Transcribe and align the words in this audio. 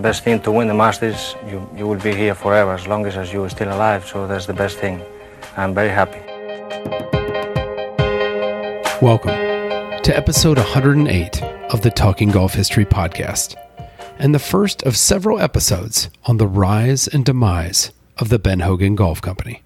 Best 0.00 0.24
thing 0.24 0.40
to 0.40 0.50
win 0.50 0.66
the 0.66 0.74
Masters, 0.74 1.36
you, 1.46 1.68
you 1.76 1.86
will 1.86 1.98
be 1.98 2.14
here 2.14 2.34
forever 2.34 2.72
as 2.72 2.86
long 2.86 3.04
as, 3.06 3.16
as 3.16 3.32
you 3.32 3.44
are 3.44 3.50
still 3.50 3.68
alive. 3.68 4.06
So 4.06 4.26
that's 4.26 4.46
the 4.46 4.54
best 4.54 4.78
thing. 4.78 5.02
I'm 5.56 5.74
very 5.74 5.90
happy. 5.90 6.20
Welcome 9.02 9.34
to 10.02 10.16
episode 10.16 10.56
108 10.56 11.42
of 11.42 11.82
the 11.82 11.90
Talking 11.90 12.30
Golf 12.30 12.54
History 12.54 12.84
Podcast, 12.84 13.56
and 14.18 14.34
the 14.34 14.38
first 14.38 14.82
of 14.82 14.96
several 14.96 15.38
episodes 15.38 16.08
on 16.24 16.38
the 16.38 16.48
rise 16.48 17.06
and 17.06 17.24
demise 17.24 17.92
of 18.16 18.30
the 18.30 18.38
Ben 18.38 18.60
Hogan 18.60 18.94
Golf 18.94 19.20
Company. 19.20 19.62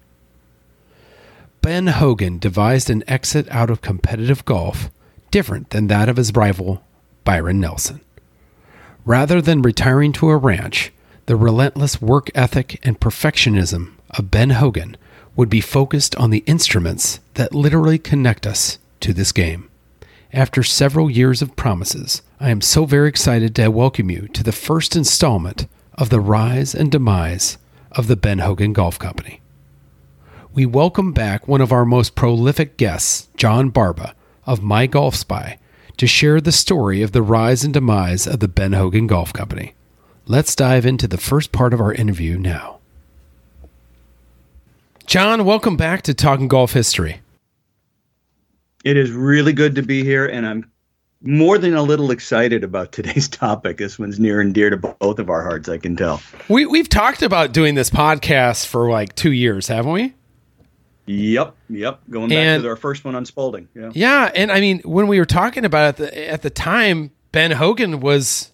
Ben 1.61 1.87
Hogan 1.87 2.39
devised 2.39 2.89
an 2.89 3.03
exit 3.07 3.49
out 3.49 3.69
of 3.69 3.81
competitive 3.81 4.45
golf 4.45 4.91
different 5.31 5.71
than 5.71 5.87
that 5.87 6.09
of 6.09 6.17
his 6.17 6.33
rival, 6.33 6.83
Byron 7.23 7.59
Nelson. 7.59 8.01
Rather 9.05 9.39
than 9.39 9.61
retiring 9.61 10.11
to 10.11 10.29
a 10.29 10.35
ranch, 10.35 10.91
the 11.27 11.35
relentless 11.35 12.01
work 12.01 12.31
ethic 12.33 12.79
and 12.81 12.99
perfectionism 12.99 13.93
of 14.09 14.31
Ben 14.31 14.49
Hogan 14.49 14.97
would 15.35 15.47
be 15.47 15.61
focused 15.61 16.15
on 16.15 16.31
the 16.31 16.43
instruments 16.47 17.19
that 17.35 17.53
literally 17.53 17.99
connect 17.99 18.47
us 18.47 18.79
to 19.01 19.13
this 19.13 19.31
game. 19.31 19.69
After 20.33 20.63
several 20.63 21.07
years 21.07 21.43
of 21.43 21.55
promises, 21.55 22.23
I 22.39 22.49
am 22.49 22.61
so 22.61 22.85
very 22.85 23.07
excited 23.07 23.55
to 23.55 23.67
welcome 23.67 24.09
you 24.09 24.27
to 24.29 24.41
the 24.41 24.51
first 24.51 24.95
installment 24.95 25.67
of 25.93 26.09
the 26.09 26.19
rise 26.19 26.73
and 26.73 26.91
demise 26.91 27.59
of 27.91 28.07
the 28.07 28.15
Ben 28.15 28.39
Hogan 28.39 28.73
Golf 28.73 28.97
Company. 28.97 29.39
We 30.51 30.65
welcome 30.65 31.13
back 31.13 31.47
one 31.47 31.61
of 31.61 31.71
our 31.71 31.85
most 31.85 32.15
prolific 32.15 32.75
guests, 32.75 33.27
John 33.37 33.69
Barba 33.69 34.15
of 34.47 34.61
MyGolfSpy, 34.61 35.57
to 35.97 36.07
share 36.07 36.41
the 36.41 36.51
story 36.51 37.01
of 37.01 37.11
the 37.11 37.21
rise 37.21 37.63
and 37.63 37.73
demise 37.73 38.27
of 38.27 38.39
the 38.39 38.47
Ben 38.47 38.73
Hogan 38.73 39.07
Golf 39.07 39.33
Company. 39.33 39.73
Let's 40.25 40.55
dive 40.55 40.85
into 40.85 41.07
the 41.07 41.17
first 41.17 41.51
part 41.51 41.73
of 41.73 41.79
our 41.79 41.93
interview 41.93 42.37
now. 42.37 42.79
John, 45.05 45.45
welcome 45.45 45.77
back 45.77 46.01
to 46.03 46.13
Talking 46.13 46.47
Golf 46.47 46.73
History. 46.73 47.21
It 48.83 48.97
is 48.97 49.11
really 49.11 49.53
good 49.53 49.75
to 49.75 49.81
be 49.81 50.03
here, 50.03 50.25
and 50.25 50.45
I'm 50.45 50.71
more 51.21 51.57
than 51.57 51.75
a 51.75 51.81
little 51.81 52.11
excited 52.11 52.63
about 52.63 52.91
today's 52.91 53.27
topic. 53.29 53.77
This 53.77 53.97
one's 53.99 54.19
near 54.19 54.41
and 54.41 54.53
dear 54.53 54.69
to 54.69 54.77
both 54.77 55.19
of 55.19 55.29
our 55.29 55.43
hearts, 55.43 55.69
I 55.69 55.77
can 55.77 55.95
tell. 55.95 56.21
We 56.49 56.65
we've 56.65 56.89
talked 56.89 57.21
about 57.21 57.51
doing 57.51 57.75
this 57.75 57.89
podcast 57.89 58.65
for 58.65 58.89
like 58.89 59.15
two 59.15 59.31
years, 59.31 59.67
haven't 59.67 59.91
we? 59.91 60.13
Yep, 61.07 61.55
yep. 61.69 62.01
Going 62.09 62.29
back 62.29 62.37
and, 62.37 62.63
to 62.63 62.69
our 62.69 62.75
first 62.75 63.05
one 63.05 63.15
on 63.15 63.25
Spalding. 63.25 63.67
Yeah. 63.75 63.91
Yeah, 63.93 64.31
and 64.33 64.51
I 64.51 64.59
mean, 64.59 64.81
when 64.83 65.07
we 65.07 65.19
were 65.19 65.25
talking 65.25 65.65
about 65.65 65.95
it 65.95 65.97
the, 65.97 66.29
at 66.29 66.41
the 66.41 66.49
time, 66.49 67.11
Ben 67.31 67.51
Hogan 67.51 67.99
was 67.99 68.51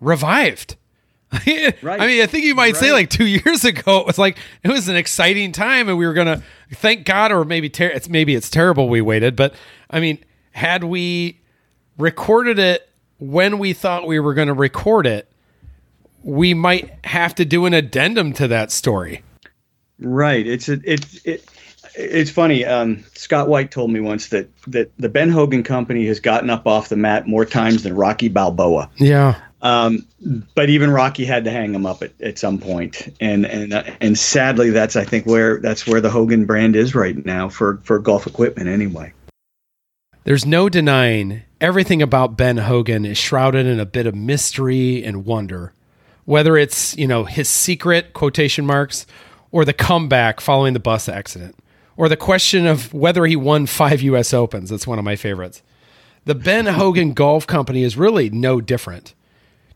revived. 0.00 0.76
right. 1.32 2.00
I 2.00 2.06
mean, 2.06 2.22
I 2.22 2.26
think 2.26 2.44
you 2.44 2.54
might 2.54 2.74
right. 2.74 2.76
say 2.76 2.92
like 2.92 3.10
two 3.10 3.26
years 3.44 3.64
ago, 3.64 4.00
it 4.00 4.06
was 4.06 4.18
like 4.18 4.38
it 4.62 4.68
was 4.68 4.88
an 4.88 4.96
exciting 4.96 5.52
time, 5.52 5.88
and 5.88 5.98
we 5.98 6.06
were 6.06 6.12
gonna 6.12 6.42
thank 6.72 7.06
God, 7.06 7.32
or 7.32 7.44
maybe 7.44 7.70
ter- 7.70 7.88
it's 7.88 8.08
maybe 8.08 8.34
it's 8.34 8.50
terrible 8.50 8.88
we 8.88 9.00
waited, 9.00 9.34
but 9.34 9.54
I 9.90 10.00
mean, 10.00 10.18
had 10.52 10.84
we 10.84 11.40
recorded 11.98 12.58
it 12.58 12.88
when 13.18 13.58
we 13.58 13.72
thought 13.72 14.06
we 14.06 14.20
were 14.20 14.34
going 14.34 14.48
to 14.48 14.54
record 14.54 15.06
it, 15.06 15.30
we 16.22 16.54
might 16.54 16.92
have 17.04 17.34
to 17.36 17.44
do 17.44 17.66
an 17.66 17.74
addendum 17.74 18.32
to 18.34 18.48
that 18.48 18.70
story. 18.70 19.22
Right. 19.98 20.46
It's 20.46 20.68
a, 20.68 20.80
it's 20.84 21.24
it, 21.24 21.48
it's 21.94 22.30
funny. 22.30 22.64
Um, 22.64 23.04
Scott 23.14 23.48
White 23.48 23.70
told 23.70 23.90
me 23.90 24.00
once 24.00 24.28
that 24.28 24.48
that 24.66 24.92
the 24.98 25.08
Ben 25.08 25.30
Hogan 25.30 25.62
Company 25.62 26.06
has 26.06 26.20
gotten 26.20 26.50
up 26.50 26.66
off 26.66 26.88
the 26.88 26.96
mat 26.96 27.26
more 27.26 27.44
times 27.44 27.82
than 27.82 27.94
Rocky 27.94 28.28
Balboa. 28.28 28.90
Yeah. 28.96 29.40
Um, 29.62 30.06
but 30.54 30.68
even 30.68 30.90
Rocky 30.90 31.24
had 31.24 31.44
to 31.44 31.50
hang 31.50 31.74
him 31.74 31.86
up 31.86 32.02
at, 32.02 32.20
at 32.20 32.38
some 32.38 32.58
point. 32.58 33.08
and 33.20 33.46
and 33.46 33.72
uh, 33.72 33.84
and 34.00 34.18
sadly, 34.18 34.70
that's 34.70 34.96
I 34.96 35.04
think 35.04 35.26
where 35.26 35.60
that's 35.60 35.86
where 35.86 36.00
the 36.00 36.10
Hogan 36.10 36.44
brand 36.44 36.76
is 36.76 36.94
right 36.94 37.24
now 37.24 37.48
for 37.48 37.78
for 37.84 37.98
golf 37.98 38.26
equipment 38.26 38.68
anyway. 38.68 39.12
There's 40.24 40.46
no 40.46 40.68
denying 40.68 41.42
everything 41.60 42.02
about 42.02 42.36
Ben 42.36 42.56
Hogan 42.56 43.04
is 43.04 43.18
shrouded 43.18 43.66
in 43.66 43.78
a 43.78 43.86
bit 43.86 44.06
of 44.06 44.14
mystery 44.14 45.04
and 45.04 45.24
wonder. 45.24 45.72
Whether 46.24 46.56
it's, 46.56 46.96
you 46.96 47.06
know, 47.06 47.24
his 47.24 47.50
secret 47.50 48.14
quotation 48.14 48.64
marks 48.64 49.04
or 49.52 49.66
the 49.66 49.74
comeback 49.74 50.40
following 50.40 50.72
the 50.72 50.80
bus 50.80 51.06
accident 51.06 51.54
or 51.96 52.08
the 52.08 52.16
question 52.16 52.66
of 52.66 52.92
whether 52.92 53.26
he 53.26 53.36
won 53.36 53.66
five 53.66 54.02
US 54.02 54.32
Opens. 54.34 54.70
That's 54.70 54.86
one 54.86 54.98
of 54.98 55.04
my 55.04 55.16
favorites. 55.16 55.62
The 56.24 56.34
Ben 56.34 56.66
Hogan 56.66 57.12
Golf 57.12 57.46
Company 57.46 57.82
is 57.82 57.96
really 57.96 58.30
no 58.30 58.60
different. 58.60 59.14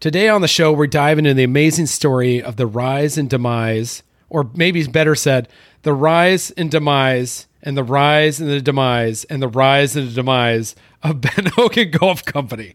Today 0.01 0.29
on 0.29 0.41
the 0.41 0.49
show, 0.49 0.73
we're 0.73 0.87
diving 0.87 1.27
into 1.27 1.35
the 1.35 1.45
amazing 1.45 1.87
story 1.87 2.41
of 2.41 2.57
the 2.57 2.67
rise 2.67 3.19
and 3.19 3.29
demise, 3.29 4.03
or 4.31 4.49
maybe 4.55 4.87
better 4.87 5.15
said, 5.15 5.49
the 5.83 5.93
rise 5.93 6.51
and 6.53 6.71
demise, 6.71 7.49
and 7.63 7.77
the 7.77 7.83
rise 7.83 8.41
and 8.41 8.49
the 8.49 8.61
demise, 8.61 9.25
and 9.25 9.43
the 9.43 9.49
rise 9.49 9.97
and 9.97 10.09
the 10.09 10.15
demise 10.15 10.75
of 11.03 11.21
Ben 11.21 11.47
Hogan 11.55 11.91
Golf 11.91 12.25
Company. 12.25 12.75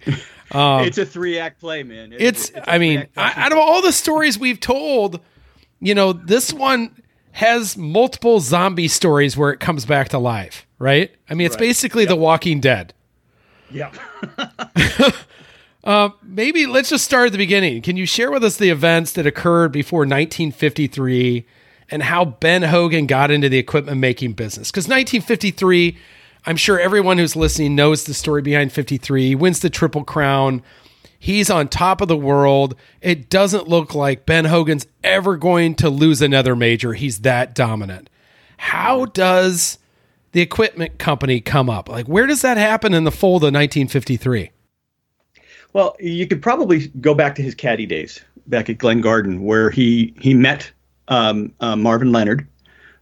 Um, 0.52 0.84
it's 0.84 0.98
a 0.98 1.06
three 1.06 1.40
act 1.40 1.60
play, 1.60 1.84
man. 1.84 2.14
It's, 2.14 2.22
it's, 2.22 2.50
it's 2.50 2.68
I 2.68 2.78
mean, 2.78 3.08
I, 3.18 3.34
out 3.38 3.52
of 3.52 3.58
all 3.58 3.82
the 3.82 3.92
stories 3.92 4.38
we've 4.38 4.60
told, 4.60 5.20
you 5.80 5.96
know, 5.96 6.14
this 6.14 6.54
one 6.54 7.03
has 7.34 7.76
multiple 7.76 8.40
zombie 8.40 8.88
stories 8.88 9.36
where 9.36 9.52
it 9.52 9.60
comes 9.60 9.86
back 9.86 10.10
to 10.10 10.20
life, 10.20 10.68
right? 10.78 11.12
I 11.28 11.34
mean, 11.34 11.48
it's 11.48 11.56
right. 11.56 11.62
basically 11.62 12.04
yep. 12.04 12.10
The 12.10 12.16
Walking 12.16 12.60
Dead. 12.60 12.94
Yeah. 13.72 13.92
uh, 15.84 16.10
maybe 16.22 16.68
let's 16.68 16.90
just 16.90 17.04
start 17.04 17.26
at 17.28 17.32
the 17.32 17.40
beginning. 17.40 17.82
Can 17.82 17.98
you 17.98 18.06
share 18.06 18.30
with 18.30 18.44
us 18.44 18.58
the 18.58 18.70
events 18.70 19.14
that 19.14 19.26
occurred 19.26 19.72
before 19.72 20.02
1953 20.02 21.44
and 21.90 22.04
how 22.04 22.24
Ben 22.24 22.62
Hogan 22.62 23.08
got 23.08 23.32
into 23.32 23.50
the 23.50 23.58
equipment 23.58 23.98
making 23.98 24.34
business? 24.34 24.70
Because 24.70 24.86
1953, 24.86 25.98
I'm 26.46 26.56
sure 26.56 26.80
everyone 26.80 27.18
who's 27.18 27.36
listening 27.36 27.76
knows 27.76 28.04
the 28.04 28.14
story 28.14 28.44
behind 28.44 28.72
53. 28.72 29.34
Wins 29.34 29.60
the 29.60 29.72
Triple 29.72 30.04
Crown 30.04 30.62
He's 31.24 31.50
on 31.50 31.70
top 31.70 32.02
of 32.02 32.10
the 32.10 32.18
world. 32.18 32.76
It 33.00 33.30
doesn't 33.30 33.70
look 33.70 33.96
like 33.96 34.26
Ben 34.26 34.44
Hogan's 34.44 34.86
ever 35.06 35.38
going 35.38 35.74
to 35.76 35.90
lose 35.90 36.22
another 36.22 36.54
major. 36.54 36.92
He's 36.92 37.20
that 37.20 37.56
dominant. 37.56 38.10
How 38.58 39.06
does 39.06 39.80
the 40.34 40.42
equipment 40.42 40.98
company 40.98 41.40
come 41.40 41.70
up? 41.70 41.88
Like, 41.88 42.08
where 42.08 42.28
does 42.28 42.42
that 42.42 42.58
happen 42.58 42.94
in 42.94 43.06
the 43.06 43.10
fold 43.10 43.44
of 43.44 43.54
1953? 43.54 44.52
Well, 45.72 45.96
you 45.98 46.28
could 46.28 46.42
probably 46.42 46.90
go 47.00 47.14
back 47.14 47.36
to 47.36 47.42
his 47.42 47.56
caddy 47.56 47.86
days 47.86 48.20
back 48.48 48.70
at 48.70 48.78
Glen 48.78 49.00
Garden, 49.00 49.46
where 49.46 49.70
he 49.70 50.14
he 50.20 50.34
met 50.34 50.70
um, 51.08 51.54
uh, 51.62 51.78
Marvin 51.78 52.12
Leonard, 52.12 52.46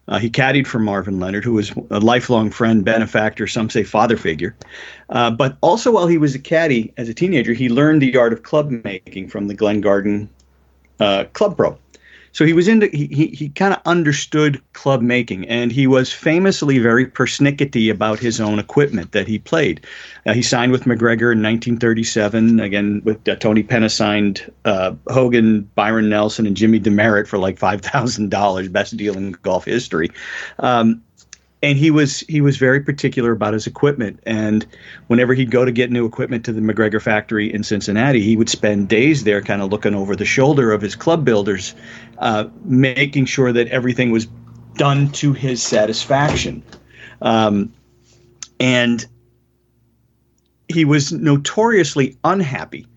uh, 0.07 0.19
he 0.19 0.29
caddied 0.29 0.67
for 0.67 0.79
Marvin 0.79 1.19
Leonard, 1.19 1.43
who 1.43 1.53
was 1.53 1.71
a 1.89 1.99
lifelong 1.99 2.49
friend, 2.49 2.83
benefactor, 2.83 3.47
some 3.47 3.69
say 3.69 3.83
father 3.83 4.17
figure. 4.17 4.55
Uh, 5.09 5.31
but 5.31 5.57
also, 5.61 5.91
while 5.91 6.07
he 6.07 6.17
was 6.17 6.35
a 6.35 6.39
caddy 6.39 6.93
as 6.97 7.07
a 7.07 7.13
teenager, 7.13 7.53
he 7.53 7.69
learned 7.69 8.01
the 8.01 8.17
art 8.17 8.33
of 8.33 8.43
club 8.43 8.71
making 8.83 9.27
from 9.27 9.47
the 9.47 9.53
Glen 9.53 9.81
Garden 9.81 10.29
uh, 10.99 11.25
Club 11.33 11.55
Pro. 11.55 11.77
So 12.33 12.45
he 12.45 12.53
was 12.53 12.67
into 12.67 12.87
he 12.87 13.07
he, 13.07 13.27
he 13.27 13.49
kind 13.49 13.73
of 13.73 13.81
understood 13.85 14.61
club 14.73 15.01
making, 15.01 15.47
and 15.47 15.71
he 15.71 15.87
was 15.87 16.11
famously 16.13 16.79
very 16.79 17.05
persnickety 17.05 17.91
about 17.91 18.19
his 18.19 18.39
own 18.39 18.59
equipment 18.59 19.11
that 19.11 19.27
he 19.27 19.39
played. 19.39 19.85
Uh, 20.25 20.33
he 20.33 20.41
signed 20.41 20.71
with 20.71 20.85
MacGregor 20.85 21.31
in 21.31 21.39
1937. 21.39 22.59
Again, 22.59 23.01
with 23.03 23.27
uh, 23.27 23.35
Tony 23.35 23.63
Penna 23.63 23.89
signed 23.89 24.51
uh, 24.65 24.93
Hogan, 25.07 25.69
Byron 25.75 26.09
Nelson, 26.09 26.47
and 26.47 26.55
Jimmy 26.55 26.79
Demaret 26.79 27.27
for 27.27 27.37
like 27.37 27.57
five 27.57 27.81
thousand 27.81 28.29
dollars, 28.29 28.69
best 28.69 28.95
deal 28.97 29.17
in 29.17 29.31
golf 29.31 29.65
history. 29.65 30.09
Um, 30.59 31.03
and 31.63 31.77
he 31.77 31.91
was 31.91 32.21
he 32.21 32.41
was 32.41 32.57
very 32.57 32.81
particular 32.81 33.31
about 33.31 33.53
his 33.53 33.67
equipment 33.67 34.19
and 34.25 34.65
whenever 35.07 35.33
he'd 35.33 35.51
go 35.51 35.63
to 35.65 35.71
get 35.71 35.91
new 35.91 36.05
equipment 36.05 36.43
to 36.45 36.53
the 36.53 36.61
MacGregor 36.61 36.99
factory 36.99 37.53
in 37.53 37.63
Cincinnati 37.63 38.21
he 38.21 38.35
would 38.35 38.49
spend 38.49 38.89
days 38.89 39.23
there 39.23 39.41
kind 39.41 39.61
of 39.61 39.69
looking 39.69 39.95
over 39.95 40.15
the 40.15 40.25
shoulder 40.25 40.71
of 40.71 40.81
his 40.81 40.95
club 40.95 41.23
builders 41.23 41.75
uh, 42.17 42.47
making 42.63 43.25
sure 43.25 43.51
that 43.51 43.67
everything 43.67 44.11
was 44.11 44.27
done 44.75 45.11
to 45.11 45.33
his 45.33 45.61
satisfaction 45.61 46.63
um, 47.21 47.71
and 48.59 49.05
he 50.67 50.85
was 50.85 51.11
notoriously 51.11 52.17
unhappy 52.23 52.87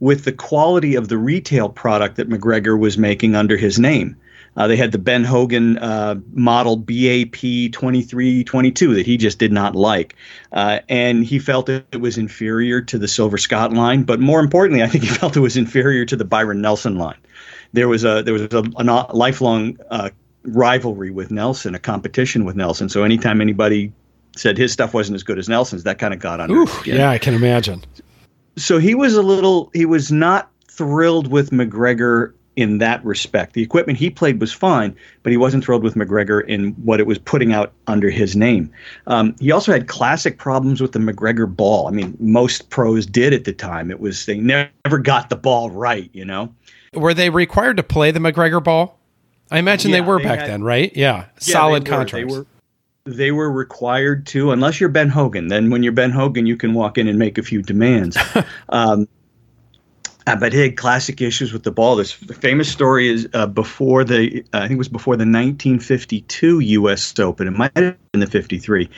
with 0.00 0.24
the 0.24 0.32
quality 0.32 0.94
of 0.96 1.08
the 1.08 1.16
retail 1.16 1.68
product 1.68 2.16
that 2.16 2.28
MacGregor 2.28 2.76
was 2.76 2.98
making 2.98 3.36
under 3.36 3.56
his 3.56 3.78
name. 3.78 4.16
Uh, 4.56 4.66
they 4.66 4.76
had 4.76 4.92
the 4.92 4.98
Ben 4.98 5.24
Hogan 5.24 5.78
uh, 5.78 6.16
model 6.32 6.76
BAP 6.76 7.32
2322 7.40 8.94
that 8.94 9.06
he 9.06 9.16
just 9.16 9.38
did 9.38 9.52
not 9.52 9.74
like. 9.74 10.14
Uh, 10.52 10.80
and 10.88 11.24
he 11.24 11.38
felt 11.38 11.68
it 11.68 12.00
was 12.00 12.18
inferior 12.18 12.80
to 12.82 12.98
the 12.98 13.08
Silver 13.08 13.38
Scot 13.38 13.72
line. 13.72 14.02
But 14.02 14.20
more 14.20 14.40
importantly, 14.40 14.82
I 14.82 14.88
think 14.88 15.04
he 15.04 15.10
felt 15.14 15.36
it 15.36 15.40
was 15.40 15.56
inferior 15.56 16.04
to 16.04 16.16
the 16.16 16.24
Byron 16.24 16.60
Nelson 16.60 16.96
line. 16.96 17.18
There 17.72 17.88
was 17.88 18.04
a 18.04 18.22
there 18.22 18.34
was 18.34 18.42
a, 18.42 18.62
a 18.76 18.84
lifelong 19.16 19.78
uh, 19.90 20.10
rivalry 20.44 21.10
with 21.10 21.30
Nelson, 21.30 21.74
a 21.74 21.78
competition 21.78 22.44
with 22.44 22.54
Nelson. 22.54 22.90
So 22.90 23.02
anytime 23.02 23.40
anybody 23.40 23.92
said 24.36 24.58
his 24.58 24.72
stuff 24.72 24.92
wasn't 24.92 25.14
as 25.14 25.22
good 25.22 25.38
as 25.38 25.48
Nelson's, 25.48 25.84
that 25.84 25.98
kind 25.98 26.12
of 26.12 26.20
got 26.20 26.40
under. 26.40 26.54
Oof, 26.54 26.86
yeah, 26.86 27.10
I 27.10 27.18
can 27.18 27.32
imagine. 27.32 27.82
So 28.56 28.78
he 28.78 28.94
was 28.94 29.14
a 29.14 29.22
little. 29.22 29.70
He 29.72 29.86
was 29.86 30.12
not 30.12 30.50
thrilled 30.68 31.28
with 31.28 31.52
MacGregor 31.52 32.34
in 32.56 32.78
that 32.78 33.04
respect. 33.04 33.54
The 33.54 33.62
equipment 33.62 33.98
he 33.98 34.10
played 34.10 34.40
was 34.40 34.52
fine, 34.52 34.94
but 35.22 35.30
he 35.30 35.36
wasn't 35.36 35.64
thrilled 35.64 35.82
with 35.82 35.96
MacGregor 35.96 36.40
in 36.40 36.72
what 36.72 37.00
it 37.00 37.06
was 37.06 37.18
putting 37.18 37.52
out 37.52 37.72
under 37.86 38.10
his 38.10 38.36
name. 38.36 38.70
Um, 39.06 39.34
he 39.40 39.50
also 39.50 39.72
had 39.72 39.88
classic 39.88 40.38
problems 40.38 40.80
with 40.80 40.92
the 40.92 40.98
MacGregor 40.98 41.46
ball. 41.46 41.88
I 41.88 41.92
mean, 41.92 42.16
most 42.20 42.68
pros 42.70 43.06
did 43.06 43.32
at 43.32 43.44
the 43.44 43.52
time. 43.52 43.90
It 43.90 44.00
was 44.00 44.26
they 44.26 44.38
never 44.38 44.98
got 45.02 45.30
the 45.30 45.36
ball 45.36 45.70
right, 45.70 46.10
you 46.12 46.24
know. 46.24 46.54
Were 46.94 47.14
they 47.14 47.30
required 47.30 47.78
to 47.78 47.82
play 47.82 48.10
the 48.10 48.20
MacGregor 48.20 48.60
ball? 48.60 48.98
I 49.50 49.58
imagine 49.58 49.90
yeah, 49.90 49.98
they 49.98 50.00
were 50.02 50.18
they 50.18 50.24
back 50.24 50.40
had, 50.40 50.50
then, 50.50 50.62
right? 50.62 50.94
Yeah, 50.94 51.16
yeah 51.16 51.24
solid 51.38 51.86
contracts. 51.86 52.32
They 52.32 52.38
were, 52.38 52.46
they 53.04 53.32
were 53.32 53.50
required 53.50 54.26
to, 54.28 54.50
unless 54.52 54.78
you're 54.78 54.88
Ben 54.88 55.08
Hogan. 55.08 55.48
Then 55.48 55.70
when 55.70 55.82
you're 55.82 55.92
Ben 55.92 56.10
Hogan, 56.10 56.46
you 56.46 56.56
can 56.56 56.74
walk 56.74 56.98
in 56.98 57.08
and 57.08 57.18
make 57.18 57.38
a 57.38 57.42
few 57.42 57.62
demands. 57.62 58.16
um, 58.68 59.08
uh, 60.26 60.36
but 60.36 60.52
he 60.52 60.60
had 60.60 60.76
classic 60.76 61.20
issues 61.20 61.52
with 61.52 61.64
the 61.64 61.70
ball. 61.70 61.96
This 61.96 62.12
famous 62.12 62.70
story 62.70 63.08
is 63.08 63.28
uh, 63.34 63.46
before 63.46 64.04
the, 64.04 64.44
uh, 64.52 64.58
I 64.58 64.60
think 64.62 64.72
it 64.72 64.78
was 64.78 64.88
before 64.88 65.16
the 65.16 65.22
1952 65.22 66.60
U.S. 66.60 67.18
Open. 67.18 67.48
It 67.48 67.52
might 67.52 67.76
have 67.76 67.96
been 68.12 68.20
the 68.20 68.26
53, 68.26 68.88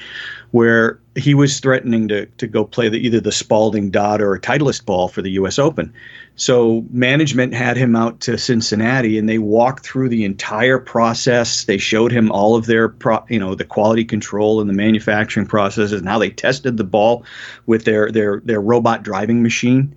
where 0.51 0.99
he 1.17 1.35
was 1.35 1.61
threatening 1.61 2.09
to, 2.09 2.27
to 2.27 2.47
go 2.47 2.65
play 2.65 2.89
the, 2.89 2.99
either 2.99 3.21
the 3.21 3.33
Spalding 3.33 3.91
dot 3.91 4.21
or 4.21 4.35
a 4.35 4.41
Titleist 4.41 4.85
ball 4.85 5.09
for 5.09 5.23
the 5.23 5.31
U.S. 5.31 5.59
Open. 5.59 5.93
So 6.37 6.85
management 6.91 7.55
had 7.55 7.77
him 7.77 7.97
out 7.97 8.21
to 8.21 8.37
Cincinnati, 8.37 9.17
and 9.17 9.29
they 9.29 9.39
walked 9.39 9.87
through 9.87 10.11
the 10.11 10.25
entire 10.25 10.79
process. 10.79 11.65
They 11.65 11.79
showed 11.79 12.13
him 12.13 12.31
all 12.33 12.57
of 12.57 12.67
their, 12.67 12.89
pro, 12.89 13.25
you 13.29 13.39
know, 13.39 13.55
the 13.55 13.65
quality 13.65 14.05
control 14.05 14.61
and 14.61 14.69
the 14.69 14.75
manufacturing 14.75 15.47
processes, 15.47 16.01
and 16.01 16.09
how 16.09 16.19
they 16.19 16.31
tested 16.31 16.77
the 16.77 16.85
ball 16.85 17.25
with 17.67 17.85
their 17.85 18.11
their 18.11 18.41
their 18.45 18.61
robot 18.61 19.05
driving 19.05 19.43
machine 19.43 19.97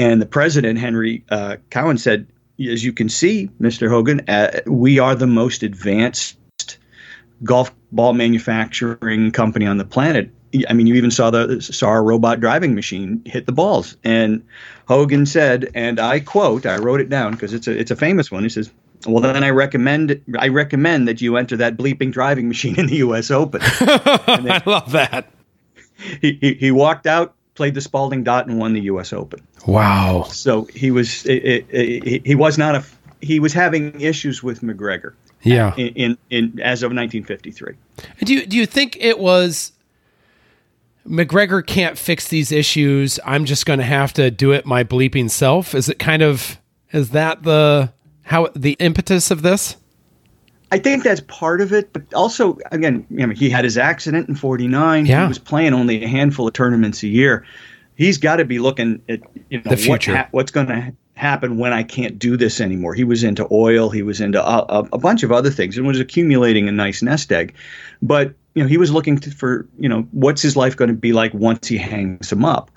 and 0.00 0.22
the 0.22 0.26
president, 0.26 0.78
Henry 0.78 1.22
uh, 1.28 1.58
Cowan, 1.68 1.98
said, 1.98 2.26
as 2.58 2.82
you 2.82 2.90
can 2.90 3.10
see, 3.10 3.50
Mr. 3.60 3.90
Hogan, 3.90 4.22
uh, 4.28 4.60
we 4.64 4.98
are 4.98 5.14
the 5.14 5.26
most 5.26 5.62
advanced 5.62 6.38
golf 7.44 7.70
ball 7.92 8.14
manufacturing 8.14 9.30
company 9.30 9.66
on 9.66 9.76
the 9.76 9.84
planet. 9.84 10.30
I 10.66 10.72
mean, 10.72 10.86
you 10.86 10.94
even 10.94 11.10
saw 11.10 11.30
the 11.30 11.60
saw 11.60 11.90
a 11.90 12.00
robot 12.00 12.40
driving 12.40 12.74
machine 12.74 13.20
hit 13.26 13.44
the 13.44 13.52
balls. 13.52 13.98
And 14.02 14.42
Hogan 14.88 15.26
said, 15.26 15.70
and 15.74 16.00
I 16.00 16.20
quote, 16.20 16.64
I 16.64 16.78
wrote 16.78 17.02
it 17.02 17.10
down 17.10 17.32
because 17.32 17.52
it's 17.52 17.68
a 17.68 17.78
it's 17.78 17.90
a 17.90 17.96
famous 17.96 18.30
one. 18.30 18.42
He 18.42 18.48
says, 18.48 18.70
"Well, 19.06 19.20
then 19.20 19.44
I 19.44 19.50
recommend 19.50 20.22
I 20.38 20.48
recommend 20.48 21.08
that 21.08 21.20
you 21.20 21.36
enter 21.36 21.58
that 21.58 21.76
bleeping 21.76 22.10
driving 22.10 22.48
machine 22.48 22.80
in 22.80 22.86
the 22.86 22.96
U.S. 22.96 23.30
Open." 23.30 23.60
Then, 23.60 24.50
I 24.50 24.62
love 24.64 24.92
that. 24.92 25.30
He, 26.20 26.38
he 26.40 26.54
he 26.54 26.70
walked 26.70 27.06
out 27.06 27.34
played 27.54 27.74
the 27.74 27.80
Spalding 27.80 28.24
Dot 28.24 28.46
and 28.46 28.58
won 28.58 28.72
the 28.72 28.80
U.S. 28.82 29.12
Open. 29.12 29.46
Wow! 29.66 30.24
So 30.24 30.64
he 30.64 30.90
was 30.90 31.24
it, 31.26 31.44
it, 31.44 31.66
it, 31.70 32.26
he 32.26 32.34
was 32.34 32.58
not 32.58 32.74
a 32.74 32.84
he 33.20 33.40
was 33.40 33.52
having 33.52 33.98
issues 34.00 34.42
with 34.42 34.62
MacGregor. 34.62 35.14
Yeah. 35.42 35.74
In, 35.76 35.88
in, 35.94 36.18
in 36.30 36.60
as 36.60 36.82
of 36.82 36.92
1953. 36.92 37.74
Do 38.24 38.34
you 38.34 38.46
do 38.46 38.56
you 38.56 38.66
think 38.66 38.96
it 39.00 39.18
was 39.18 39.72
MacGregor 41.04 41.62
can't 41.62 41.96
fix 41.96 42.28
these 42.28 42.52
issues? 42.52 43.18
I'm 43.24 43.44
just 43.44 43.66
going 43.66 43.78
to 43.78 43.84
have 43.84 44.12
to 44.14 44.30
do 44.30 44.52
it 44.52 44.66
my 44.66 44.84
bleeping 44.84 45.30
self. 45.30 45.74
Is 45.74 45.88
it 45.88 45.98
kind 45.98 46.22
of 46.22 46.58
is 46.92 47.10
that 47.10 47.42
the 47.42 47.92
how 48.22 48.48
the 48.54 48.72
impetus 48.72 49.30
of 49.30 49.42
this? 49.42 49.76
I 50.72 50.78
think 50.78 51.02
that's 51.02 51.20
part 51.22 51.60
of 51.60 51.72
it, 51.72 51.92
but 51.92 52.02
also 52.14 52.58
again, 52.70 53.06
you 53.10 53.26
know, 53.26 53.32
he 53.32 53.50
had 53.50 53.64
his 53.64 53.76
accident 53.76 54.28
in 54.28 54.34
'49. 54.36 55.06
Yeah. 55.06 55.22
He 55.22 55.28
was 55.28 55.38
playing 55.38 55.74
only 55.74 56.04
a 56.04 56.08
handful 56.08 56.46
of 56.46 56.54
tournaments 56.54 57.02
a 57.02 57.08
year. 57.08 57.44
He's 57.96 58.18
got 58.18 58.36
to 58.36 58.44
be 58.44 58.58
looking 58.58 59.02
at 59.08 59.20
you 59.48 59.58
know 59.58 59.70
the 59.70 59.76
future. 59.76 60.12
What 60.12 60.18
ha- 60.18 60.28
what's 60.30 60.52
going 60.52 60.68
to 60.68 60.92
happen 61.14 61.58
when 61.58 61.72
I 61.72 61.82
can't 61.82 62.18
do 62.18 62.36
this 62.36 62.60
anymore? 62.60 62.94
He 62.94 63.04
was 63.04 63.24
into 63.24 63.46
oil. 63.50 63.90
He 63.90 64.02
was 64.02 64.20
into 64.20 64.42
a, 64.42 64.64
a, 64.68 64.88
a, 64.92 64.98
bunch 64.98 65.22
of 65.22 65.32
other 65.32 65.50
things 65.50 65.76
and 65.76 65.86
was 65.86 66.00
accumulating 66.00 66.68
a 66.68 66.72
nice 66.72 67.02
nest 67.02 67.30
egg. 67.30 67.54
But 68.00 68.34
you 68.54 68.62
know, 68.62 68.68
he 68.68 68.78
was 68.78 68.90
looking 68.90 69.18
to, 69.18 69.30
for 69.30 69.68
you 69.78 69.88
know 69.88 70.02
what's 70.12 70.40
his 70.40 70.56
life 70.56 70.76
going 70.76 70.88
to 70.88 70.96
be 70.96 71.12
like 71.12 71.34
once 71.34 71.66
he 71.66 71.78
hangs 71.78 72.30
him 72.30 72.44
up. 72.44 72.70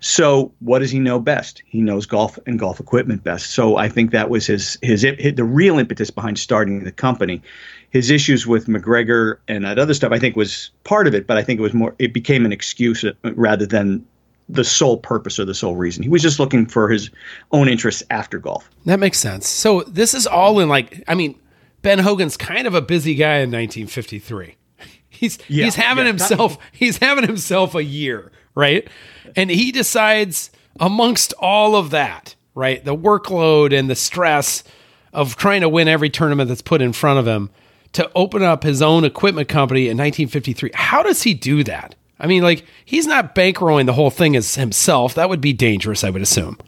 So, 0.00 0.52
what 0.60 0.78
does 0.78 0.90
he 0.90 1.00
know 1.00 1.18
best? 1.18 1.62
He 1.66 1.80
knows 1.80 2.06
golf 2.06 2.38
and 2.46 2.58
golf 2.58 2.78
equipment 2.78 3.24
best. 3.24 3.50
So, 3.50 3.76
I 3.76 3.88
think 3.88 4.12
that 4.12 4.30
was 4.30 4.46
his, 4.46 4.78
his 4.80 5.02
his 5.02 5.34
the 5.34 5.44
real 5.44 5.78
impetus 5.78 6.10
behind 6.10 6.38
starting 6.38 6.84
the 6.84 6.92
company. 6.92 7.42
His 7.90 8.10
issues 8.10 8.46
with 8.46 8.68
MacGregor 8.68 9.40
and 9.48 9.64
that 9.64 9.78
other 9.78 9.94
stuff, 9.94 10.12
I 10.12 10.18
think, 10.18 10.36
was 10.36 10.70
part 10.84 11.06
of 11.06 11.14
it. 11.14 11.26
But 11.26 11.36
I 11.36 11.42
think 11.42 11.58
it 11.58 11.62
was 11.62 11.74
more. 11.74 11.94
It 11.98 12.12
became 12.12 12.44
an 12.44 12.52
excuse 12.52 13.04
rather 13.22 13.66
than 13.66 14.06
the 14.48 14.64
sole 14.64 14.98
purpose 14.98 15.38
or 15.38 15.44
the 15.44 15.54
sole 15.54 15.74
reason. 15.74 16.02
He 16.02 16.08
was 16.08 16.22
just 16.22 16.38
looking 16.38 16.66
for 16.66 16.88
his 16.88 17.10
own 17.50 17.68
interests 17.68 18.02
after 18.10 18.38
golf. 18.38 18.70
That 18.86 19.00
makes 19.00 19.18
sense. 19.18 19.48
So 19.48 19.82
this 19.82 20.14
is 20.14 20.26
all 20.26 20.60
in 20.60 20.68
like. 20.68 21.02
I 21.08 21.14
mean, 21.14 21.38
Ben 21.82 21.98
Hogan's 21.98 22.36
kind 22.36 22.66
of 22.66 22.74
a 22.74 22.82
busy 22.82 23.16
guy 23.16 23.38
in 23.38 23.50
1953. 23.50 24.54
He's 25.08 25.38
yeah, 25.48 25.64
he's 25.64 25.74
having 25.74 26.04
yeah, 26.04 26.10
himself 26.10 26.58
he's 26.70 26.98
having 26.98 27.26
himself 27.26 27.74
a 27.74 27.82
year 27.82 28.30
right? 28.58 28.88
And 29.36 29.50
he 29.50 29.70
decides, 29.70 30.50
amongst 30.80 31.32
all 31.34 31.76
of 31.76 31.90
that, 31.90 32.34
right, 32.56 32.84
the 32.84 32.96
workload 32.96 33.72
and 33.72 33.88
the 33.88 33.94
stress 33.94 34.64
of 35.12 35.36
trying 35.36 35.60
to 35.60 35.68
win 35.68 35.86
every 35.86 36.10
tournament 36.10 36.48
that's 36.48 36.60
put 36.60 36.82
in 36.82 36.92
front 36.92 37.20
of 37.20 37.26
him, 37.26 37.50
to 37.92 38.10
open 38.16 38.42
up 38.42 38.64
his 38.64 38.82
own 38.82 39.04
equipment 39.04 39.48
company 39.48 39.82
in 39.82 39.96
1953. 39.96 40.72
How 40.74 41.04
does 41.04 41.22
he 41.22 41.34
do 41.34 41.62
that? 41.64 41.94
I 42.18 42.26
mean, 42.26 42.42
like, 42.42 42.64
he's 42.84 43.06
not 43.06 43.34
bankrolling 43.34 43.86
the 43.86 43.92
whole 43.92 44.10
thing 44.10 44.34
as 44.34 44.56
himself. 44.56 45.14
That 45.14 45.28
would 45.28 45.40
be 45.40 45.52
dangerous, 45.52 46.02
I 46.02 46.10
would 46.10 46.20
assume. 46.20 46.58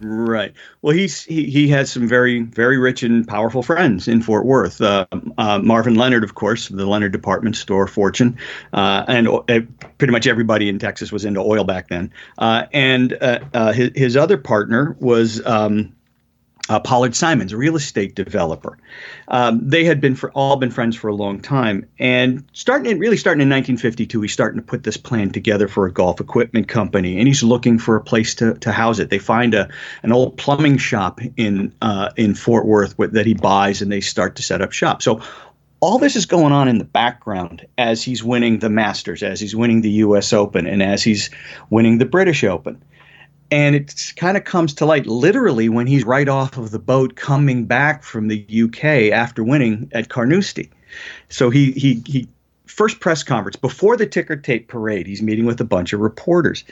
Right. 0.00 0.52
Well, 0.82 0.94
he's 0.94 1.24
he, 1.24 1.50
he 1.50 1.68
has 1.68 1.90
some 1.90 2.06
very 2.06 2.42
very 2.42 2.78
rich 2.78 3.02
and 3.02 3.26
powerful 3.26 3.62
friends 3.62 4.06
in 4.06 4.22
Fort 4.22 4.46
Worth. 4.46 4.80
Uh, 4.80 5.06
uh, 5.36 5.58
Marvin 5.58 5.94
Leonard, 5.94 6.24
of 6.24 6.34
course, 6.34 6.68
the 6.68 6.86
Leonard 6.86 7.12
Department 7.12 7.56
Store 7.56 7.86
fortune, 7.86 8.38
uh, 8.72 9.04
and 9.08 9.28
uh, 9.28 9.60
pretty 9.98 10.12
much 10.12 10.26
everybody 10.26 10.68
in 10.68 10.78
Texas 10.78 11.10
was 11.10 11.24
into 11.24 11.40
oil 11.40 11.64
back 11.64 11.88
then. 11.88 12.12
Uh, 12.38 12.66
and 12.72 13.16
uh, 13.20 13.72
his 13.72 13.90
his 13.94 14.16
other 14.16 14.38
partner 14.38 14.96
was 15.00 15.44
um, 15.46 15.92
uh, 16.68 16.80
Pollard 16.80 17.14
Simons, 17.14 17.52
a 17.52 17.56
real 17.56 17.76
estate 17.76 18.14
developer. 18.14 18.78
Um, 19.28 19.60
they 19.62 19.84
had 19.84 20.00
been 20.00 20.14
for 20.14 20.30
all 20.32 20.56
been 20.56 20.70
friends 20.70 20.96
for 20.96 21.08
a 21.08 21.14
long 21.14 21.40
time, 21.40 21.86
and 21.98 22.44
starting 22.52 22.98
really 22.98 23.16
starting 23.16 23.40
in 23.40 23.48
1952, 23.48 24.20
he's 24.22 24.32
starting 24.32 24.60
to 24.60 24.66
put 24.66 24.82
this 24.82 24.96
plan 24.96 25.30
together 25.30 25.68
for 25.68 25.86
a 25.86 25.92
golf 25.92 26.20
equipment 26.20 26.68
company, 26.68 27.18
and 27.18 27.26
he's 27.26 27.42
looking 27.42 27.78
for 27.78 27.96
a 27.96 28.00
place 28.00 28.34
to, 28.36 28.54
to 28.54 28.72
house 28.72 28.98
it. 28.98 29.10
They 29.10 29.18
find 29.18 29.54
a 29.54 29.68
an 30.02 30.12
old 30.12 30.36
plumbing 30.36 30.78
shop 30.78 31.20
in 31.36 31.72
uh, 31.82 32.10
in 32.16 32.34
Fort 32.34 32.66
Worth 32.66 32.96
that 32.98 33.26
he 33.26 33.34
buys, 33.34 33.82
and 33.82 33.90
they 33.90 34.00
start 34.00 34.36
to 34.36 34.42
set 34.42 34.60
up 34.60 34.72
shop. 34.72 35.02
So 35.02 35.22
all 35.80 35.98
this 35.98 36.16
is 36.16 36.26
going 36.26 36.52
on 36.52 36.68
in 36.68 36.78
the 36.78 36.84
background 36.84 37.64
as 37.78 38.02
he's 38.02 38.24
winning 38.24 38.58
the 38.58 38.68
Masters, 38.68 39.22
as 39.22 39.40
he's 39.40 39.54
winning 39.54 39.80
the 39.82 39.90
U.S. 39.90 40.32
Open, 40.32 40.66
and 40.66 40.82
as 40.82 41.02
he's 41.02 41.30
winning 41.70 41.98
the 41.98 42.04
British 42.04 42.42
Open 42.44 42.82
and 43.50 43.74
it 43.74 44.12
kind 44.16 44.36
of 44.36 44.44
comes 44.44 44.74
to 44.74 44.86
light 44.86 45.06
literally 45.06 45.68
when 45.68 45.86
he's 45.86 46.04
right 46.04 46.28
off 46.28 46.58
of 46.58 46.70
the 46.70 46.78
boat 46.78 47.16
coming 47.16 47.64
back 47.64 48.02
from 48.02 48.28
the 48.28 48.46
UK 48.64 49.12
after 49.12 49.42
winning 49.42 49.90
at 49.92 50.08
Carnoustie. 50.08 50.70
So 51.28 51.50
he 51.50 51.72
he 51.72 52.02
he 52.06 52.28
first 52.66 53.00
press 53.00 53.22
conference 53.22 53.56
before 53.56 53.96
the 53.96 54.06
ticker 54.06 54.36
tape 54.36 54.68
parade. 54.68 55.06
He's 55.06 55.22
meeting 55.22 55.46
with 55.46 55.60
a 55.60 55.64
bunch 55.64 55.92
of 55.92 56.00
reporters, 56.00 56.64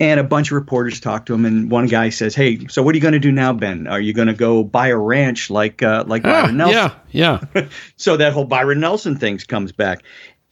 and 0.00 0.20
a 0.20 0.24
bunch 0.24 0.48
of 0.48 0.52
reporters 0.52 1.00
talk 1.00 1.26
to 1.26 1.34
him. 1.34 1.44
And 1.44 1.70
one 1.70 1.86
guy 1.86 2.10
says, 2.10 2.34
"Hey, 2.34 2.66
so 2.68 2.82
what 2.82 2.94
are 2.94 2.96
you 2.96 3.02
going 3.02 3.12
to 3.12 3.18
do 3.18 3.32
now, 3.32 3.52
Ben? 3.52 3.86
Are 3.86 4.00
you 4.00 4.12
going 4.12 4.28
to 4.28 4.34
go 4.34 4.62
buy 4.62 4.88
a 4.88 4.96
ranch 4.96 5.50
like 5.50 5.82
uh, 5.82 6.04
like 6.06 6.24
ah, 6.24 6.42
Byron 6.42 6.56
Nelson?" 6.56 6.92
Yeah, 7.10 7.40
yeah. 7.54 7.66
so 7.96 8.16
that 8.16 8.32
whole 8.32 8.44
Byron 8.44 8.80
Nelson 8.80 9.16
thing 9.16 9.38
comes 9.38 9.72
back, 9.72 10.02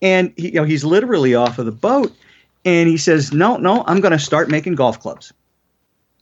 and 0.01 0.33
he, 0.37 0.49
you 0.49 0.55
know 0.55 0.65
he's 0.65 0.85
literally 0.85 1.35
off 1.35 1.59
of 1.59 1.67
the 1.67 1.73
boat, 1.73 2.13
and 2.65 2.89
he 2.89 2.97
says, 2.97 3.33
"No, 3.33 3.57
no, 3.57 3.85
I'm 3.87 4.01
going 4.01 4.13
to 4.13 4.19
start 4.19 4.49
making 4.51 4.75
golf 4.75 5.01
clubs." 5.01 5.33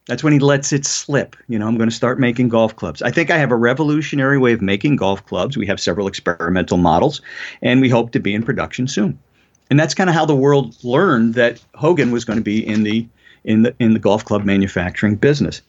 That's 0.07 0.23
when 0.23 0.35
he 0.35 0.39
lets 0.39 0.73
it 0.73 0.85
slip. 0.85 1.35
You 1.49 1.59
know, 1.59 1.67
I'm 1.67 1.77
going 1.77 1.89
to 1.89 1.95
start 1.95 2.21
making 2.21 2.51
golf 2.51 2.77
clubs. 2.77 3.01
I 3.01 3.11
think 3.11 3.31
I 3.31 3.39
have 3.39 3.51
a 3.51 3.57
revolutionary 3.57 4.39
way 4.39 4.53
of 4.53 4.61
making 4.61 4.97
golf 4.97 5.25
clubs. 5.25 5.57
We 5.57 5.67
have 5.67 5.81
several 5.81 6.07
experimental 6.07 6.77
models, 6.77 7.23
and 7.63 7.81
we 7.81 7.89
hope 7.89 8.13
to 8.13 8.21
be 8.21 8.35
in 8.35 8.43
production 8.43 8.87
soon. 8.87 9.19
And 9.71 9.81
that's 9.81 9.95
kind 9.95 10.11
of 10.11 10.15
how 10.15 10.27
the 10.27 10.37
world 10.37 10.77
learned 10.85 11.35
that 11.35 11.63
Hogan 11.75 12.11
was 12.11 12.25
going 12.25 12.39
to 12.39 12.45
be 12.45 12.67
in 12.67 12.83
the 12.83 13.07
in 13.45 13.63
the 13.63 13.75
in 13.79 13.95
the 13.95 13.99
golf 13.99 14.25
club 14.25 14.45
manufacturing 14.45 15.17
business. 15.17 15.63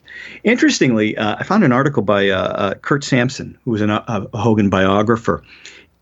Interestingly, 0.44 1.16
uh, 1.16 1.36
I 1.38 1.44
found 1.44 1.64
an 1.64 1.72
article 1.72 2.02
by 2.02 2.28
uh, 2.28 2.42
uh, 2.42 2.74
Curt 2.74 3.04
Sampson, 3.04 3.56
who 3.64 3.70
was 3.70 3.80
an, 3.80 3.90
a 3.90 4.28
Hogan 4.34 4.68
biographer, 4.68 5.42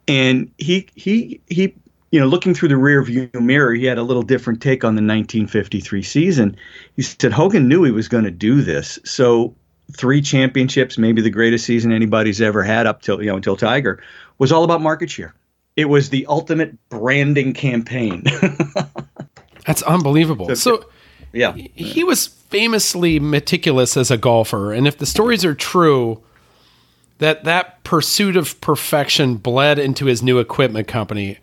and 0.08 0.50
he 0.58 0.88
he 0.94 1.40
he 1.48 1.74
you 2.14 2.20
know, 2.20 2.26
looking 2.26 2.54
through 2.54 2.68
the 2.68 2.76
rear 2.76 3.02
view 3.02 3.28
mirror, 3.34 3.74
he 3.74 3.86
had 3.86 3.98
a 3.98 4.04
little 4.04 4.22
different 4.22 4.62
take 4.62 4.84
on 4.84 4.94
the 4.94 5.02
1953 5.02 6.00
season. 6.04 6.56
He 6.94 7.02
said 7.02 7.32
Hogan 7.32 7.66
knew 7.66 7.82
he 7.82 7.90
was 7.90 8.06
going 8.06 8.22
to 8.22 8.30
do 8.30 8.62
this, 8.62 9.00
so 9.04 9.52
three 9.96 10.22
championships, 10.22 10.96
maybe 10.96 11.20
the 11.20 11.28
greatest 11.28 11.66
season 11.66 11.90
anybody's 11.90 12.40
ever 12.40 12.62
had 12.62 12.86
up 12.86 13.02
till 13.02 13.20
you 13.20 13.30
know 13.30 13.34
until 13.34 13.56
Tiger, 13.56 14.00
was 14.38 14.52
all 14.52 14.62
about 14.62 14.80
market 14.80 15.10
share. 15.10 15.34
It 15.74 15.86
was 15.86 16.10
the 16.10 16.24
ultimate 16.26 16.88
branding 16.88 17.52
campaign. 17.52 18.22
That's 19.66 19.82
unbelievable. 19.82 20.54
So, 20.54 20.88
yeah, 21.32 21.52
he 21.56 22.04
was 22.04 22.28
famously 22.28 23.18
meticulous 23.18 23.96
as 23.96 24.12
a 24.12 24.16
golfer, 24.16 24.72
and 24.72 24.86
if 24.86 24.98
the 24.98 25.06
stories 25.06 25.44
are 25.44 25.56
true, 25.56 26.22
that 27.18 27.42
that 27.42 27.82
pursuit 27.82 28.36
of 28.36 28.60
perfection 28.60 29.34
bled 29.34 29.80
into 29.80 30.06
his 30.06 30.22
new 30.22 30.38
equipment 30.38 30.86
company 30.86 31.40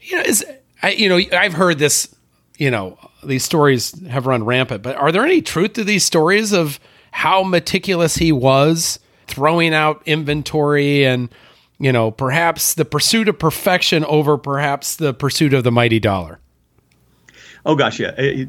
you 0.00 0.16
know, 0.16 0.22
is 0.22 0.44
I, 0.82 0.90
you 0.92 1.08
know, 1.08 1.20
I've 1.36 1.54
heard 1.54 1.78
this. 1.78 2.14
You 2.58 2.70
know, 2.70 2.98
these 3.24 3.42
stories 3.44 3.98
have 4.08 4.26
run 4.26 4.44
rampant. 4.44 4.82
But 4.82 4.96
are 4.96 5.10
there 5.10 5.24
any 5.24 5.40
truth 5.40 5.74
to 5.74 5.84
these 5.84 6.04
stories 6.04 6.52
of 6.52 6.78
how 7.10 7.42
meticulous 7.42 8.16
he 8.16 8.32
was 8.32 8.98
throwing 9.26 9.72
out 9.72 10.02
inventory 10.06 11.06
and 11.06 11.28
you 11.78 11.92
know 11.92 12.10
perhaps 12.10 12.74
the 12.74 12.84
pursuit 12.84 13.28
of 13.28 13.38
perfection 13.38 14.04
over 14.04 14.36
perhaps 14.36 14.96
the 14.96 15.14
pursuit 15.14 15.54
of 15.54 15.64
the 15.64 15.72
mighty 15.72 15.98
dollar? 15.98 16.38
Oh 17.66 17.74
gosh, 17.74 18.00
yeah. 18.00 18.44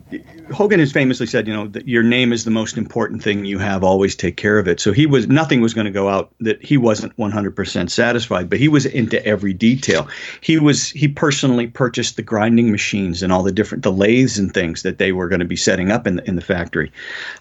Hogan 0.53 0.79
has 0.79 0.91
famously 0.91 1.25
said, 1.25 1.47
you 1.47 1.53
know, 1.53 1.67
that 1.67 1.87
your 1.87 2.03
name 2.03 2.31
is 2.31 2.45
the 2.45 2.51
most 2.51 2.77
important 2.77 3.21
thing 3.21 3.43
you 3.43 3.59
have. 3.59 3.83
Always 3.83 4.15
take 4.15 4.37
care 4.37 4.57
of 4.57 4.67
it. 4.67 4.79
So 4.79 4.93
he 4.93 5.05
was 5.05 5.27
nothing 5.27 5.59
was 5.61 5.73
going 5.73 5.85
to 5.85 5.91
go 5.91 6.07
out 6.07 6.33
that 6.39 6.63
he 6.63 6.77
wasn't 6.77 7.15
100% 7.17 7.89
satisfied, 7.89 8.49
but 8.49 8.59
he 8.59 8.69
was 8.69 8.85
into 8.85 9.23
every 9.25 9.53
detail. 9.53 10.07
He 10.39 10.59
was 10.59 10.89
he 10.89 11.07
personally 11.07 11.67
purchased 11.67 12.15
the 12.15 12.21
grinding 12.21 12.71
machines 12.71 13.21
and 13.21 13.33
all 13.33 13.43
the 13.43 13.51
different 13.51 13.83
the 13.83 13.91
lathes 13.91 14.37
and 14.37 14.53
things 14.53 14.83
that 14.83 14.97
they 14.97 15.11
were 15.11 15.27
going 15.27 15.39
to 15.39 15.45
be 15.45 15.57
setting 15.57 15.91
up 15.91 16.07
in 16.07 16.15
the, 16.17 16.27
in 16.27 16.35
the 16.35 16.41
factory. 16.41 16.91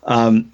Um, 0.04 0.52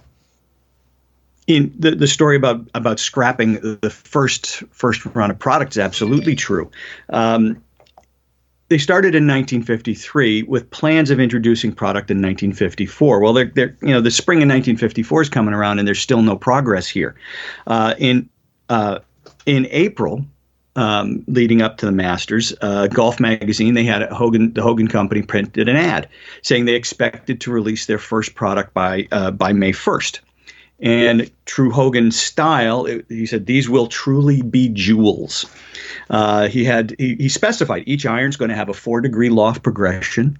in 1.46 1.73
the, 1.78 1.92
the 1.92 2.08
story 2.08 2.37
about 2.37 2.68
about 2.75 2.99
scrapping 2.99 3.54
the 3.80 3.90
first 3.90 4.64
first 4.70 5.06
run 5.06 5.30
of 5.30 5.38
products 5.38 5.76
is 5.76 5.80
absolutely 5.80 6.35
true. 6.35 6.70
Um, 7.11 7.62
they 8.68 8.78
started 8.78 9.14
in 9.14 9.25
1953 9.25 10.42
with 10.44 10.68
plans 10.70 11.11
of 11.11 11.20
introducing 11.20 11.73
product 11.73 12.11
in 12.11 12.18
1954. 12.18 13.20
Well, 13.20 13.32
they're, 13.32 13.52
they're 13.54 13.76
you 13.80 13.88
know 13.88 14.00
the 14.00 14.11
spring 14.11 14.38
of 14.38 14.49
1954 14.49 15.23
is 15.23 15.28
coming 15.28 15.54
around 15.54 15.78
and 15.78 15.87
there's 15.87 16.00
still 16.00 16.23
no 16.23 16.37
progress 16.37 16.88
here. 16.88 17.14
Uh, 17.66 17.94
in 17.99 18.28
uh, 18.68 18.99
in 19.46 19.68
April, 19.70 20.25
um, 20.75 21.25
leading 21.28 21.62
up 21.62 21.78
to 21.78 21.87
the 21.87 21.92
Masters, 21.92 22.52
uh, 22.61 22.88
Golf 22.88 23.20
Magazine 23.20 23.75
they 23.75 23.85
had 23.85 24.02
Hogan 24.11 24.52
the 24.52 24.62
Hogan 24.62 24.88
Company 24.88 25.23
printed 25.23 25.68
an 25.68 25.76
ad 25.76 26.08
saying 26.42 26.64
they 26.64 26.75
expected 26.75 27.40
to 27.42 27.52
release 27.52 27.87
their 27.87 27.99
first 27.99 28.35
product 28.35 28.75
by 28.75 29.06
uh, 29.12 29.30
by 29.30 29.52
May 29.52 29.73
1st. 29.73 30.20
And 30.78 31.30
true 31.47 31.71
Hogan 31.71 32.11
style, 32.11 32.85
it, 32.85 33.06
he 33.09 33.25
said 33.25 33.47
these 33.47 33.68
will 33.68 33.87
truly 33.87 34.42
be 34.42 34.68
jewels. 34.68 35.47
Uh, 36.11 36.49
he 36.49 36.64
had 36.64 36.95
he, 36.99 37.14
he, 37.14 37.28
specified 37.30 37.85
each 37.87 38.04
iron's 38.04 38.37
going 38.37 38.50
to 38.50 38.54
have 38.54 38.68
a 38.68 38.75
four 38.75 39.00
degree 39.00 39.30
loft 39.30 39.62
progression, 39.62 40.38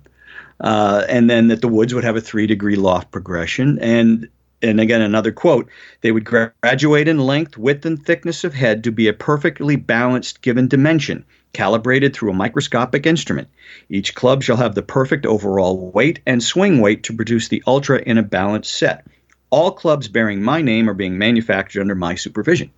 uh, 0.61 1.05
and 1.09 1.31
then 1.31 1.49
that 1.49 1.62
the 1.62 1.69
woods 1.69 1.95
would 1.95 2.05
have 2.05 2.16
a 2.16 2.21
three 2.21 2.47
degree 2.47 2.76
loft 2.76 3.11
progression. 3.11 3.78
And 3.78 4.28
and 4.61 4.78
again 4.78 5.00
another 5.00 5.33
quote: 5.33 5.71
they 6.02 6.12
would 6.12 6.25
graduate 6.25 7.09
in 7.09 7.19
length, 7.19 7.57
width, 7.57 7.87
and 7.87 8.05
thickness 8.05 8.45
of 8.45 8.52
head 8.52 8.85
to 8.85 8.93
be 8.93 9.09
a 9.09 9.14
perfectly 9.14 9.76
balanced 9.76 10.43
given 10.43 10.69
dimension, 10.69 11.25
calibrated 11.55 12.14
through 12.14 12.31
a 12.31 12.35
microscopic 12.35 13.07
instrument. 13.07 13.49
Each 13.88 14.14
club 14.14 14.43
shall 14.43 14.59
have 14.59 14.75
the 14.75 14.83
perfect 14.83 15.25
overall 15.25 15.90
weight 15.93 16.21
and 16.26 16.43
swing 16.43 16.83
weight 16.83 17.05
to 17.05 17.16
produce 17.16 17.49
the 17.49 17.62
ultra 17.66 18.02
in 18.02 18.19
a 18.19 18.23
balanced 18.23 18.75
set. 18.75 19.07
All 19.50 19.71
clubs 19.71 20.09
bearing 20.09 20.43
my 20.43 20.61
name 20.61 20.91
are 20.91 20.95
being 20.95 21.19
manufactured 21.19 21.81
under 21.81 21.95
my 21.95 22.15
supervision. 22.15 22.71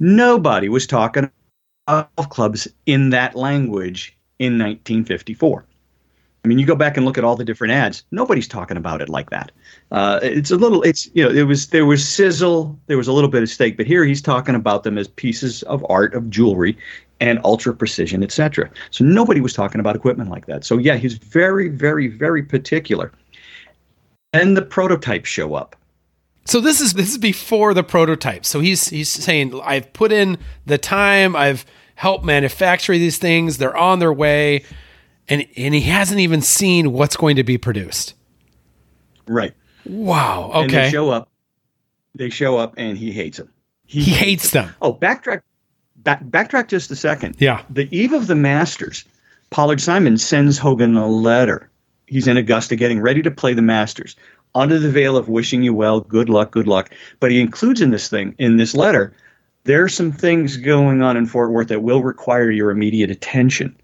Nobody 0.00 0.68
was 0.68 0.86
talking 0.86 1.30
golf 1.86 2.30
clubs 2.30 2.68
in 2.86 3.10
that 3.10 3.36
language 3.36 4.16
in 4.38 4.54
1954. 4.54 5.64
I 6.44 6.48
mean, 6.48 6.60
you 6.60 6.66
go 6.66 6.76
back 6.76 6.96
and 6.96 7.04
look 7.04 7.18
at 7.18 7.24
all 7.24 7.34
the 7.34 7.44
different 7.44 7.72
ads. 7.72 8.04
Nobody's 8.12 8.46
talking 8.46 8.76
about 8.76 9.02
it 9.02 9.08
like 9.08 9.30
that. 9.30 9.50
Uh, 9.90 10.20
it's 10.22 10.52
a 10.52 10.56
little. 10.56 10.82
It's 10.82 11.10
you 11.12 11.24
know, 11.24 11.30
it 11.30 11.42
was 11.42 11.68
there 11.68 11.86
was 11.86 12.06
sizzle, 12.06 12.78
there 12.86 12.96
was 12.96 13.08
a 13.08 13.12
little 13.12 13.30
bit 13.30 13.42
of 13.42 13.48
steak, 13.48 13.76
but 13.76 13.86
here 13.86 14.04
he's 14.04 14.22
talking 14.22 14.54
about 14.54 14.84
them 14.84 14.96
as 14.96 15.08
pieces 15.08 15.64
of 15.64 15.84
art, 15.88 16.14
of 16.14 16.30
jewelry, 16.30 16.78
and 17.20 17.40
ultra 17.44 17.74
precision, 17.74 18.22
etc. 18.22 18.70
So 18.90 19.04
nobody 19.04 19.40
was 19.40 19.52
talking 19.52 19.80
about 19.80 19.96
equipment 19.96 20.30
like 20.30 20.46
that. 20.46 20.64
So 20.64 20.78
yeah, 20.78 20.96
he's 20.96 21.14
very, 21.14 21.68
very, 21.68 22.08
very 22.08 22.42
particular. 22.42 23.12
And 24.32 24.56
the 24.56 24.62
prototypes 24.62 25.28
show 25.28 25.54
up. 25.54 25.75
So 26.46 26.60
this 26.60 26.80
is 26.80 26.94
this 26.94 27.10
is 27.10 27.18
before 27.18 27.74
the 27.74 27.82
prototype. 27.82 28.44
So 28.44 28.60
he's 28.60 28.88
he's 28.88 29.08
saying 29.08 29.60
I've 29.64 29.92
put 29.92 30.12
in 30.12 30.38
the 30.64 30.78
time, 30.78 31.34
I've 31.36 31.66
helped 31.96 32.24
manufacture 32.24 32.92
these 32.92 33.18
things, 33.18 33.58
they're 33.58 33.76
on 33.76 33.98
their 33.98 34.12
way, 34.12 34.64
and 35.28 35.46
and 35.56 35.74
he 35.74 35.82
hasn't 35.82 36.20
even 36.20 36.40
seen 36.40 36.92
what's 36.92 37.16
going 37.16 37.36
to 37.36 37.44
be 37.44 37.58
produced. 37.58 38.14
Right. 39.26 39.54
Wow. 39.84 40.50
Okay. 40.54 40.60
And 40.62 40.70
they 40.70 40.90
show 40.90 41.10
up. 41.10 41.28
They 42.14 42.30
show 42.30 42.56
up, 42.58 42.74
and 42.76 42.96
he 42.96 43.12
hates 43.12 43.38
them. 43.38 43.52
He, 43.84 44.02
he 44.02 44.10
hates 44.12 44.50
them. 44.50 44.74
Oh, 44.80 44.94
backtrack. 44.94 45.42
Back, 45.96 46.22
backtrack 46.24 46.68
just 46.68 46.90
a 46.90 46.96
second. 46.96 47.36
Yeah. 47.38 47.64
The 47.68 47.88
eve 47.96 48.12
of 48.12 48.28
the 48.28 48.36
Masters, 48.36 49.04
Pollard 49.50 49.80
Simon 49.80 50.18
sends 50.18 50.56
Hogan 50.56 50.96
a 50.96 51.08
letter. 51.08 51.68
He's 52.06 52.28
in 52.28 52.36
Augusta, 52.36 52.76
getting 52.76 53.00
ready 53.00 53.22
to 53.22 53.30
play 53.30 53.54
the 53.54 53.62
Masters 53.62 54.14
under 54.56 54.78
the 54.78 54.90
veil 54.90 55.16
of 55.16 55.28
wishing 55.28 55.62
you 55.62 55.74
well, 55.74 56.00
good 56.00 56.28
luck, 56.28 56.50
good 56.50 56.66
luck. 56.66 56.90
But 57.20 57.30
he 57.30 57.40
includes 57.40 57.80
in 57.80 57.90
this 57.90 58.08
thing, 58.08 58.34
in 58.38 58.56
this 58.56 58.74
letter, 58.74 59.14
there 59.64 59.84
are 59.84 59.88
some 59.88 60.10
things 60.10 60.56
going 60.56 61.02
on 61.02 61.16
in 61.16 61.26
Fort 61.26 61.52
Worth 61.52 61.68
that 61.68 61.82
will 61.82 62.02
require 62.02 62.50
your 62.50 62.70
immediate 62.70 63.10
attention. 63.10 63.76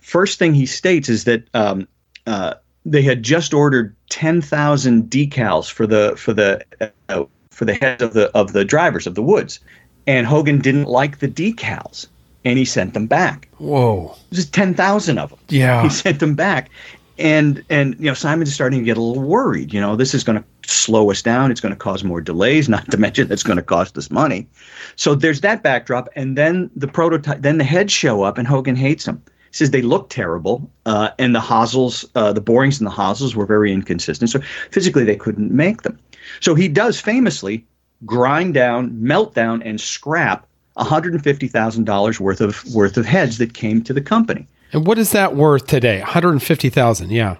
First 0.00 0.38
thing 0.38 0.54
he 0.54 0.66
states 0.66 1.08
is 1.08 1.24
that 1.24 1.46
um, 1.54 1.86
uh, 2.26 2.54
they 2.84 3.02
had 3.02 3.22
just 3.22 3.52
ordered 3.52 3.94
ten 4.08 4.40
thousand 4.40 5.10
decals 5.10 5.70
for 5.70 5.86
the 5.86 6.14
for 6.16 6.32
the 6.32 6.64
uh, 7.08 7.24
for 7.50 7.64
the 7.64 7.74
heads 7.74 8.02
of 8.02 8.12
the 8.12 8.30
of 8.32 8.52
the 8.52 8.64
drivers 8.64 9.06
of 9.06 9.14
the 9.14 9.22
woods, 9.22 9.60
and 10.06 10.26
Hogan 10.26 10.58
didn't 10.60 10.84
like 10.84 11.18
the 11.18 11.28
decals, 11.28 12.06
and 12.44 12.58
he 12.58 12.64
sent 12.64 12.94
them 12.94 13.06
back. 13.06 13.48
Whoa! 13.58 14.14
Just 14.32 14.54
ten 14.54 14.74
thousand 14.74 15.18
of 15.18 15.30
them. 15.30 15.38
Yeah, 15.48 15.82
he 15.82 15.88
sent 15.88 16.20
them 16.20 16.34
back, 16.34 16.70
and 17.18 17.64
and 17.70 17.94
you 17.98 18.06
know 18.06 18.14
Simon's 18.14 18.52
starting 18.52 18.80
to 18.80 18.84
get 18.84 18.96
a 18.96 19.02
little 19.02 19.22
worried. 19.22 19.72
You 19.72 19.80
know, 19.80 19.96
this 19.96 20.14
is 20.14 20.24
going 20.24 20.42
to 20.42 20.70
slow 20.70 21.10
us 21.10 21.22
down. 21.22 21.50
It's 21.50 21.60
going 21.60 21.74
to 21.74 21.78
cause 21.78 22.04
more 22.04 22.20
delays. 22.20 22.68
Not 22.74 22.90
to 22.90 22.96
mention 22.96 23.30
it's 23.30 23.42
going 23.42 23.56
to 23.56 23.62
cost 23.62 23.96
us 23.96 24.10
money. 24.10 24.48
So 24.96 25.14
there's 25.14 25.40
that 25.42 25.62
backdrop, 25.62 26.08
and 26.16 26.36
then 26.36 26.70
the 26.74 26.88
prototype. 26.88 27.42
Then 27.42 27.58
the 27.58 27.64
heads 27.64 27.92
show 27.92 28.22
up, 28.22 28.38
and 28.38 28.46
Hogan 28.46 28.76
hates 28.76 29.04
them. 29.04 29.22
He 29.26 29.58
says 29.58 29.70
they 29.70 29.82
look 29.82 30.10
terrible, 30.10 30.68
uh, 30.86 31.10
and 31.18 31.34
the 31.34 31.40
hosels, 31.40 32.04
uh, 32.14 32.32
the 32.32 32.40
borings 32.40 32.80
and 32.80 32.86
the 32.86 32.90
hosels 32.90 33.36
were 33.36 33.46
very 33.46 33.72
inconsistent. 33.72 34.30
So 34.30 34.40
physically 34.70 35.04
they 35.04 35.16
couldn't 35.16 35.52
make 35.52 35.82
them. 35.82 35.98
So 36.40 36.54
he 36.54 36.68
does 36.68 37.00
famously 37.00 37.64
grind 38.04 38.54
down, 38.54 39.00
melt 39.00 39.34
down, 39.34 39.62
and 39.62 39.80
scrap 39.80 40.46
$150,000 40.76 42.20
worth 42.20 42.40
of 42.40 42.64
worth 42.74 42.96
of 42.96 43.06
heads 43.06 43.38
that 43.38 43.54
came 43.54 43.82
to 43.84 43.92
the 43.92 44.00
company. 44.00 44.46
And 44.74 44.86
what 44.86 44.98
is 44.98 45.12
that 45.12 45.34
worth 45.36 45.66
today? 45.66 46.00
150,000, 46.00 47.10
yeah. 47.10 47.36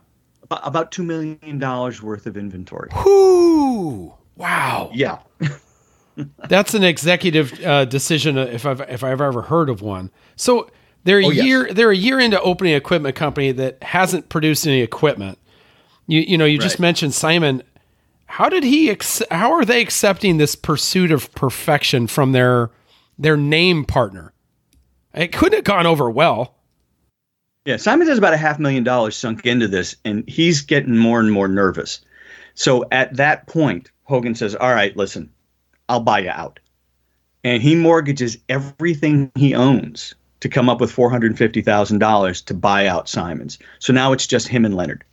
About 0.50 0.92
2 0.92 1.02
million 1.02 1.58
dollars 1.58 2.00
worth 2.00 2.26
of 2.26 2.36
inventory. 2.36 2.88
Whoo! 3.04 4.14
Wow. 4.36 4.90
Yeah. 4.94 5.18
That's 6.48 6.74
an 6.74 6.84
executive 6.84 7.60
uh, 7.64 7.86
decision 7.86 8.38
if 8.38 8.64
I've 8.64 8.80
if 8.82 9.02
I've 9.02 9.20
ever 9.20 9.42
heard 9.42 9.68
of 9.68 9.82
one. 9.82 10.10
So 10.36 10.70
they're 11.02 11.20
a 11.20 11.26
oh, 11.26 11.30
year 11.30 11.66
yes. 11.66 11.76
they're 11.76 11.90
a 11.90 11.96
year 11.96 12.20
into 12.20 12.40
opening 12.40 12.74
an 12.74 12.76
equipment 12.76 13.16
company 13.16 13.50
that 13.52 13.82
hasn't 13.82 14.28
produced 14.28 14.64
any 14.66 14.80
equipment. 14.80 15.38
You 16.06 16.20
you 16.20 16.38
know, 16.38 16.44
you 16.44 16.58
right. 16.58 16.62
just 16.62 16.78
mentioned 16.78 17.14
Simon 17.14 17.64
how 18.26 18.48
did 18.48 18.64
he 18.64 18.90
ex- 18.90 19.22
how 19.30 19.52
are 19.52 19.64
they 19.64 19.80
accepting 19.80 20.38
this 20.38 20.54
pursuit 20.54 21.10
of 21.10 21.32
perfection 21.34 22.06
from 22.06 22.32
their 22.32 22.70
their 23.18 23.36
name 23.36 23.84
partner? 23.84 24.32
It 25.14 25.32
couldn't 25.32 25.58
have 25.58 25.64
gone 25.64 25.86
over 25.86 26.10
well. 26.10 26.56
Yeah, 27.64 27.76
Simon 27.78 28.06
has 28.08 28.18
about 28.18 28.34
a 28.34 28.38
half 28.38 28.58
million 28.58 28.84
dollars 28.84 29.16
sunk 29.16 29.46
into 29.46 29.66
this, 29.66 29.96
and 30.04 30.28
he's 30.28 30.60
getting 30.60 30.98
more 30.98 31.18
and 31.18 31.32
more 31.32 31.48
nervous. 31.48 32.00
So 32.54 32.84
at 32.92 33.16
that 33.16 33.46
point, 33.46 33.90
Hogan 34.04 34.34
says, 34.34 34.54
All 34.54 34.72
right, 34.72 34.94
listen, 34.96 35.30
I'll 35.88 36.00
buy 36.00 36.20
you 36.20 36.30
out. 36.30 36.60
And 37.42 37.62
he 37.62 37.74
mortgages 37.74 38.38
everything 38.48 39.30
he 39.34 39.54
owns 39.54 40.14
to 40.40 40.48
come 40.48 40.68
up 40.68 40.80
with 40.80 40.94
$450,000 40.94 42.44
to 42.44 42.54
buy 42.54 42.86
out 42.86 43.08
Simons. 43.08 43.58
So 43.78 43.92
now 43.92 44.12
it's 44.12 44.26
just 44.26 44.48
him 44.48 44.64
and 44.64 44.76
Leonard. 44.76 45.04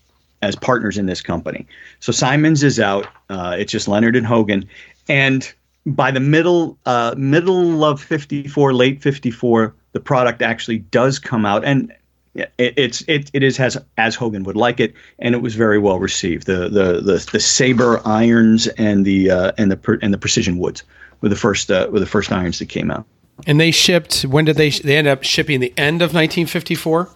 as 0.41 0.55
partners 0.55 0.97
in 0.97 1.05
this 1.05 1.21
company. 1.21 1.67
So 1.99 2.11
Simons 2.11 2.63
is 2.63 2.79
out. 2.79 3.07
Uh, 3.29 3.55
it's 3.57 3.71
just 3.71 3.87
Leonard 3.87 4.15
and 4.15 4.25
Hogan, 4.25 4.67
and 5.07 5.53
by 5.85 6.11
the 6.11 6.19
middle 6.19 6.77
uh, 6.85 7.15
middle 7.17 7.83
of 7.83 8.01
54 8.01 8.73
late 8.73 9.01
54 9.01 9.73
the 9.93 9.99
product 9.99 10.41
actually 10.41 10.77
does 10.77 11.17
come 11.17 11.45
out 11.45 11.65
and 11.65 11.91
it, 12.35 12.53
it's 12.57 13.01
it, 13.07 13.29
it 13.33 13.43
is 13.43 13.59
as 13.59 13.77
as 13.97 14.15
Hogan 14.15 14.43
would 14.43 14.55
like 14.55 14.79
it, 14.79 14.93
and 15.19 15.35
it 15.35 15.39
was 15.39 15.55
very 15.55 15.79
well 15.79 15.99
received. 15.99 16.47
The 16.47 16.69
the 16.69 17.01
the, 17.01 17.29
the 17.31 17.39
saber 17.39 18.01
irons 18.05 18.67
and 18.67 19.05
the 19.05 19.31
uh, 19.31 19.51
and 19.57 19.71
the 19.71 19.99
and 20.01 20.13
the 20.13 20.17
precision 20.17 20.57
woods 20.57 20.83
were 21.21 21.29
the 21.29 21.35
first 21.35 21.71
uh, 21.71 21.89
were 21.91 21.99
the 21.99 22.05
first 22.05 22.31
irons 22.31 22.59
that 22.59 22.69
came 22.69 22.91
out. 22.91 23.05
And 23.47 23.59
they 23.59 23.71
shipped. 23.71 24.21
When 24.23 24.45
did 24.45 24.57
they? 24.57 24.69
They 24.69 24.97
end 24.97 25.07
up 25.07 25.23
shipping 25.23 25.59
the 25.59 25.73
end 25.77 26.01
of 26.01 26.13
1954. 26.13 27.09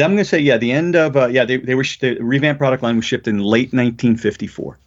I'm 0.00 0.12
going 0.12 0.18
to 0.18 0.24
say 0.24 0.38
yeah, 0.38 0.58
the 0.58 0.72
end 0.72 0.94
of 0.94 1.16
uh, 1.16 1.26
yeah 1.26 1.44
they 1.44 1.56
they 1.56 1.74
were 1.74 1.84
the 2.00 2.18
revamped 2.20 2.58
product 2.58 2.82
line 2.82 2.96
was 2.96 3.04
shipped 3.04 3.26
in 3.26 3.38
late 3.38 3.72
1954. 3.72 4.78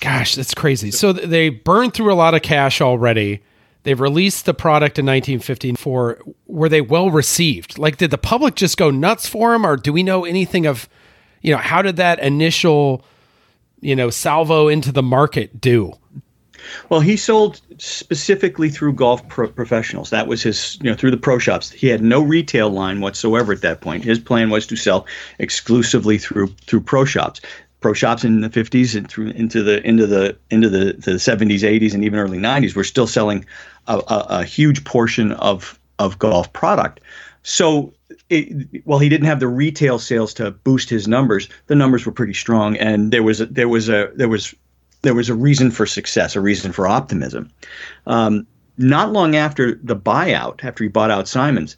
Gosh, 0.00 0.34
that's 0.34 0.54
crazy. 0.54 0.90
So 0.90 1.12
they 1.12 1.48
burned 1.48 1.94
through 1.94 2.12
a 2.12 2.14
lot 2.14 2.34
of 2.34 2.42
cash 2.42 2.80
already. 2.80 3.40
They've 3.84 4.00
released 4.00 4.44
the 4.44 4.54
product 4.54 4.98
in 4.98 5.06
1954. 5.06 6.22
Were 6.46 6.68
they 6.68 6.80
well 6.80 7.10
received? 7.10 7.78
Like, 7.78 7.96
did 7.96 8.10
the 8.10 8.18
public 8.18 8.54
just 8.54 8.76
go 8.76 8.90
nuts 8.90 9.26
for 9.26 9.52
them, 9.52 9.66
or 9.66 9.76
do 9.76 9.92
we 9.92 10.02
know 10.02 10.24
anything 10.24 10.66
of, 10.66 10.88
you 11.40 11.52
know, 11.52 11.58
how 11.58 11.82
did 11.82 11.96
that 11.96 12.20
initial, 12.20 13.04
you 13.80 13.96
know, 13.96 14.10
salvo 14.10 14.68
into 14.68 14.92
the 14.92 15.02
market 15.02 15.60
do? 15.60 15.94
Well, 16.88 17.00
he 17.00 17.16
sold 17.16 17.60
specifically 17.78 18.70
through 18.70 18.92
golf 18.92 19.26
pro- 19.26 19.48
professionals. 19.48 20.10
That 20.10 20.28
was 20.28 20.44
his, 20.44 20.78
you 20.80 20.88
know, 20.88 20.96
through 20.96 21.10
the 21.10 21.16
pro 21.16 21.38
shops. 21.38 21.70
He 21.72 21.88
had 21.88 22.02
no 22.02 22.22
retail 22.22 22.70
line 22.70 23.00
whatsoever 23.00 23.52
at 23.52 23.62
that 23.62 23.80
point. 23.80 24.04
His 24.04 24.20
plan 24.20 24.48
was 24.48 24.66
to 24.68 24.76
sell 24.76 25.06
exclusively 25.40 26.18
through 26.18 26.48
through 26.66 26.82
pro 26.82 27.04
shops 27.04 27.40
pro 27.82 27.92
shops 27.92 28.24
in 28.24 28.40
the 28.40 28.48
50s 28.48 28.96
and 28.96 29.08
through 29.08 29.28
into 29.30 29.62
the 29.62 29.86
into 29.86 30.06
the 30.06 30.36
into 30.50 30.68
the, 30.68 30.94
the 30.94 31.12
70s 31.12 31.60
80s 31.60 31.92
and 31.92 32.04
even 32.04 32.18
early 32.18 32.38
90s 32.38 32.74
were 32.74 32.84
still 32.84 33.06
selling 33.06 33.44
a, 33.88 33.98
a, 33.98 34.26
a 34.28 34.44
huge 34.44 34.84
portion 34.84 35.32
of 35.32 35.78
of 35.98 36.18
golf 36.18 36.52
product. 36.52 37.00
So 37.42 37.92
it, 38.30 38.82
while 38.84 39.00
he 39.00 39.08
didn't 39.08 39.26
have 39.26 39.40
the 39.40 39.48
retail 39.48 39.98
sales 39.98 40.32
to 40.34 40.52
boost 40.52 40.88
his 40.88 41.08
numbers 41.08 41.48
the 41.66 41.74
numbers 41.74 42.06
were 42.06 42.12
pretty 42.12 42.34
strong 42.34 42.76
and 42.76 43.12
there 43.12 43.22
was 43.22 43.40
a, 43.40 43.46
there 43.46 43.68
was 43.68 43.88
a 43.88 44.10
there 44.14 44.28
was 44.28 44.54
there 45.02 45.14
was 45.14 45.28
a 45.28 45.34
reason 45.34 45.70
for 45.70 45.84
success 45.84 46.36
a 46.36 46.40
reason 46.40 46.72
for 46.72 46.86
optimism. 46.86 47.50
Um, 48.06 48.46
not 48.78 49.12
long 49.12 49.36
after 49.36 49.74
the 49.74 49.96
buyout 49.96 50.64
after 50.64 50.84
he 50.84 50.88
bought 50.88 51.10
out 51.10 51.28
simons 51.28 51.76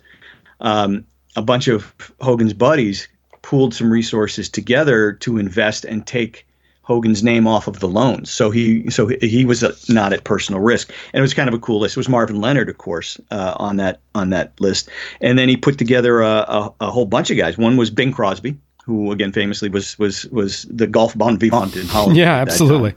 um, 0.60 1.04
a 1.34 1.42
bunch 1.42 1.66
of 1.66 1.94
hogan's 2.20 2.52
buddies 2.52 3.08
pooled 3.44 3.74
some 3.74 3.92
resources 3.92 4.48
together 4.48 5.12
to 5.12 5.36
invest 5.36 5.84
and 5.84 6.06
take 6.06 6.46
Hogan's 6.80 7.22
name 7.22 7.46
off 7.46 7.68
of 7.68 7.78
the 7.78 7.88
loans. 7.88 8.30
So 8.30 8.50
he 8.50 8.90
so 8.90 9.06
he 9.06 9.44
was 9.44 9.62
not 9.88 10.14
at 10.14 10.24
personal 10.24 10.62
risk, 10.62 10.90
and 11.12 11.18
it 11.18 11.22
was 11.22 11.34
kind 11.34 11.48
of 11.48 11.54
a 11.54 11.58
cool 11.58 11.80
list. 11.80 11.96
It 11.96 12.00
was 12.00 12.08
Marvin 12.08 12.40
Leonard, 12.40 12.70
of 12.70 12.78
course, 12.78 13.20
uh, 13.30 13.54
on 13.56 13.76
that 13.76 14.00
on 14.14 14.30
that 14.30 14.58
list, 14.60 14.88
and 15.20 15.38
then 15.38 15.48
he 15.48 15.58
put 15.58 15.76
together 15.76 16.22
a, 16.22 16.28
a, 16.28 16.74
a, 16.80 16.90
whole 16.90 17.04
bunch 17.04 17.30
of 17.30 17.36
guys. 17.36 17.58
One 17.58 17.76
was 17.76 17.90
Bing 17.90 18.12
Crosby, 18.12 18.56
who 18.84 19.12
again 19.12 19.30
famously 19.30 19.68
was 19.68 19.98
was 19.98 20.24
was 20.26 20.62
the 20.70 20.86
golf 20.86 21.16
bon 21.16 21.38
vivant 21.38 21.76
in 21.76 21.86
Hollywood. 21.86 22.16
yeah, 22.16 22.34
absolutely. 22.34 22.94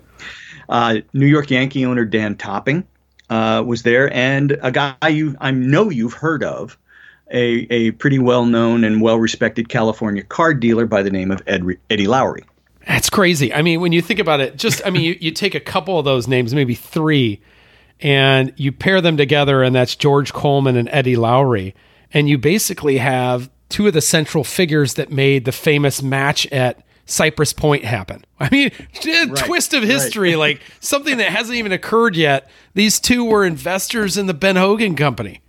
Uh, 0.70 0.98
New 1.13 1.27
York 1.27 1.51
Yankee 1.51 1.86
owner 1.86 2.06
Dan 2.06 2.36
Topping 2.36 2.86
uh, 3.30 3.63
was 3.66 3.84
there, 3.84 4.13
and 4.13 4.58
a 4.62 4.72
guy 4.72 4.96
you 5.10 5.36
I 5.42 5.51
know 5.51 5.89
you've 5.89 6.13
heard 6.13 6.44
of, 6.44 6.77
a, 7.31 7.67
a 7.72 7.91
pretty 7.91 8.19
well 8.19 8.46
known 8.46 8.84
and 8.84 9.01
well 9.01 9.17
respected 9.17 9.69
California 9.69 10.24
card 10.24 10.60
dealer 10.60 10.86
by 10.86 11.03
the 11.03 11.10
name 11.10 11.31
of 11.31 11.41
Ed, 11.48 11.65
Eddie 11.89 12.07
Lowery. 12.07 12.43
That's 12.88 13.10
crazy. 13.10 13.53
I 13.53 13.62
mean, 13.62 13.81
when 13.81 13.91
you 13.91 14.01
think 14.01 14.19
about 14.19 14.39
it, 14.39 14.55
just, 14.55 14.81
I 14.86 14.89
mean, 14.89 15.03
you, 15.03 15.17
you 15.19 15.31
take 15.31 15.55
a 15.55 15.60
couple 15.60 16.00
of 16.00 16.05
those 16.05 16.27
names, 16.27 16.55
maybe 16.55 16.74
three, 16.74 17.41
and 17.99 18.54
you 18.56 18.71
pair 18.71 19.02
them 19.02 19.17
together, 19.17 19.62
and 19.62 19.75
that's 19.75 19.95
George 19.95 20.32
Coleman 20.32 20.78
and 20.78 20.88
Eddie 20.89 21.17
Lowery. 21.17 21.75
And 22.13 22.30
you 22.30 22.38
basically 22.38 22.97
have 22.97 23.49
two 23.67 23.88
of 23.88 23.93
the 23.93 24.02
central 24.02 24.45
figures 24.45 24.93
that 24.93 25.12
made 25.12 25.43
the 25.43 25.52
famous 25.52 26.02
match 26.02 26.47
at 26.47 26.82
Cypress 27.06 27.52
Point 27.52 27.84
happen. 27.84 28.23
I 28.39 28.49
mean, 28.49 28.71
right, 29.06 29.36
twist 29.36 29.73
of 29.73 29.84
history, 29.84 30.32
right. 30.32 30.39
like 30.39 30.62
something 30.80 31.17
that 31.17 31.30
hasn't 31.30 31.58
even 31.58 31.73
occurred 31.73 32.15
yet. 32.15 32.49
These 32.73 33.02
two 33.02 33.25
were 33.25 33.45
investors 33.45 34.17
in 34.17 34.28
the 34.28 34.34
Ben 34.34 34.56
Hogan 34.56 34.95
Company 34.95 35.41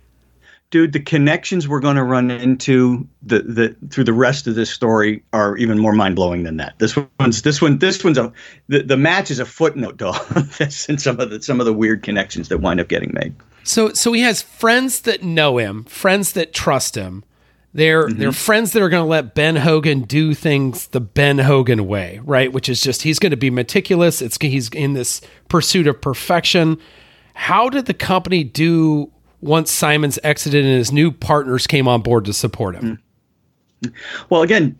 dude, 0.71 0.93
the 0.93 0.99
connections 0.99 1.67
we're 1.67 1.79
going 1.79 1.95
to 1.95 2.03
run 2.03 2.29
into 2.29 3.07
the, 3.21 3.39
the 3.41 3.75
through 3.89 4.03
the 4.03 4.13
rest 4.13 4.47
of 4.47 4.55
this 4.55 4.69
story 4.69 5.23
are 5.33 5.57
even 5.57 5.79
more 5.79 5.93
mind 5.93 6.15
blowing 6.15 6.43
than 6.43 6.57
that. 6.57 6.77
This 6.79 6.95
one's 7.19 7.41
this 7.41 7.61
one 7.61 7.79
this 7.79 8.03
one's 8.03 8.17
a 8.17 8.31
the, 8.67 8.83
the 8.83 8.97
match 8.97 9.31
is 9.31 9.39
a 9.39 9.45
footnote 9.45 9.97
to 9.99 10.07
all 10.07 10.21
of 10.35 10.57
this 10.57 10.87
and 10.89 11.01
some 11.01 11.19
of 11.19 11.29
the 11.29 11.41
some 11.41 11.59
of 11.59 11.65
the 11.65 11.73
weird 11.73 12.03
connections 12.03 12.49
that 12.49 12.59
wind 12.59 12.79
up 12.79 12.87
getting 12.87 13.13
made. 13.13 13.33
So 13.63 13.93
so 13.93 14.13
he 14.13 14.21
has 14.21 14.41
friends 14.41 15.01
that 15.01 15.23
know 15.23 15.57
him, 15.57 15.83
friends 15.85 16.33
that 16.33 16.53
trust 16.53 16.95
him. 16.95 17.23
They're 17.73 18.07
mm-hmm. 18.07 18.19
they're 18.19 18.31
friends 18.31 18.73
that 18.73 18.81
are 18.81 18.89
going 18.89 19.03
to 19.03 19.09
let 19.09 19.35
Ben 19.35 19.55
Hogan 19.55 20.01
do 20.01 20.33
things 20.33 20.87
the 20.87 21.01
Ben 21.01 21.39
Hogan 21.39 21.87
way, 21.87 22.19
right? 22.23 22.51
Which 22.51 22.67
is 22.69 22.81
just 22.81 23.03
he's 23.03 23.19
going 23.19 23.31
to 23.31 23.37
be 23.37 23.49
meticulous. 23.49 24.21
It's 24.21 24.37
he's 24.39 24.69
in 24.69 24.93
this 24.93 25.21
pursuit 25.49 25.87
of 25.87 26.01
perfection. 26.01 26.79
How 27.35 27.69
did 27.69 27.85
the 27.85 27.93
company 27.93 28.43
do 28.43 29.11
once 29.41 29.71
Simons 29.71 30.19
exited 30.23 30.65
and 30.65 30.75
his 30.77 30.91
new 30.91 31.11
partners 31.11 31.67
came 31.67 31.87
on 31.87 32.01
board 32.01 32.25
to 32.25 32.33
support 32.33 32.75
him? 32.75 32.99
Mm. 33.83 33.93
Well, 34.29 34.41
again, 34.41 34.77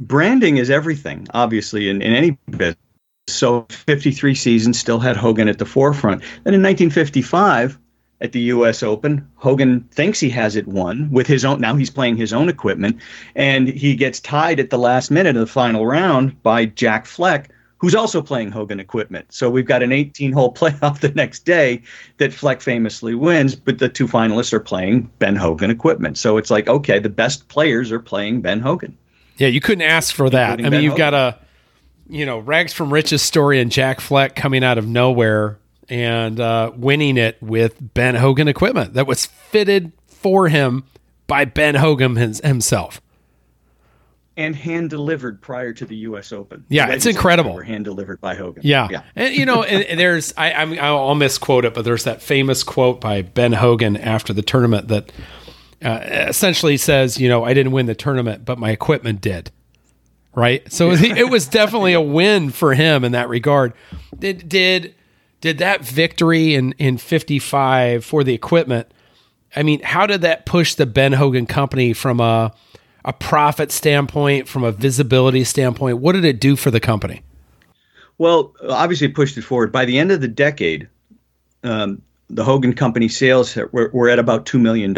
branding 0.00 0.56
is 0.56 0.70
everything, 0.70 1.26
obviously, 1.34 1.88
in, 1.88 2.00
in 2.02 2.12
any 2.12 2.32
business. 2.50 2.76
So 3.28 3.66
53 3.70 4.34
seasons 4.34 4.78
still 4.78 4.98
had 4.98 5.16
Hogan 5.16 5.48
at 5.48 5.58
the 5.58 5.66
forefront. 5.66 6.22
Then 6.44 6.54
in 6.54 6.62
1955, 6.62 7.78
at 8.22 8.32
the 8.32 8.40
U.S. 8.40 8.82
Open, 8.82 9.28
Hogan 9.34 9.80
thinks 9.90 10.20
he 10.20 10.30
has 10.30 10.54
it 10.54 10.68
won 10.68 11.10
with 11.10 11.26
his 11.26 11.44
own. 11.44 11.60
Now 11.60 11.74
he's 11.74 11.90
playing 11.90 12.16
his 12.16 12.32
own 12.32 12.48
equipment, 12.48 13.00
and 13.34 13.68
he 13.68 13.96
gets 13.96 14.20
tied 14.20 14.60
at 14.60 14.70
the 14.70 14.78
last 14.78 15.10
minute 15.10 15.36
of 15.36 15.40
the 15.40 15.46
final 15.46 15.86
round 15.86 16.40
by 16.42 16.66
Jack 16.66 17.04
Fleck, 17.04 17.50
who's 17.82 17.96
also 17.96 18.22
playing 18.22 18.52
Hogan 18.52 18.78
equipment. 18.78 19.32
So 19.32 19.50
we've 19.50 19.66
got 19.66 19.82
an 19.82 19.90
18 19.90 20.32
hole 20.32 20.54
playoff 20.54 21.00
the 21.00 21.10
next 21.10 21.40
day 21.40 21.82
that 22.16 22.32
Fleck 22.32 22.62
famously 22.62 23.14
wins, 23.14 23.56
but 23.56 23.80
the 23.80 23.88
two 23.88 24.06
finalists 24.06 24.52
are 24.52 24.60
playing 24.60 25.10
Ben 25.18 25.36
Hogan 25.36 25.70
equipment. 25.70 26.16
So 26.16 26.38
it's 26.38 26.50
like, 26.50 26.68
okay, 26.68 27.00
the 27.00 27.10
best 27.10 27.48
players 27.48 27.90
are 27.90 27.98
playing 27.98 28.40
Ben 28.40 28.60
Hogan. 28.60 28.96
Yeah, 29.36 29.48
you 29.48 29.60
couldn't 29.60 29.82
ask 29.82 30.14
for 30.14 30.30
that. 30.30 30.60
I 30.60 30.62
mean, 30.62 30.70
ben 30.70 30.82
you've 30.82 30.92
Hogan. 30.92 31.10
got 31.10 31.14
a, 31.14 31.38
you 32.08 32.24
know, 32.24 32.38
Rags 32.38 32.72
from 32.72 32.92
Riches 32.92 33.20
story 33.20 33.60
and 33.60 33.70
Jack 33.70 34.00
Fleck 34.00 34.36
coming 34.36 34.62
out 34.62 34.78
of 34.78 34.86
nowhere 34.86 35.58
and 35.88 36.38
uh, 36.38 36.70
winning 36.76 37.16
it 37.16 37.36
with 37.42 37.74
Ben 37.94 38.14
Hogan 38.14 38.46
equipment 38.46 38.94
that 38.94 39.08
was 39.08 39.26
fitted 39.26 39.90
for 40.06 40.48
him 40.48 40.84
by 41.26 41.44
Ben 41.44 41.74
Hogan 41.74 42.14
himself 42.14 43.00
and 44.36 44.56
hand 44.56 44.90
delivered 44.90 45.40
prior 45.40 45.72
to 45.74 45.84
the 45.84 45.96
U.S. 45.96 46.32
Open. 46.32 46.64
Yeah, 46.68 46.88
it's 46.90 47.06
incredible. 47.06 47.60
Hand 47.60 47.84
delivered 47.84 48.20
by 48.20 48.34
Hogan. 48.34 48.62
Yeah, 48.64 48.88
yeah. 48.90 49.02
and 49.14 49.34
you 49.34 49.44
know, 49.44 49.62
and, 49.62 49.98
there's 49.98 50.32
I 50.36 50.52
I 50.52 50.64
mean 50.64 50.78
I'll 50.78 51.14
misquote 51.14 51.64
it, 51.64 51.74
but 51.74 51.84
there's 51.84 52.04
that 52.04 52.22
famous 52.22 52.62
quote 52.62 53.00
by 53.00 53.22
Ben 53.22 53.52
Hogan 53.52 53.96
after 53.96 54.32
the 54.32 54.42
tournament 54.42 54.88
that 54.88 55.12
uh, 55.82 56.00
essentially 56.02 56.76
says, 56.76 57.18
you 57.18 57.28
know, 57.28 57.44
I 57.44 57.54
didn't 57.54 57.72
win 57.72 57.86
the 57.86 57.94
tournament, 57.94 58.44
but 58.44 58.58
my 58.58 58.70
equipment 58.70 59.20
did. 59.20 59.50
Right. 60.34 60.70
So 60.72 60.90
it 60.92 61.28
was 61.28 61.46
definitely 61.46 61.92
a 61.92 62.00
win 62.00 62.50
for 62.50 62.72
him 62.72 63.04
in 63.04 63.12
that 63.12 63.28
regard. 63.28 63.74
Did 64.18 64.48
did 64.48 64.94
did 65.42 65.58
that 65.58 65.84
victory 65.84 66.54
in 66.54 66.72
in 66.78 66.96
55 66.96 68.04
for 68.04 68.24
the 68.24 68.32
equipment? 68.32 68.92
I 69.54 69.62
mean, 69.62 69.82
how 69.82 70.06
did 70.06 70.22
that 70.22 70.46
push 70.46 70.74
the 70.74 70.86
Ben 70.86 71.12
Hogan 71.12 71.44
company 71.44 71.92
from 71.92 72.20
a 72.20 72.54
a 73.04 73.12
profit 73.12 73.72
standpoint, 73.72 74.48
from 74.48 74.64
a 74.64 74.72
visibility 74.72 75.44
standpoint? 75.44 75.98
What 75.98 76.12
did 76.12 76.24
it 76.24 76.40
do 76.40 76.56
for 76.56 76.70
the 76.70 76.80
company? 76.80 77.22
Well, 78.18 78.54
obviously, 78.68 79.08
it 79.08 79.14
pushed 79.14 79.36
it 79.36 79.42
forward. 79.42 79.72
By 79.72 79.84
the 79.84 79.98
end 79.98 80.12
of 80.12 80.20
the 80.20 80.28
decade, 80.28 80.88
um, 81.64 82.02
the 82.32 82.44
Hogan 82.44 82.72
Company 82.72 83.08
sales 83.08 83.56
were, 83.72 83.90
were 83.92 84.08
at 84.08 84.18
about 84.18 84.46
$2 84.46 84.60
million. 84.60 84.96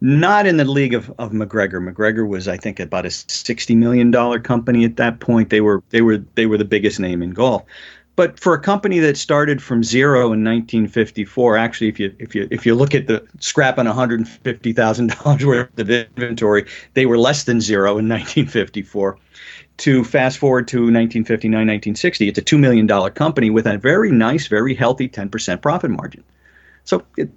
Not 0.00 0.46
in 0.46 0.56
the 0.58 0.64
league 0.64 0.94
of, 0.94 1.10
of 1.18 1.32
McGregor. 1.32 1.82
MacGregor 1.82 2.26
was, 2.26 2.48
I 2.48 2.56
think, 2.56 2.78
about 2.78 3.06
a 3.06 3.08
$60 3.08 3.76
million 3.76 4.12
company 4.42 4.84
at 4.84 4.96
that 4.96 5.20
point. 5.20 5.48
They 5.48 5.62
were, 5.62 5.82
they 5.90 6.02
were, 6.02 6.18
they 6.34 6.46
were 6.46 6.58
the 6.58 6.64
biggest 6.64 7.00
name 7.00 7.22
in 7.22 7.30
golf. 7.30 7.62
But 8.20 8.38
for 8.38 8.52
a 8.52 8.60
company 8.60 8.98
that 8.98 9.16
started 9.16 9.62
from 9.62 9.82
zero 9.82 10.24
in 10.34 10.44
1954, 10.44 11.56
actually, 11.56 11.88
if 11.88 11.98
you 11.98 12.14
if 12.18 12.34
you 12.34 12.46
if 12.50 12.66
you 12.66 12.74
look 12.74 12.94
at 12.94 13.06
the 13.06 13.20
scrap 13.38 13.76
scrapping 13.76 13.86
150 13.86 14.72
thousand 14.74 15.06
dollars 15.24 15.46
worth 15.46 15.78
of 15.78 15.88
inventory, 15.88 16.66
they 16.92 17.06
were 17.06 17.16
less 17.16 17.44
than 17.44 17.62
zero 17.62 17.92
in 17.92 18.10
1954. 18.10 19.16
To 19.78 20.04
fast 20.04 20.36
forward 20.36 20.68
to 20.68 20.80
1959, 20.80 21.50
1960, 21.50 22.28
it's 22.28 22.36
a 22.36 22.42
two 22.42 22.58
million 22.58 22.86
dollar 22.86 23.08
company 23.08 23.48
with 23.48 23.66
a 23.66 23.78
very 23.78 24.12
nice, 24.12 24.48
very 24.48 24.74
healthy 24.74 25.08
10% 25.08 25.62
profit 25.62 25.90
margin. 25.90 26.22
So 26.84 27.02
it's 27.16 27.32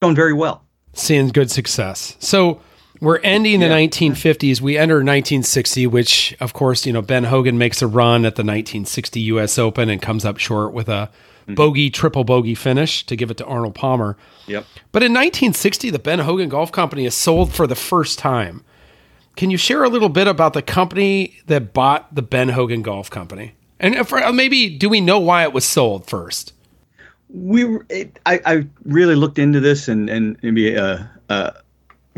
going 0.00 0.14
very 0.14 0.32
well. 0.32 0.64
Seeing 0.94 1.28
good 1.28 1.50
success. 1.50 2.16
So 2.18 2.62
We're 3.04 3.18
ending 3.18 3.60
the 3.60 3.66
1950s. 3.66 4.62
We 4.62 4.78
enter 4.78 4.94
1960, 4.94 5.86
which, 5.88 6.34
of 6.40 6.54
course, 6.54 6.86
you 6.86 6.92
know, 6.92 7.02
Ben 7.02 7.24
Hogan 7.24 7.58
makes 7.58 7.82
a 7.82 7.86
run 7.86 8.24
at 8.24 8.36
the 8.36 8.42
1960 8.42 9.20
U.S. 9.20 9.58
Open 9.58 9.90
and 9.90 10.00
comes 10.00 10.24
up 10.24 10.38
short 10.38 10.72
with 10.72 10.88
a 10.88 11.10
mm-hmm. 11.42 11.54
bogey, 11.54 11.90
triple 11.90 12.24
bogey 12.24 12.54
finish 12.54 13.04
to 13.04 13.14
give 13.14 13.30
it 13.30 13.36
to 13.36 13.44
Arnold 13.44 13.74
Palmer. 13.74 14.16
Yep. 14.46 14.64
But 14.90 15.02
in 15.02 15.12
1960, 15.12 15.90
the 15.90 15.98
Ben 15.98 16.20
Hogan 16.20 16.48
Golf 16.48 16.72
Company 16.72 17.04
is 17.04 17.14
sold 17.14 17.52
for 17.52 17.66
the 17.66 17.74
first 17.74 18.18
time. 18.18 18.64
Can 19.36 19.50
you 19.50 19.58
share 19.58 19.84
a 19.84 19.90
little 19.90 20.08
bit 20.08 20.26
about 20.26 20.54
the 20.54 20.62
company 20.62 21.36
that 21.46 21.74
bought 21.74 22.14
the 22.14 22.22
Ben 22.22 22.48
Hogan 22.48 22.80
Golf 22.80 23.10
Company? 23.10 23.54
And 23.78 23.96
uh, 23.96 24.32
maybe 24.32 24.70
do 24.70 24.88
we 24.88 25.02
know 25.02 25.18
why 25.18 25.42
it 25.42 25.52
was 25.52 25.66
sold 25.66 26.06
first? 26.06 26.54
we 27.34 27.64
it, 27.90 28.18
I, 28.24 28.40
I 28.46 28.66
really 28.84 29.16
looked 29.16 29.38
into 29.38 29.60
this 29.60 29.88
and 29.88 30.08
and 30.08 30.38
maybe 30.42 30.74
a, 30.74 31.10
a 31.28 31.54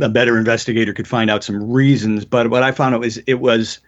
a 0.00 0.08
better 0.08 0.36
investigator 0.38 0.92
could 0.92 1.08
find 1.08 1.30
out 1.30 1.42
some 1.44 1.70
reasons 1.70 2.24
but 2.24 2.50
what 2.50 2.62
i 2.62 2.70
found 2.72 2.94
out 2.94 3.00
was 3.00 3.16
it 3.26 3.40
was 3.40 3.78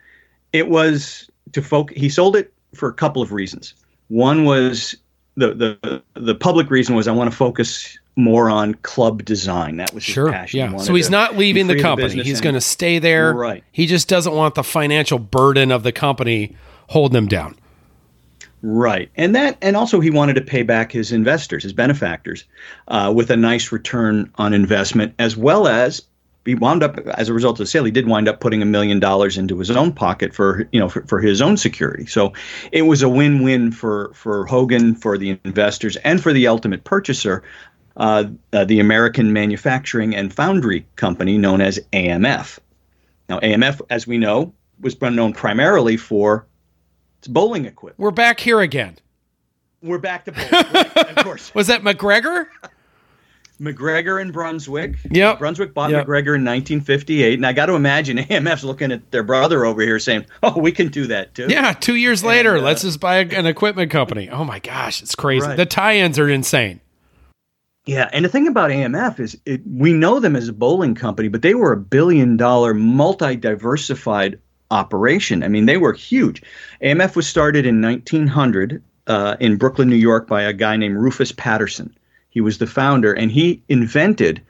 it 0.53 0.68
was 0.68 1.29
to 1.53 1.62
folk 1.62 1.92
he 1.92 2.09
sold 2.09 2.35
it 2.37 2.53
for 2.75 2.88
a 2.88 2.92
couple 2.94 3.21
of 3.23 3.33
reasons 3.33 3.75
one 4.09 4.44
was 4.44 4.97
the 5.37 5.55
the 5.55 6.03
the 6.14 6.35
public 6.35 6.71
reason 6.71 6.94
was 6.94 7.07
i 7.09 7.12
want 7.12 7.31
to 7.31 7.37
focus 7.37 7.99
more 8.16 8.51
on 8.51 8.75
club 8.77 9.25
design 9.25 9.77
that 9.77 9.94
was 9.94 10.05
his 10.05 10.12
Sure. 10.14 10.33
passion. 10.33 10.59
He 10.59 10.64
Yeah. 10.64 10.73
wanted 10.73 10.87
So 10.87 10.94
he's 10.94 11.09
not 11.11 11.37
leaving 11.37 11.68
the 11.68 11.81
company. 11.81 12.09
business 12.09 12.27
He's 12.27 12.40
going 12.40 12.57
to 12.57 12.61
stay 12.61 12.99
there. 12.99 13.33
Right. 13.33 13.62
He 13.71 13.87
just 13.87 14.09
doesn't 14.09 14.33
want 14.35 14.57
the 14.57 14.64
financial 14.64 15.21
burden 15.21 15.71
of 15.71 15.85
the 15.85 15.92
company 15.92 16.57
holding 16.88 17.16
him 17.16 17.29
down. 17.29 17.55
Right, 18.61 19.11
and 19.14 19.35
that, 19.37 19.57
and 19.62 19.77
also 19.77 20.01
he 20.01 20.11
wanted 20.11 20.35
to 20.35 20.40
pay 20.40 20.62
back 20.62 20.90
his 20.90 21.12
investors, 21.12 21.62
his 21.62 21.73
benefactors, 21.73 22.44
uh, 22.88 23.12
with 23.14 23.31
a 23.31 23.37
nice 23.37 23.71
return 23.71 24.33
on 24.35 24.53
investment, 24.53 25.14
as 25.18 25.37
well 25.37 25.68
as 25.68 26.03
he 26.49 26.55
wound 26.55 26.83
up, 26.83 26.99
as 27.09 27.29
a 27.29 27.35
result 27.35 27.61
of 27.61 27.64
the 27.64 27.66
sale, 27.66 27.85
he 27.85 27.90
did 27.90 28.09
wind 28.09 28.27
up 28.27 28.40
putting 28.40 28.62
a 28.62 28.66
million 28.66 28.99
dollars 28.99 29.37
into 29.37 29.59
his 29.59 29.71
own 29.71 29.92
pocket 29.92 30.35
for 30.35 30.66
you 30.73 30.81
know 30.81 30.88
for, 30.88 31.03
for 31.03 31.21
his 31.21 31.42
own 31.42 31.57
security. 31.57 32.07
So 32.07 32.33
it 32.73 32.83
was 32.83 33.03
a 33.03 33.09
win-win 33.09 33.71
for 33.71 34.11
for 34.14 34.47
Hogan, 34.47 34.94
for 34.94 35.18
the 35.18 35.38
investors, 35.44 35.97
and 35.97 36.23
for 36.23 36.33
the 36.33 36.47
ultimate 36.47 36.85
purchaser, 36.85 37.42
uh, 37.99 38.25
uh, 38.53 38.64
the 38.64 38.81
American 38.81 39.33
Manufacturing 39.33 40.16
and 40.16 40.33
Foundry 40.33 40.87
Company, 40.97 41.37
known 41.37 41.61
as 41.61 41.79
AMF. 41.92 42.59
Now, 43.29 43.40
AMF, 43.40 43.83
as 43.90 44.07
we 44.07 44.16
know, 44.16 44.55
was 44.81 44.99
known 45.01 45.35
primarily 45.35 45.97
for 45.97 46.47
its 47.18 47.28
bowling 47.28 47.64
equipment. 47.66 47.98
We're 47.98 48.11
back 48.11 48.40
here 48.40 48.61
again. 48.61 48.96
We're 49.83 49.98
back 49.98 50.24
to 50.24 50.33
bowling, 50.33 50.50
right, 50.52 50.96
of 50.96 51.16
course. 51.24 51.54
Was 51.54 51.68
that 51.68 51.83
MacGregor? 51.85 52.50
MacGregor 53.61 54.18
and 54.20 54.33
Brunswick. 54.33 54.96
Yep. 55.11 55.40
Brunswick 55.40 55.74
bought 55.74 55.90
Yep. 55.90 56.00
MacGregor 56.00 56.35
in 56.37 56.42
1958, 56.44 57.35
and 57.35 57.44
I 57.46 57.52
got 57.52 57.66
to 57.66 57.74
imagine 57.74 58.16
AMF's 58.31 58.62
looking 58.64 58.92
at 58.92 59.11
their 59.11 59.24
brother 59.24 59.64
over 59.66 59.83
here 59.83 59.98
saying, 59.98 60.26
"Oh, 60.42 60.59
we 60.59 60.70
can 60.72 60.88
do 60.88 61.09
that 61.09 61.35
too." 61.35 61.46
Yeah, 61.48 61.72
two 61.72 61.96
years 61.96 62.22
later, 62.22 62.59
uh, 62.59 62.61
let's 62.61 62.83
just 62.83 63.00
buy 63.00 63.18
an 63.18 63.46
equipment 63.46 63.90
company. 63.90 64.31
Oh 64.31 64.44
my 64.44 64.61
gosh, 64.61 65.02
it's 65.02 65.14
crazy. 65.16 65.46
Right. 65.46 65.57
The 65.57 65.66
tie-ins 65.66 66.18
are 66.20 66.28
insane. 66.28 66.81
Yeah, 67.85 68.09
and 68.12 68.24
the 68.24 68.28
thing 68.28 68.46
about 68.46 68.70
AMF 68.70 69.18
is 69.18 69.37
it, 69.46 69.62
we 69.66 69.92
know 69.94 70.20
them 70.20 70.37
as 70.37 70.48
a 70.48 70.52
bowling 70.52 70.94
company, 70.94 71.28
but 71.28 71.42
they 71.42 71.54
were 71.54 71.72
a 71.72 71.76
billion 71.76 72.37
dollar, 72.37 72.74
multi 72.74 73.35
diversified 73.35 74.38
operation. 74.70 75.42
I 75.42 75.48
mean, 75.48 75.66
they 75.66 75.76
were 75.76 75.92
huge. 75.92 76.42
AMF 76.83 77.16
was 77.16 77.26
started 77.26 77.66
in 77.66 77.81
1900 77.81 78.83
uh, 79.07 79.37
in 79.40 79.57
Brooklyn, 79.57 79.88
New 79.88 79.96
York, 79.96 80.26
by 80.26 80.42
a 80.42 80.52
guy 80.52 80.76
named 80.76 80.96
Rufus 80.96 81.33
Patterson. 81.33 81.96
He 82.31 82.40
was 82.40 82.59
the 82.59 82.66
founder, 82.66 83.12
and 83.12 83.31
he 83.31 83.62
invented 83.68 84.42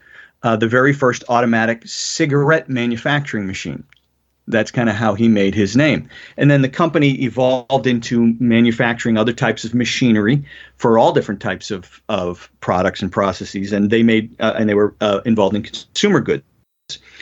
uh, 0.42 0.56
the 0.56 0.68
very 0.68 0.92
first 0.92 1.24
automatic 1.28 1.82
cigarette 1.86 2.68
manufacturing 2.68 3.46
machine. 3.46 3.84
That's 4.46 4.70
kind 4.70 4.88
of 4.88 4.96
how 4.96 5.14
he 5.14 5.28
made 5.28 5.54
his 5.54 5.76
name. 5.76 6.08
And 6.38 6.50
then 6.50 6.62
the 6.62 6.70
company 6.70 7.22
evolved 7.22 7.86
into 7.86 8.34
manufacturing 8.40 9.18
other 9.18 9.32
types 9.32 9.64
of 9.64 9.74
machinery 9.74 10.42
for 10.76 10.98
all 10.98 11.12
different 11.12 11.40
types 11.40 11.70
of, 11.70 12.00
of 12.08 12.50
products 12.60 13.02
and 13.02 13.12
processes. 13.12 13.72
And 13.72 13.90
they 13.90 14.02
made 14.02 14.34
uh, 14.40 14.54
and 14.58 14.68
they 14.68 14.74
were 14.74 14.94
uh, 15.02 15.20
involved 15.26 15.54
in 15.54 15.62
consumer 15.62 16.20
goods. 16.20 16.42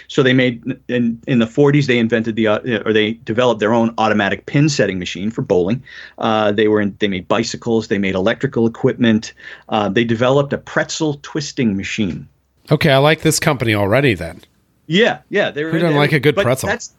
So 0.08 0.22
they 0.22 0.32
made 0.32 0.62
in 0.88 1.20
in 1.26 1.38
the 1.40 1.46
40s 1.46 1.86
they 1.86 1.98
invented 1.98 2.36
the 2.36 2.46
uh, 2.46 2.82
or 2.84 2.92
they 2.92 3.14
developed 3.24 3.60
their 3.60 3.74
own 3.74 3.92
automatic 3.98 4.46
pin 4.46 4.68
setting 4.68 4.98
machine 4.98 5.30
for 5.30 5.42
bowling. 5.42 5.82
Uh, 6.18 6.52
they 6.52 6.68
were 6.68 6.80
in, 6.80 6.96
they 7.00 7.08
made 7.08 7.26
bicycles, 7.26 7.88
they 7.88 7.98
made 7.98 8.14
electrical 8.14 8.66
equipment. 8.66 9.32
Uh, 9.68 9.88
they 9.88 10.04
developed 10.04 10.52
a 10.52 10.58
pretzel 10.58 11.18
twisting 11.22 11.76
machine. 11.76 12.28
Okay, 12.70 12.90
I 12.90 12.98
like 12.98 13.22
this 13.22 13.40
company 13.40 13.74
already 13.74 14.14
then. 14.14 14.40
Yeah, 14.86 15.20
yeah. 15.28 15.50
They 15.50 15.64
were 15.64 15.70
Who 15.70 15.78
doesn't 15.80 15.96
like 15.96 16.12
a 16.12 16.20
good 16.20 16.34
but 16.36 16.44
pretzel? 16.44 16.68
That's 16.68 16.94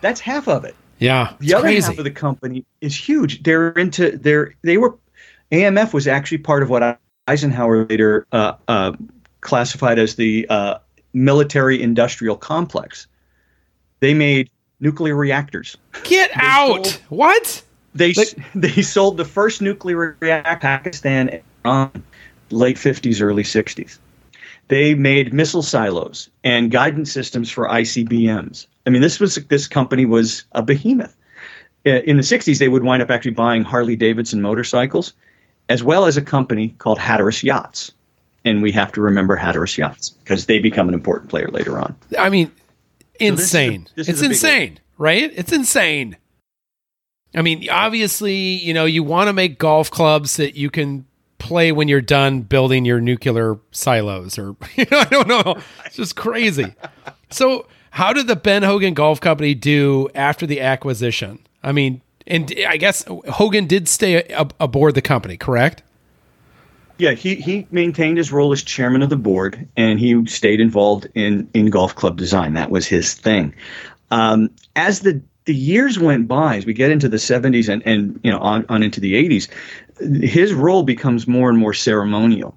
that's 0.00 0.20
half 0.20 0.46
of 0.48 0.64
it. 0.64 0.76
Yeah, 1.00 1.34
The 1.38 1.54
other 1.54 1.62
crazy. 1.62 1.86
half 1.86 1.98
of 1.98 2.04
the 2.04 2.10
company 2.10 2.64
is 2.80 2.96
huge. 2.96 3.42
They're 3.42 3.70
into 3.70 4.16
they're 4.18 4.54
they 4.62 4.78
were 4.78 4.96
AMF 5.52 5.92
was 5.92 6.06
actually 6.06 6.38
part 6.38 6.62
of 6.62 6.70
what 6.70 7.00
Eisenhower 7.26 7.86
later 7.86 8.26
uh, 8.32 8.54
uh, 8.68 8.92
classified 9.40 9.98
as 9.98 10.16
the 10.16 10.46
uh, 10.48 10.78
military 11.12 11.82
industrial 11.82 12.36
complex. 12.36 13.06
They 14.00 14.14
made 14.14 14.50
nuclear 14.80 15.16
reactors. 15.16 15.76
Get 16.04 16.30
out! 16.34 16.86
sold- 16.86 17.00
What? 17.08 17.62
They 17.94 18.12
Like- 18.12 18.38
they 18.54 18.82
sold 18.82 19.16
the 19.16 19.24
first 19.24 19.60
nuclear 19.62 20.16
reactor 20.20 20.50
to 20.54 20.56
Pakistan 20.60 21.28
and 21.30 21.42
Iran, 21.64 22.02
late 22.50 22.76
50s, 22.76 23.20
early 23.20 23.42
60s. 23.42 23.98
They 24.68 24.94
made 24.94 25.32
missile 25.32 25.62
silos 25.62 26.28
and 26.44 26.70
guidance 26.70 27.10
systems 27.10 27.50
for 27.50 27.66
ICBMs. 27.68 28.66
I 28.86 28.90
mean, 28.90 29.00
this 29.02 29.18
was 29.18 29.36
this 29.48 29.66
company 29.66 30.04
was 30.04 30.44
a 30.52 30.62
behemoth. 30.62 31.16
Uh, 31.86 32.00
In 32.04 32.16
the 32.18 32.22
60s, 32.22 32.58
they 32.58 32.68
would 32.68 32.84
wind 32.84 33.02
up 33.02 33.10
actually 33.10 33.30
buying 33.30 33.62
Harley 33.64 33.96
Davidson 33.96 34.42
motorcycles, 34.42 35.14
as 35.70 35.82
well 35.82 36.04
as 36.04 36.16
a 36.18 36.22
company 36.22 36.74
called 36.78 36.98
Hatteras 36.98 37.42
Yachts. 37.42 37.92
And 38.44 38.62
we 38.62 38.72
have 38.72 38.92
to 38.92 39.00
remember 39.00 39.36
Hatteras 39.36 39.76
Yachts 39.76 40.10
because 40.10 40.46
they 40.46 40.58
become 40.58 40.88
an 40.88 40.94
important 40.94 41.30
player 41.30 41.48
later 41.48 41.78
on. 41.78 41.94
I 42.18 42.28
mean, 42.30 42.50
this 43.18 43.40
is 43.40 43.54
a- 43.54 43.58
insane. 43.64 43.88
this 43.94 44.08
it's 44.08 44.18
is 44.18 44.22
a 44.22 44.24
big 44.24 44.30
insane, 44.32 44.80
right? 44.96 45.32
It's 45.34 45.52
insane. 45.52 46.16
I 47.34 47.42
mean, 47.42 47.68
obviously, 47.68 48.34
you 48.36 48.72
know, 48.72 48.84
you 48.86 49.02
want 49.02 49.28
to 49.28 49.32
make 49.32 49.58
golf 49.58 49.90
clubs 49.90 50.36
that 50.36 50.54
you 50.56 50.70
can 50.70 51.04
play 51.38 51.72
when 51.72 51.86
you're 51.88 52.00
done 52.00 52.40
building 52.42 52.84
your 52.84 53.00
nuclear 53.00 53.58
silos 53.70 54.38
or 54.38 54.56
you 54.76 54.86
know, 54.90 54.98
I 55.00 55.04
don't 55.04 55.28
know. 55.28 55.58
It's 55.84 55.96
just 55.96 56.16
crazy. 56.16 56.74
So, 57.30 57.66
how 57.90 58.12
did 58.12 58.26
the 58.28 58.36
Ben 58.36 58.62
Hogan 58.62 58.94
Golf 58.94 59.20
Company 59.20 59.54
do 59.54 60.08
after 60.14 60.46
the 60.46 60.60
acquisition? 60.60 61.40
I 61.62 61.72
mean, 61.72 62.00
and 62.26 62.52
I 62.66 62.76
guess 62.76 63.04
Hogan 63.28 63.66
did 63.66 63.88
stay 63.88 64.22
ab- 64.24 64.54
aboard 64.60 64.94
the 64.94 65.02
company, 65.02 65.36
correct? 65.36 65.82
Yeah, 66.98 67.12
he, 67.12 67.36
he 67.36 67.66
maintained 67.70 68.18
his 68.18 68.32
role 68.32 68.52
as 68.52 68.62
chairman 68.62 69.02
of 69.02 69.08
the 69.08 69.16
board, 69.16 69.68
and 69.76 70.00
he 70.00 70.26
stayed 70.26 70.60
involved 70.60 71.06
in, 71.14 71.48
in 71.54 71.70
golf 71.70 71.94
club 71.94 72.16
design. 72.16 72.54
That 72.54 72.70
was 72.70 72.86
his 72.86 73.14
thing. 73.14 73.54
Um, 74.10 74.50
as 74.76 75.00
the 75.00 75.22
the 75.44 75.54
years 75.54 75.98
went 75.98 76.28
by, 76.28 76.56
as 76.56 76.66
we 76.66 76.74
get 76.74 76.90
into 76.90 77.08
the 77.08 77.16
70s 77.16 77.70
and, 77.70 77.82
and 77.86 78.20
you 78.22 78.30
know 78.30 78.38
on, 78.38 78.66
on 78.68 78.82
into 78.82 79.00
the 79.00 79.14
80s, 79.14 79.48
his 80.22 80.52
role 80.52 80.82
becomes 80.82 81.26
more 81.26 81.48
and 81.48 81.58
more 81.58 81.72
ceremonial. 81.72 82.54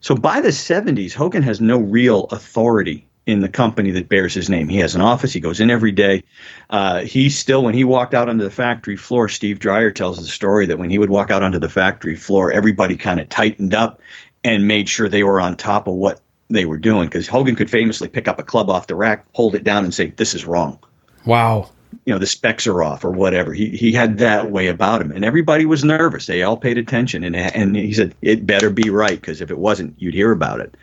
So 0.00 0.14
by 0.14 0.42
the 0.42 0.50
70s, 0.50 1.14
Hogan 1.14 1.42
has 1.42 1.62
no 1.62 1.78
real 1.78 2.24
authority 2.24 3.08
in 3.26 3.40
the 3.40 3.48
company 3.48 3.90
that 3.90 4.08
bears 4.08 4.32
his 4.32 4.48
name. 4.48 4.68
He 4.68 4.78
has 4.78 4.94
an 4.94 5.00
office. 5.00 5.32
He 5.32 5.40
goes 5.40 5.60
in 5.60 5.68
every 5.68 5.90
day. 5.90 6.22
Uh, 6.70 7.00
he 7.00 7.28
still, 7.28 7.64
when 7.64 7.74
he 7.74 7.82
walked 7.82 8.14
out 8.14 8.28
onto 8.28 8.44
the 8.44 8.50
factory 8.50 8.96
floor, 8.96 9.28
Steve 9.28 9.58
Dreyer 9.58 9.90
tells 9.90 10.18
the 10.18 10.26
story 10.26 10.64
that 10.66 10.78
when 10.78 10.90
he 10.90 10.98
would 10.98 11.10
walk 11.10 11.30
out 11.32 11.42
onto 11.42 11.58
the 11.58 11.68
factory 11.68 12.14
floor, 12.14 12.52
everybody 12.52 12.96
kind 12.96 13.18
of 13.18 13.28
tightened 13.28 13.74
up 13.74 14.00
and 14.44 14.68
made 14.68 14.88
sure 14.88 15.08
they 15.08 15.24
were 15.24 15.40
on 15.40 15.56
top 15.56 15.88
of 15.88 15.94
what 15.94 16.20
they 16.48 16.66
were 16.66 16.78
doing. 16.78 17.08
Because 17.08 17.26
Hogan 17.26 17.56
could 17.56 17.68
famously 17.68 18.06
pick 18.06 18.28
up 18.28 18.38
a 18.38 18.44
club 18.44 18.70
off 18.70 18.86
the 18.86 18.94
rack, 18.94 19.26
hold 19.32 19.56
it 19.56 19.64
down, 19.64 19.82
and 19.82 19.92
say, 19.92 20.10
"This 20.10 20.32
is 20.32 20.46
wrong." 20.46 20.78
Wow. 21.24 21.70
you 22.04 22.12
know 22.12 22.20
the 22.20 22.26
specs 22.26 22.68
are 22.68 22.82
off 22.82 23.04
or 23.04 23.10
whatever. 23.10 23.52
He 23.52 23.70
he 23.70 23.90
had 23.90 24.18
that 24.18 24.52
way 24.52 24.68
about 24.68 25.00
him, 25.02 25.10
and 25.10 25.24
everybody 25.24 25.66
was 25.66 25.82
nervous. 25.84 26.26
They 26.26 26.42
all 26.42 26.56
paid 26.56 26.78
attention, 26.78 27.24
and 27.24 27.34
and 27.34 27.74
he 27.74 27.92
said 27.92 28.14
it 28.22 28.46
better 28.46 28.70
be 28.70 28.90
right 28.90 29.20
because 29.20 29.40
if 29.40 29.50
it 29.50 29.58
wasn't, 29.58 29.94
you'd 29.98 30.14
hear 30.14 30.30
about 30.30 30.60
it. 30.60 30.76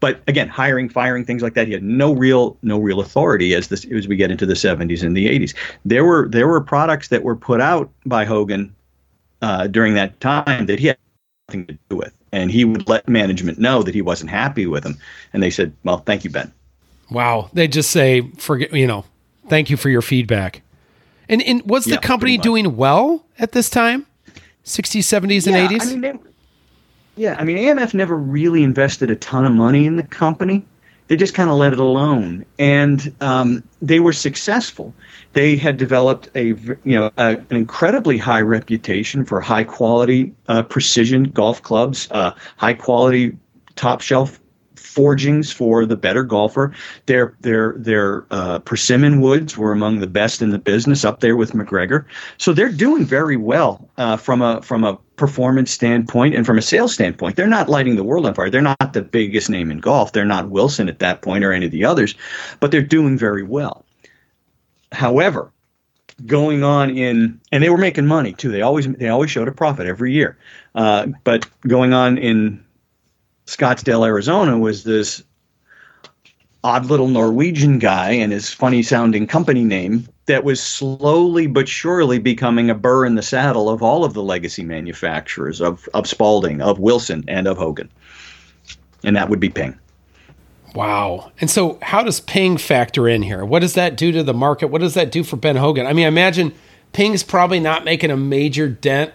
But 0.00 0.22
again, 0.28 0.48
hiring, 0.48 0.88
firing, 0.88 1.24
things 1.24 1.42
like 1.42 1.54
that, 1.54 1.66
he 1.66 1.72
had 1.72 1.82
no 1.82 2.14
real 2.14 2.56
no 2.62 2.78
real 2.78 3.00
authority 3.00 3.54
as 3.54 3.68
this 3.68 3.84
as 3.86 4.06
we 4.06 4.16
get 4.16 4.30
into 4.30 4.46
the 4.46 4.54
70s 4.54 5.02
and 5.02 5.16
the 5.16 5.26
80s. 5.26 5.54
There 5.84 6.04
were 6.04 6.28
there 6.28 6.46
were 6.46 6.60
products 6.60 7.08
that 7.08 7.22
were 7.24 7.36
put 7.36 7.60
out 7.60 7.90
by 8.06 8.24
Hogan 8.24 8.74
uh, 9.42 9.66
during 9.66 9.94
that 9.94 10.20
time 10.20 10.66
that 10.66 10.78
he 10.78 10.88
had 10.88 10.98
nothing 11.48 11.66
to 11.66 11.78
do 11.88 11.96
with, 11.96 12.14
and 12.32 12.50
he 12.50 12.64
would 12.64 12.88
let 12.88 13.08
management 13.08 13.58
know 13.58 13.82
that 13.82 13.94
he 13.94 14.02
wasn't 14.02 14.30
happy 14.30 14.66
with 14.66 14.84
them, 14.84 14.96
and 15.32 15.42
they 15.42 15.50
said, 15.50 15.72
"Well, 15.84 15.98
thank 15.98 16.22
you, 16.24 16.30
Ben." 16.30 16.52
Wow. 17.10 17.48
They 17.52 17.68
just 17.68 17.90
say, 17.90 18.30
forget, 18.36 18.72
you 18.72 18.86
know, 18.86 19.04
thank 19.48 19.70
you 19.70 19.76
for 19.76 19.88
your 19.88 20.02
feedback. 20.02 20.62
And, 21.28 21.42
and 21.42 21.62
was 21.62 21.84
the 21.84 21.92
Yeah, 21.92 21.96
company 21.98 22.36
doing 22.38 22.76
well 22.76 23.24
at 23.38 23.52
this 23.52 23.70
time? 23.70 24.06
60s, 24.64 25.00
70s, 25.00 25.46
and 25.46 25.56
80s? 25.56 25.82
I 25.82 25.84
mean, 25.86 26.00
they, 26.02 26.12
yeah, 27.18 27.36
I 27.38 27.44
mean, 27.44 27.58
AMF 27.58 27.94
never 27.94 28.16
really 28.16 28.62
invested 28.62 29.10
a 29.10 29.16
ton 29.16 29.44
of 29.44 29.52
money 29.52 29.86
in 29.86 29.96
the 29.96 30.04
company. 30.04 30.64
they 31.08 31.16
just 31.16 31.34
kind 31.34 31.50
of 31.50 31.56
let 31.56 31.72
it 31.72 31.78
alone, 31.78 32.44
and 32.58 33.12
um, 33.20 33.62
they 33.82 33.98
were 33.98 34.12
successful. 34.12 34.94
They 35.32 35.56
had 35.56 35.76
developed 35.76 36.28
a 36.34 36.48
you 36.48 36.78
know 36.84 37.10
a, 37.16 37.38
an 37.50 37.56
incredibly 37.56 38.18
high 38.18 38.42
reputation 38.42 39.24
for 39.24 39.40
high 39.40 39.64
quality 39.64 40.32
uh, 40.46 40.62
precision 40.62 41.24
golf 41.24 41.62
clubs, 41.62 42.08
uh, 42.12 42.32
high 42.56 42.74
quality 42.74 43.36
top 43.74 44.00
shelf 44.00 44.38
forgings 44.76 45.52
for 45.52 45.86
the 45.86 45.96
better 45.96 46.22
golfer. 46.22 46.72
Their 47.06 47.36
their 47.40 47.74
their 47.78 48.26
uh, 48.30 48.60
persimmon 48.60 49.20
woods 49.20 49.56
were 49.56 49.72
among 49.72 50.00
the 50.00 50.06
best 50.06 50.40
in 50.40 50.50
the 50.50 50.58
business, 50.58 51.04
up 51.04 51.20
there 51.20 51.36
with 51.36 51.54
MacGregor. 51.54 52.06
So 52.36 52.52
they're 52.52 52.72
doing 52.72 53.04
very 53.04 53.36
well 53.36 53.88
uh, 53.96 54.16
from 54.16 54.40
a 54.40 54.62
from 54.62 54.84
a 54.84 54.98
performance 55.18 55.70
standpoint 55.70 56.34
and 56.34 56.46
from 56.46 56.58
a 56.58 56.62
sales 56.62 56.94
standpoint. 56.94 57.36
They're 57.36 57.46
not 57.46 57.68
lighting 57.68 57.96
the 57.96 58.04
world 58.04 58.24
on 58.24 58.34
fire. 58.34 58.48
They're 58.48 58.62
not 58.62 58.92
the 58.92 59.02
biggest 59.02 59.50
name 59.50 59.70
in 59.70 59.78
golf. 59.78 60.12
They're 60.12 60.24
not 60.24 60.50
Wilson 60.50 60.88
at 60.88 61.00
that 61.00 61.20
point 61.20 61.44
or 61.44 61.52
any 61.52 61.66
of 61.66 61.72
the 61.72 61.84
others, 61.84 62.14
but 62.60 62.70
they're 62.70 62.80
doing 62.80 63.18
very 63.18 63.42
well. 63.42 63.84
However, 64.92 65.52
going 66.26 66.64
on 66.64 66.90
in 66.96 67.40
and 67.52 67.62
they 67.62 67.70
were 67.70 67.78
making 67.78 68.06
money 68.06 68.32
too. 68.32 68.50
They 68.50 68.62
always 68.62 68.88
they 68.94 69.08
always 69.08 69.30
showed 69.30 69.48
a 69.48 69.52
profit 69.52 69.86
every 69.86 70.12
year. 70.12 70.38
Uh, 70.74 71.08
but 71.24 71.48
going 71.66 71.92
on 71.92 72.18
in 72.18 72.64
Scottsdale, 73.46 74.06
Arizona, 74.06 74.58
was 74.58 74.84
this 74.84 75.22
odd 76.64 76.86
little 76.86 77.08
Norwegian 77.08 77.78
guy 77.78 78.10
and 78.10 78.32
his 78.32 78.52
funny 78.52 78.82
sounding 78.82 79.26
company 79.26 79.64
name 79.64 80.08
that 80.28 80.44
was 80.44 80.62
slowly 80.62 81.46
but 81.46 81.68
surely 81.68 82.18
becoming 82.18 82.70
a 82.70 82.74
burr 82.74 83.04
in 83.04 83.16
the 83.16 83.22
saddle 83.22 83.68
of 83.68 83.82
all 83.82 84.04
of 84.04 84.14
the 84.14 84.22
legacy 84.22 84.64
manufacturers 84.64 85.60
of, 85.60 85.88
of 85.92 86.06
Spalding, 86.06 86.62
of 86.62 86.78
Wilson, 86.78 87.24
and 87.26 87.48
of 87.48 87.58
Hogan. 87.58 87.90
And 89.04 89.16
that 89.16 89.28
would 89.28 89.40
be 89.40 89.48
Ping. 89.48 89.78
Wow. 90.74 91.32
And 91.40 91.50
so, 91.50 91.78
how 91.82 92.02
does 92.02 92.20
Ping 92.20 92.58
factor 92.58 93.08
in 93.08 93.22
here? 93.22 93.44
What 93.44 93.60
does 93.60 93.74
that 93.74 93.96
do 93.96 94.12
to 94.12 94.22
the 94.22 94.34
market? 94.34 94.68
What 94.68 94.80
does 94.80 94.94
that 94.94 95.10
do 95.10 95.24
for 95.24 95.36
Ben 95.36 95.56
Hogan? 95.56 95.86
I 95.86 95.92
mean, 95.92 96.04
I 96.04 96.08
imagine 96.08 96.54
Ping's 96.92 97.22
probably 97.22 97.58
not 97.58 97.84
making 97.84 98.10
a 98.10 98.16
major 98.16 98.68
dent 98.68 99.12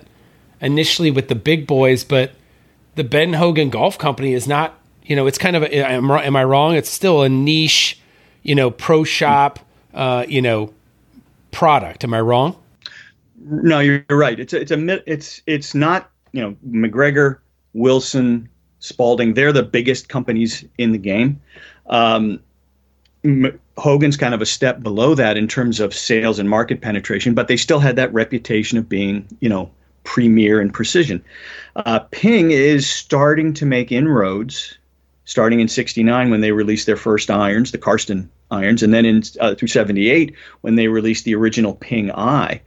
initially 0.62 1.12
with 1.12 1.28
the 1.28 1.36
big 1.36 1.68
boys, 1.68 2.04
but 2.04 2.32
the 2.96 3.04
Ben 3.04 3.34
Hogan 3.34 3.70
Golf 3.70 3.98
Company 3.98 4.34
is 4.34 4.48
not, 4.48 4.78
you 5.04 5.16
know, 5.16 5.28
it's 5.28 5.38
kind 5.38 5.56
of, 5.56 5.64
a, 5.64 5.76
am, 5.76 6.10
am 6.10 6.36
I 6.36 6.44
wrong? 6.44 6.76
It's 6.76 6.90
still 6.90 7.22
a 7.22 7.30
niche, 7.30 8.00
you 8.42 8.56
know, 8.56 8.72
pro 8.72 9.04
shop, 9.04 9.60
uh, 9.94 10.26
you 10.28 10.42
know, 10.42 10.74
product. 11.54 12.04
Am 12.04 12.14
I 12.14 12.22
wrong? 12.22 12.58
No, 13.46 13.80
you're 13.80 14.06
right. 14.10 14.40
It's 14.40 14.54
a, 14.54 14.62
it's 14.62 14.72
a, 14.72 15.12
it's, 15.12 15.42
it's 15.48 15.74
not, 15.74 16.10
you 16.32 16.42
know, 16.42 16.56
MacGregor, 16.64 17.42
Wilson, 17.74 18.50
Spalding, 18.80 19.34
they're 19.34 19.54
the 19.54 19.64
biggest 19.64 20.10
companies 20.10 20.66
in 20.78 20.92
the 20.92 20.98
game. 20.98 21.42
Um, 21.88 22.40
Hogan's 23.78 24.18
kind 24.18 24.34
of 24.34 24.42
a 24.42 24.46
step 24.46 24.84
below 24.84 25.16
that 25.16 25.38
in 25.38 25.48
terms 25.48 25.80
of 25.80 25.94
sales 25.94 26.38
and 26.38 26.50
market 26.50 26.82
penetration, 26.82 27.34
but 27.34 27.48
they 27.48 27.56
still 27.56 27.80
had 27.80 27.96
that 27.96 28.14
reputation 28.14 28.78
of 28.78 28.90
being, 28.90 29.26
you 29.40 29.48
know, 29.48 29.72
premier 30.04 30.60
and 30.60 30.74
precision. 30.74 31.24
Uh, 31.78 32.00
Ping 32.12 32.52
is 32.52 32.90
starting 32.90 33.54
to 33.54 33.66
make 33.66 33.92
inroads, 33.92 34.78
starting 35.24 35.62
in 35.62 35.70
'69 35.70 36.30
when 36.30 36.42
they 36.42 36.52
released 36.52 36.86
their 36.86 36.98
first 36.98 37.32
irons, 37.32 37.72
the 37.72 37.78
Karsten 37.78 38.30
irons, 38.54 38.84
and 38.84 38.94
then 38.94 39.06
in 39.06 39.24
uh, 39.40 39.56
through 39.56 39.68
'78 39.68 40.34
when 40.62 40.76
they 40.76 40.88
released 40.88 41.26
the 41.26 41.36
original 41.36 41.76
Ping 41.76 42.12
Eye. 42.12 42.62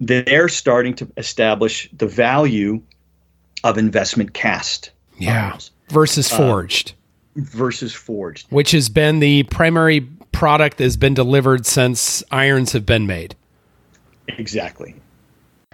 They're 0.00 0.48
starting 0.48 0.94
to 0.94 1.08
establish 1.16 1.88
the 1.96 2.06
value 2.06 2.80
of 3.64 3.78
investment 3.78 4.32
cast. 4.32 4.90
Yeah. 5.18 5.48
Irons. 5.48 5.70
Versus 5.90 6.32
uh, 6.32 6.36
forged. 6.36 6.92
Uh, 6.92 7.40
versus 7.42 7.92
forged. 7.92 8.46
Which 8.50 8.70
has 8.72 8.88
been 8.88 9.20
the 9.20 9.42
primary 9.44 10.00
product 10.32 10.78
that 10.78 10.84
has 10.84 10.96
been 10.96 11.14
delivered 11.14 11.66
since 11.66 12.22
irons 12.30 12.72
have 12.72 12.86
been 12.86 13.06
made. 13.06 13.34
Exactly. 14.28 14.94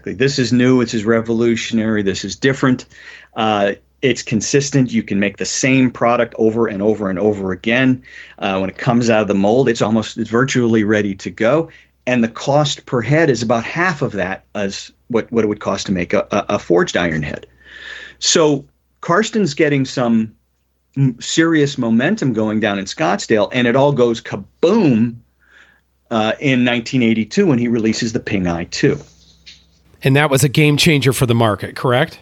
This 0.04 0.38
is 0.38 0.52
new. 0.52 0.80
This 0.84 0.94
is 0.94 1.04
revolutionary. 1.04 2.02
This 2.02 2.24
is 2.24 2.36
different. 2.36 2.86
Uh, 3.34 3.72
it's 4.04 4.22
consistent. 4.22 4.92
You 4.92 5.02
can 5.02 5.18
make 5.18 5.38
the 5.38 5.46
same 5.46 5.90
product 5.90 6.34
over 6.36 6.66
and 6.66 6.82
over 6.82 7.08
and 7.08 7.18
over 7.18 7.52
again. 7.52 8.02
Uh, 8.38 8.58
when 8.58 8.68
it 8.68 8.76
comes 8.76 9.08
out 9.08 9.22
of 9.22 9.28
the 9.28 9.34
mold, 9.34 9.66
it's 9.66 9.80
almost 9.80 10.18
it's 10.18 10.28
virtually 10.28 10.84
ready 10.84 11.14
to 11.14 11.30
go. 11.30 11.70
And 12.06 12.22
the 12.22 12.28
cost 12.28 12.84
per 12.84 13.00
head 13.00 13.30
is 13.30 13.42
about 13.42 13.64
half 13.64 14.02
of 14.02 14.12
that 14.12 14.44
as 14.54 14.92
what, 15.08 15.32
what 15.32 15.42
it 15.42 15.46
would 15.48 15.60
cost 15.60 15.86
to 15.86 15.92
make 15.92 16.12
a, 16.12 16.26
a, 16.30 16.58
forged 16.58 16.98
iron 16.98 17.22
head. 17.22 17.46
So 18.18 18.66
Karsten's 19.00 19.54
getting 19.54 19.86
some 19.86 20.34
serious 21.18 21.78
momentum 21.78 22.34
going 22.34 22.60
down 22.60 22.78
in 22.78 22.84
Scottsdale, 22.84 23.48
and 23.52 23.66
it 23.66 23.74
all 23.74 23.92
goes 23.92 24.20
kaboom 24.20 25.16
uh, 26.10 26.34
in 26.40 26.62
1982 26.66 27.46
when 27.46 27.58
he 27.58 27.68
releases 27.68 28.12
the 28.12 28.20
Ping 28.20 28.46
Eye 28.46 28.64
2 28.64 29.00
and 30.04 30.14
that 30.16 30.30
was 30.30 30.44
a 30.44 30.50
game 30.50 30.76
changer 30.76 31.14
for 31.14 31.24
the 31.24 31.34
market, 31.34 31.76
correct? 31.76 32.18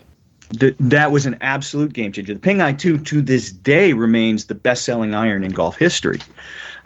The, 0.53 0.75
that 0.81 1.11
was 1.11 1.27
an 1.27 1.37
absolute 1.41 1.93
game 1.93 2.13
changer. 2.13 2.35
The 2.35 2.41
Ping 2.41 2.61
Eye 2.61 2.73
2 2.73 2.99
to 2.99 3.23
this 3.23 3.51
day 3.51 3.93
remains 3.93 4.47
the 4.47 4.55
best 4.55 4.85
selling 4.85 5.15
iron 5.15 5.45
in 5.45 5.53
golf 5.53 5.77
history. 5.77 6.21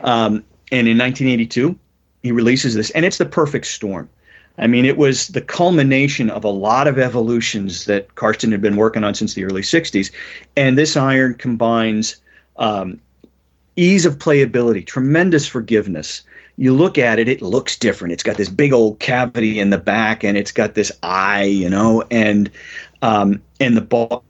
Um, 0.00 0.44
and 0.72 0.88
in 0.88 0.98
1982, 0.98 1.76
he 2.22 2.32
releases 2.32 2.74
this, 2.74 2.90
and 2.90 3.04
it's 3.04 3.18
the 3.18 3.26
perfect 3.26 3.66
storm. 3.66 4.08
I 4.58 4.66
mean, 4.66 4.84
it 4.84 4.96
was 4.96 5.28
the 5.28 5.40
culmination 5.40 6.30
of 6.30 6.44
a 6.44 6.48
lot 6.48 6.86
of 6.86 6.98
evolutions 6.98 7.84
that 7.86 8.14
Karsten 8.14 8.52
had 8.52 8.62
been 8.62 8.76
working 8.76 9.04
on 9.04 9.14
since 9.14 9.34
the 9.34 9.44
early 9.44 9.62
60s. 9.62 10.10
And 10.56 10.78
this 10.78 10.96
iron 10.96 11.34
combines 11.34 12.16
um, 12.56 13.00
ease 13.76 14.06
of 14.06 14.18
playability, 14.18 14.86
tremendous 14.86 15.46
forgiveness, 15.46 16.22
you 16.56 16.74
look 16.74 16.96
at 16.96 17.18
it, 17.18 17.28
it 17.28 17.42
looks 17.42 17.76
different. 17.76 18.12
It's 18.12 18.22
got 18.22 18.36
this 18.36 18.48
big 18.48 18.72
old 18.72 18.98
cavity 18.98 19.60
in 19.60 19.70
the 19.70 19.78
back, 19.78 20.24
and 20.24 20.38
it's 20.38 20.52
got 20.52 20.74
this 20.74 20.90
eye, 21.02 21.44
you 21.44 21.68
know, 21.68 22.02
and 22.10 22.50
um, 23.02 23.42
and 23.60 23.76
the 23.76 23.82
ball 23.82 24.24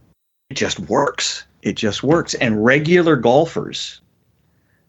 it 0.51 0.55
just 0.55 0.79
works. 0.79 1.45
It 1.63 1.75
just 1.75 2.03
works, 2.03 2.35
and 2.35 2.65
regular 2.65 3.17
golfers 3.17 4.01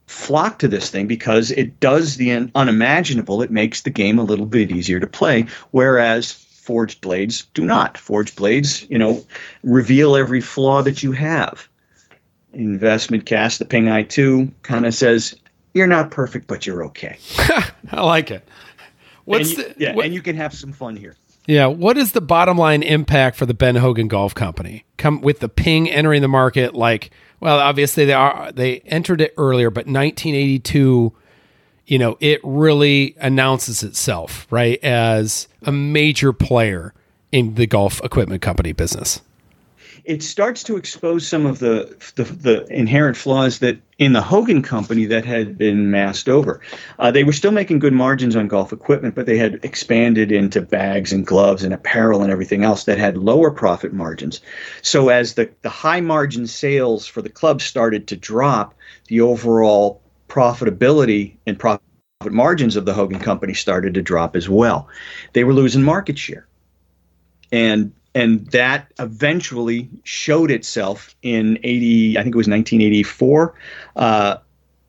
flock 0.06 0.60
to 0.60 0.68
this 0.68 0.90
thing 0.90 1.08
because 1.08 1.52
it 1.52 1.80
does 1.80 2.18
the 2.18 2.50
unimaginable. 2.56 3.42
It 3.42 3.52
makes 3.52 3.82
the 3.82 3.90
game 3.90 4.20
a 4.20 4.24
little 4.24 4.46
bit 4.46 4.72
easier 4.72 5.00
to 5.00 5.08
play, 5.08 5.48
whereas 5.72 6.32
forged 6.32 7.02
blades 7.02 7.46
do 7.54 7.66
not. 7.66 7.98
Forged 7.98 8.36
blades, 8.36 8.88
you 8.90 8.98
know, 8.98 9.26
reveal 9.64 10.16
every 10.16 10.42
flaw 10.42 10.82
that 10.84 11.02
you 11.02 11.12
have. 11.14 11.68
Investment 12.54 13.26
cast, 13.26 13.60
the 13.60 13.66
Ping 13.66 13.90
Eye 13.90 14.04
2 14.04 14.52
kind 14.64 14.86
of 14.86 14.94
says, 14.94 15.36
you're 15.74 15.88
not 15.88 16.12
perfect, 16.12 16.48
but 16.48 16.66
you're 16.66 16.84
okay. 16.86 17.18
I 17.92 18.02
like 18.02 18.32
it. 18.32 18.48
What's 19.26 19.50
and 19.50 19.58
you, 19.58 19.64
the, 19.64 19.76
yeah, 19.78 19.96
what, 19.96 20.06
and 20.06 20.14
you 20.14 20.22
can 20.22 20.36
have 20.36 20.54
some 20.54 20.72
fun 20.72 20.96
here. 20.96 21.16
Yeah, 21.48 21.68
what 21.68 21.98
is 21.98 22.12
the 22.12 22.22
bottom 22.22 22.58
line 22.58 22.84
impact 22.84 23.38
for 23.38 23.46
the 23.46 23.54
Ben 23.54 23.78
Hogan 23.78 24.10
Golf 24.10 24.36
Company? 24.36 24.84
Come 24.98 25.22
with 25.22 25.40
the 25.40 25.50
Ping 25.50 25.90
entering 25.90 26.22
the 26.22 26.28
market 26.28 26.76
like 26.76 27.10
well, 27.40 27.60
obviously 27.60 28.06
they 28.06 28.14
are 28.14 28.52
they 28.52 28.80
entered 28.82 29.22
it 29.22 29.34
earlier, 29.38 29.70
but 29.72 29.88
1982 29.88 31.14
you 31.86 31.98
know, 31.98 32.18
it 32.20 32.42
really 32.44 33.16
announces 33.18 33.82
itself, 33.82 34.46
right, 34.52 34.78
as 34.84 35.48
a 35.64 35.72
major 35.72 36.34
player 36.34 36.94
in 37.32 37.56
the 37.56 37.66
golf 37.66 38.04
equipment 38.04 38.42
company 38.42 38.74
business 38.74 39.22
it 40.06 40.24
starts 40.24 40.64
to 40.64 40.78
expose 40.78 41.28
some 41.28 41.46
of 41.46 41.60
the, 41.60 41.96
the, 42.16 42.24
the 42.24 42.66
inherent 42.74 43.18
flaws 43.18 43.60
that 43.60 43.78
in 43.98 44.14
the 44.14 44.22
Hogan 44.22 44.62
company 44.62 45.06
that 45.06 45.26
had 45.26 45.58
been 45.58 45.90
masked 45.90 46.30
over. 46.30 46.62
Uh, 47.00 47.12
they 47.12 47.24
were 47.24 47.34
still 47.34 47.52
making 47.52 47.80
good 47.80 47.94
margins 47.94 48.36
on 48.36 48.48
golf 48.48 48.72
equipment, 48.72 49.16
but 49.16 49.26
they 49.26 49.38
had 49.38 49.60
expanded 49.64 50.32
into 50.32 50.62
bags 50.62 51.12
and 51.12 51.26
gloves 51.26 51.64
and 51.64 51.74
apparel 51.74 52.22
and 52.22 52.32
everything 52.32 52.64
else 52.64 52.84
that 52.84 52.98
had 52.98 53.18
lower 53.18 53.50
profit 53.50 53.94
margins. 53.94 54.42
So 54.82 55.10
as 55.10 55.34
the, 55.34 55.50
the 55.62 55.70
high 55.70 56.02
margin 56.02 56.48
sales 56.48 57.08
for 57.08 57.22
the 57.22 57.30
club 57.30 57.62
started 57.62 58.08
to 58.08 58.16
drop, 58.16 58.76
the 59.08 59.22
overall 59.22 60.02
profitability 60.30 61.38
and 61.48 61.58
profit 61.58 61.82
margins 62.30 62.76
of 62.76 62.86
the 62.86 62.94
Hogan 62.94 63.20
company 63.20 63.54
started 63.54 63.94
to 63.94 64.02
drop 64.02 64.36
as 64.36 64.50
well. 64.50 64.88
They 65.34 65.44
were 65.44 65.54
losing 65.54 65.84
market 65.84 66.18
share. 66.18 66.48
And 67.52 67.94
and 68.18 68.46
that 68.48 68.92
eventually 69.00 69.90
showed 70.04 70.52
itself 70.52 71.16
in 71.22 71.60
80 71.64 72.18
i 72.18 72.24
think 72.24 72.36
it 72.36 72.38
was 72.38 72.48
1984 72.48 73.54
uh, 73.96 74.38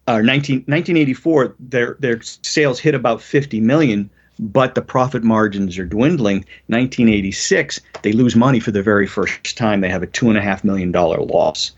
or 0.07 0.23
19, 0.23 0.57
1984 0.67 1.55
their 1.61 1.97
their 2.01 2.23
sales 2.23 2.81
hit 2.81 2.95
about 2.95 3.21
50 3.21 3.61
million 3.61 4.11
but 4.39 4.75
the 4.75 4.83
profit 4.83 5.25
margins 5.25 5.79
are 5.79 5.85
dwindling. 5.85 6.39
1986 6.69 7.81
they 8.03 8.13
lose 8.13 8.37
money 8.37 8.61
for 8.61 8.71
the 8.71 8.83
very 8.83 9.07
first 9.07 9.57
time. 9.57 9.81
They 9.81 9.89
have 9.89 10.03
a 10.03 10.07
two 10.07 10.29
and 10.29 10.39
a 10.39 10.43
half 10.43 10.65
million 10.65 10.93
dollar 10.93 11.21
loss 11.21 11.73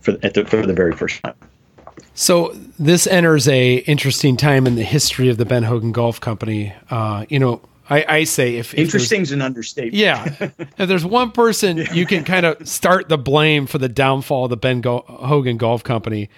for, 0.00 0.16
at 0.22 0.34
the, 0.34 0.44
for 0.44 0.66
the 0.66 0.74
very 0.74 0.92
first 0.92 1.22
time. 1.22 1.34
So 2.14 2.54
this 2.78 3.06
enters 3.06 3.48
a 3.48 3.76
interesting 3.78 4.36
time 4.36 4.66
in 4.66 4.74
the 4.74 4.82
history 4.82 5.28
of 5.28 5.38
the 5.38 5.44
Ben 5.44 5.62
Hogan 5.62 5.92
Golf 5.92 6.20
Company. 6.20 6.72
Uh, 6.90 7.24
you 7.28 7.38
know, 7.38 7.60
I, 7.90 8.04
I 8.08 8.24
say 8.24 8.56
if, 8.56 8.74
if 8.74 8.80
interesting's 8.80 9.32
an 9.32 9.40
understatement. 9.42 9.94
Yeah, 9.94 10.34
if 10.78 10.88
there's 10.88 11.04
one 11.06 11.30
person 11.30 11.78
yeah. 11.78 11.92
you 11.92 12.06
can 12.06 12.24
kind 12.24 12.44
of 12.46 12.68
start 12.68 13.08
the 13.08 13.18
blame 13.18 13.66
for 13.66 13.78
the 13.78 13.88
downfall 13.88 14.44
of 14.44 14.50
the 14.50 14.56
Ben 14.56 14.80
Go- 14.80 15.04
Hogan 15.08 15.56
Golf 15.56 15.84
Company, 15.84 16.28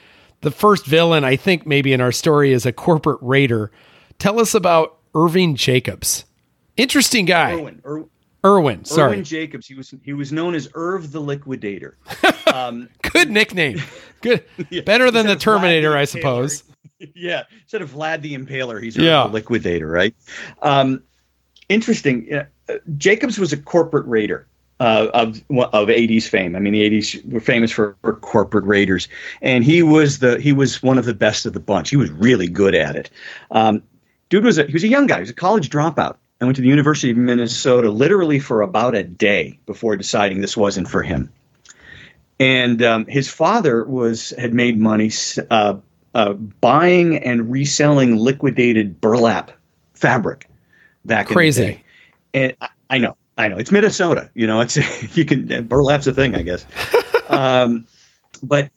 the 0.43 0.51
first 0.51 0.87
villain, 0.87 1.25
I 1.25 1.37
think, 1.37 1.67
maybe 1.67 1.93
in 1.93 2.01
our 2.01 2.13
story 2.13 2.53
is 2.53 2.67
a 2.67 2.73
corporate 2.73 3.19
raider. 3.21 3.71
Tell 4.19 4.39
us 4.41 4.55
about 4.55 4.99
Irving 5.15 5.57
Jacobs. 5.57 6.25
Interesting 6.77 7.25
guy. 7.27 7.53
Irwin, 7.53 7.83
Ir- 7.85 8.05
Irwin, 8.45 8.85
sorry. 8.85 9.13
Irwin 9.13 9.25
Jacobs. 9.25 9.67
He 9.67 9.75
was 9.75 9.93
he 10.03 10.13
was 10.13 10.33
known 10.33 10.55
as 10.55 10.69
Irv 10.75 11.13
the 11.13 11.21
Liquidator. 11.21 11.97
Um, 12.53 12.89
Good 13.13 13.31
nickname. 13.31 13.81
Good. 14.23 14.43
Yeah, 14.71 14.83
Better 14.83 15.13
than 15.13 15.27
the 15.27 15.37
Terminator, 15.37 15.97
I 15.97 16.05
suppose. 16.05 16.65
yeah, 17.15 17.45
instead 17.63 17.81
of 17.81 17.93
Vlad 17.93 18.23
the 18.23 18.37
Impaler, 18.37 18.83
he's 18.83 18.97
Yeah. 18.97 19.23
the 19.29 19.35
Liquidator, 19.35 19.87
right? 19.87 20.13
Um, 20.61 21.01
interesting. 21.71 22.35
Uh, 22.35 22.75
Jacobs 22.99 23.39
was 23.39 23.53
a 23.53 23.57
corporate 23.57 24.07
raider. 24.07 24.47
Uh, 24.81 25.11
of 25.13 25.43
of 25.51 25.89
80s 25.89 26.27
fame. 26.27 26.57
I 26.57 26.59
mean, 26.59 26.73
the 26.73 26.89
80s 26.89 27.31
were 27.31 27.41
famous 27.41 27.71
for, 27.71 27.95
for 28.01 28.15
corporate 28.15 28.65
raiders, 28.65 29.09
and 29.43 29.63
he 29.63 29.83
was 29.83 30.21
the 30.21 30.41
he 30.41 30.55
was 30.55 30.83
one 30.83 30.97
of 30.97 31.05
the 31.05 31.13
best 31.13 31.45
of 31.45 31.53
the 31.53 31.61
bunch. 31.61 31.91
He 31.91 31.99
was 31.99 32.11
really 32.11 32.49
good 32.49 32.75
at 32.75 32.97
it. 32.97 33.11
Um, 33.51 33.83
dude 34.31 34.43
was 34.43 34.57
a 34.57 34.65
he 34.65 34.73
was 34.73 34.83
a 34.83 34.89
young 34.89 35.07
guy. 35.07 35.17
He 35.17 35.21
was 35.21 35.29
a 35.29 35.35
college 35.35 35.69
dropout. 35.69 36.17
I 36.41 36.47
went 36.47 36.57
to 36.57 36.63
the 36.63 36.69
University 36.69 37.11
of 37.11 37.19
Minnesota 37.19 37.91
literally 37.91 38.39
for 38.39 38.63
about 38.63 38.95
a 38.95 39.03
day 39.03 39.59
before 39.67 39.97
deciding 39.97 40.41
this 40.41 40.57
wasn't 40.57 40.89
for 40.89 41.03
him. 41.03 41.31
And 42.39 42.83
um, 42.83 43.05
his 43.05 43.29
father 43.29 43.85
was 43.85 44.31
had 44.39 44.55
made 44.55 44.81
money 44.81 45.11
uh, 45.51 45.77
uh, 46.15 46.33
buying 46.33 47.19
and 47.19 47.53
reselling 47.53 48.17
liquidated 48.17 48.99
burlap 48.99 49.53
fabric 49.93 50.50
back 51.05 51.27
Crazy. 51.27 51.63
in 51.63 51.69
the 51.69 51.75
day. 51.75 51.85
And 52.33 52.57
I, 52.61 52.69
I 52.91 52.99
know, 52.99 53.17
I 53.39 53.49
know, 53.49 53.57
it's 53.57 53.73
Minnesota. 53.73 54.31
You 54.35 54.47
know, 54.47 54.61
it's 54.61 54.77
you 55.17 55.25
can 55.25 55.67
burlap's 55.67 56.07
a 56.07 56.13
thing, 56.13 56.35
I 56.35 56.43
guess. 56.43 56.67
um, 57.29 57.87
but 58.43 58.71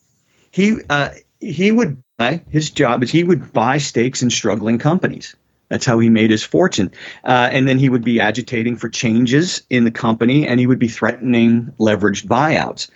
he 0.51 0.77
uh, 0.89 1.09
he 1.39 1.71
would 1.71 2.01
buy 2.17 2.41
his 2.49 2.69
job 2.69 3.03
is 3.03 3.11
he 3.11 3.23
would 3.23 3.51
buy 3.53 3.77
stakes 3.77 4.21
in 4.21 4.29
struggling 4.29 4.77
companies. 4.77 5.35
That's 5.69 5.85
how 5.85 5.97
he 5.97 6.09
made 6.09 6.29
his 6.29 6.43
fortune. 6.43 6.91
Uh, 7.23 7.49
and 7.51 7.67
then 7.67 7.79
he 7.79 7.89
would 7.89 8.03
be 8.03 8.19
agitating 8.19 8.75
for 8.75 8.89
changes 8.89 9.63
in 9.69 9.85
the 9.85 9.91
company, 9.91 10.47
and 10.47 10.59
he 10.59 10.67
would 10.67 10.77
be 10.77 10.87
threatening 10.87 11.73
leveraged 11.79 12.27
buyouts. 12.27 12.89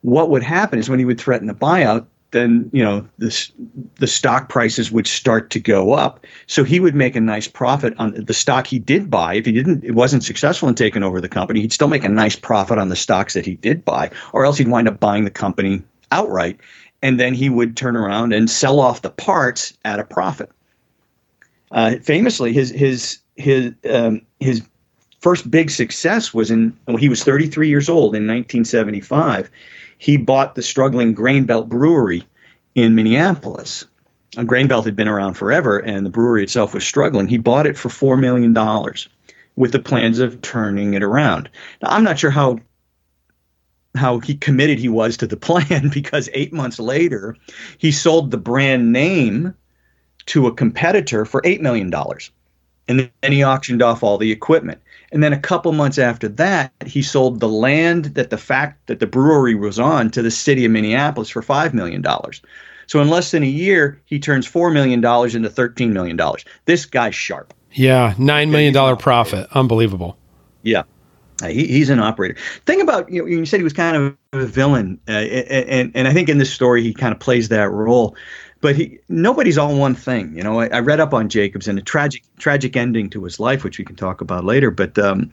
What 0.00 0.30
would 0.30 0.42
happen 0.42 0.80
is 0.80 0.90
when 0.90 0.98
he 0.98 1.04
would 1.04 1.20
threaten 1.20 1.48
a 1.48 1.54
buyout, 1.54 2.06
then 2.32 2.68
you 2.72 2.82
know 2.82 3.06
the 3.18 3.50
the 3.96 4.06
stock 4.06 4.48
prices 4.48 4.90
would 4.90 5.06
start 5.06 5.50
to 5.50 5.60
go 5.60 5.92
up. 5.92 6.24
So 6.46 6.64
he 6.64 6.80
would 6.80 6.94
make 6.94 7.14
a 7.14 7.20
nice 7.20 7.46
profit 7.46 7.94
on 7.98 8.12
the 8.12 8.34
stock 8.34 8.66
he 8.66 8.78
did 8.78 9.10
buy. 9.10 9.34
If 9.34 9.46
he 9.46 9.52
didn't, 9.52 9.84
it 9.84 9.94
wasn't 9.94 10.24
successful 10.24 10.68
in 10.68 10.74
taking 10.74 11.02
over 11.02 11.20
the 11.20 11.28
company, 11.28 11.60
he'd 11.60 11.72
still 11.72 11.88
make 11.88 12.04
a 12.04 12.08
nice 12.08 12.36
profit 12.36 12.78
on 12.78 12.88
the 12.88 12.96
stocks 12.96 13.34
that 13.34 13.46
he 13.46 13.54
did 13.54 13.84
buy, 13.84 14.10
or 14.32 14.44
else 14.44 14.58
he'd 14.58 14.68
wind 14.68 14.88
up 14.88 14.98
buying 14.98 15.24
the 15.24 15.30
company 15.30 15.82
outright, 16.10 16.58
and 17.02 17.20
then 17.20 17.34
he 17.34 17.48
would 17.48 17.76
turn 17.76 17.96
around 17.96 18.32
and 18.32 18.50
sell 18.50 18.80
off 18.80 19.02
the 19.02 19.10
parts 19.10 19.76
at 19.84 20.00
a 20.00 20.04
profit. 20.04 20.50
Uh, 21.70 21.96
famously, 22.02 22.52
his 22.52 22.70
his 22.70 23.18
his 23.36 23.72
um, 23.88 24.20
his 24.40 24.62
first 25.20 25.50
big 25.50 25.70
success 25.70 26.34
was 26.34 26.50
in 26.50 26.76
when 26.84 26.98
he 26.98 27.08
was 27.08 27.24
33 27.24 27.68
years 27.68 27.88
old 27.88 28.14
in 28.14 28.26
1975. 28.26 29.50
He 30.02 30.16
bought 30.16 30.56
the 30.56 30.62
struggling 30.62 31.14
Grain 31.14 31.44
Belt 31.44 31.68
Brewery 31.68 32.24
in 32.74 32.96
Minneapolis. 32.96 33.86
Uh, 34.36 34.42
Grain 34.42 34.66
Belt 34.66 34.84
had 34.84 34.96
been 34.96 35.06
around 35.06 35.34
forever, 35.34 35.78
and 35.78 36.04
the 36.04 36.10
brewery 36.10 36.42
itself 36.42 36.74
was 36.74 36.84
struggling. 36.84 37.28
He 37.28 37.38
bought 37.38 37.68
it 37.68 37.78
for 37.78 37.88
four 37.88 38.16
million 38.16 38.52
dollars, 38.52 39.08
with 39.54 39.70
the 39.70 39.78
plans 39.78 40.18
of 40.18 40.42
turning 40.42 40.94
it 40.94 41.04
around. 41.04 41.48
Now, 41.80 41.90
I'm 41.90 42.02
not 42.02 42.18
sure 42.18 42.32
how 42.32 42.58
how 43.94 44.18
he 44.18 44.34
committed 44.34 44.80
he 44.80 44.88
was 44.88 45.16
to 45.18 45.26
the 45.28 45.36
plan 45.48 45.88
because 45.88 46.28
eight 46.32 46.52
months 46.52 46.80
later, 46.80 47.36
he 47.78 47.92
sold 47.92 48.32
the 48.32 48.38
brand 48.38 48.90
name 48.90 49.54
to 50.26 50.48
a 50.48 50.54
competitor 50.54 51.24
for 51.24 51.42
$8 51.42 51.60
million. 51.60 51.94
And 52.88 53.08
then 53.20 53.32
he 53.32 53.44
auctioned 53.44 53.82
off 53.82 54.02
all 54.02 54.18
the 54.18 54.32
equipment. 54.32 54.80
And 55.12 55.22
then 55.22 55.32
a 55.32 55.38
couple 55.38 55.72
months 55.72 55.98
after 55.98 56.26
that, 56.28 56.72
he 56.86 57.02
sold 57.02 57.40
the 57.40 57.48
land 57.48 58.06
that 58.06 58.30
the 58.30 58.38
fact 58.38 58.86
that 58.86 58.98
the 58.98 59.06
brewery 59.06 59.54
was 59.54 59.78
on 59.78 60.10
to 60.12 60.22
the 60.22 60.30
city 60.30 60.64
of 60.64 60.72
Minneapolis 60.72 61.28
for 61.28 61.42
$5 61.42 61.74
million. 61.74 62.02
So 62.86 63.00
in 63.00 63.08
less 63.08 63.30
than 63.30 63.42
a 63.42 63.46
year, 63.46 64.00
he 64.06 64.18
turns 64.18 64.50
$4 64.50 64.72
million 64.72 64.98
into 65.00 65.50
$13 65.50 65.92
million. 65.92 66.18
This 66.64 66.86
guy's 66.86 67.14
sharp. 67.14 67.52
Yeah, 67.72 68.14
$9 68.14 68.50
million 68.50 68.96
profit. 68.96 69.48
Unbelievable. 69.52 70.16
Yeah. 70.62 70.84
Uh, 71.42 71.48
he, 71.48 71.66
he's 71.66 71.90
an 71.90 71.98
operator. 71.98 72.36
Thing 72.66 72.80
about 72.80 73.10
you 73.10 73.22
know, 73.22 73.26
you 73.26 73.44
said 73.44 73.58
he 73.58 73.64
was 73.64 73.72
kind 73.72 73.96
of 73.96 74.16
a 74.32 74.46
villain, 74.46 75.00
uh, 75.08 75.12
and 75.12 75.90
and 75.94 76.06
I 76.06 76.12
think 76.12 76.28
in 76.28 76.38
this 76.38 76.52
story 76.52 76.82
he 76.82 76.94
kind 76.94 77.12
of 77.12 77.18
plays 77.18 77.48
that 77.48 77.70
role. 77.70 78.14
But 78.62 78.76
he 78.76 79.00
nobody's 79.10 79.58
all 79.58 79.76
one 79.76 79.94
thing. 79.94 80.34
You 80.34 80.42
know, 80.42 80.60
I, 80.60 80.68
I 80.68 80.78
read 80.78 81.00
up 81.00 81.12
on 81.12 81.28
Jacobs 81.28 81.68
and 81.68 81.78
a 81.78 81.82
tragic 81.82 82.22
tragic 82.38 82.76
ending 82.76 83.10
to 83.10 83.24
his 83.24 83.38
life, 83.38 83.64
which 83.64 83.78
we 83.78 83.84
can 83.84 83.96
talk 83.96 84.22
about 84.22 84.44
later. 84.44 84.70
But 84.70 84.98
um, 84.98 85.30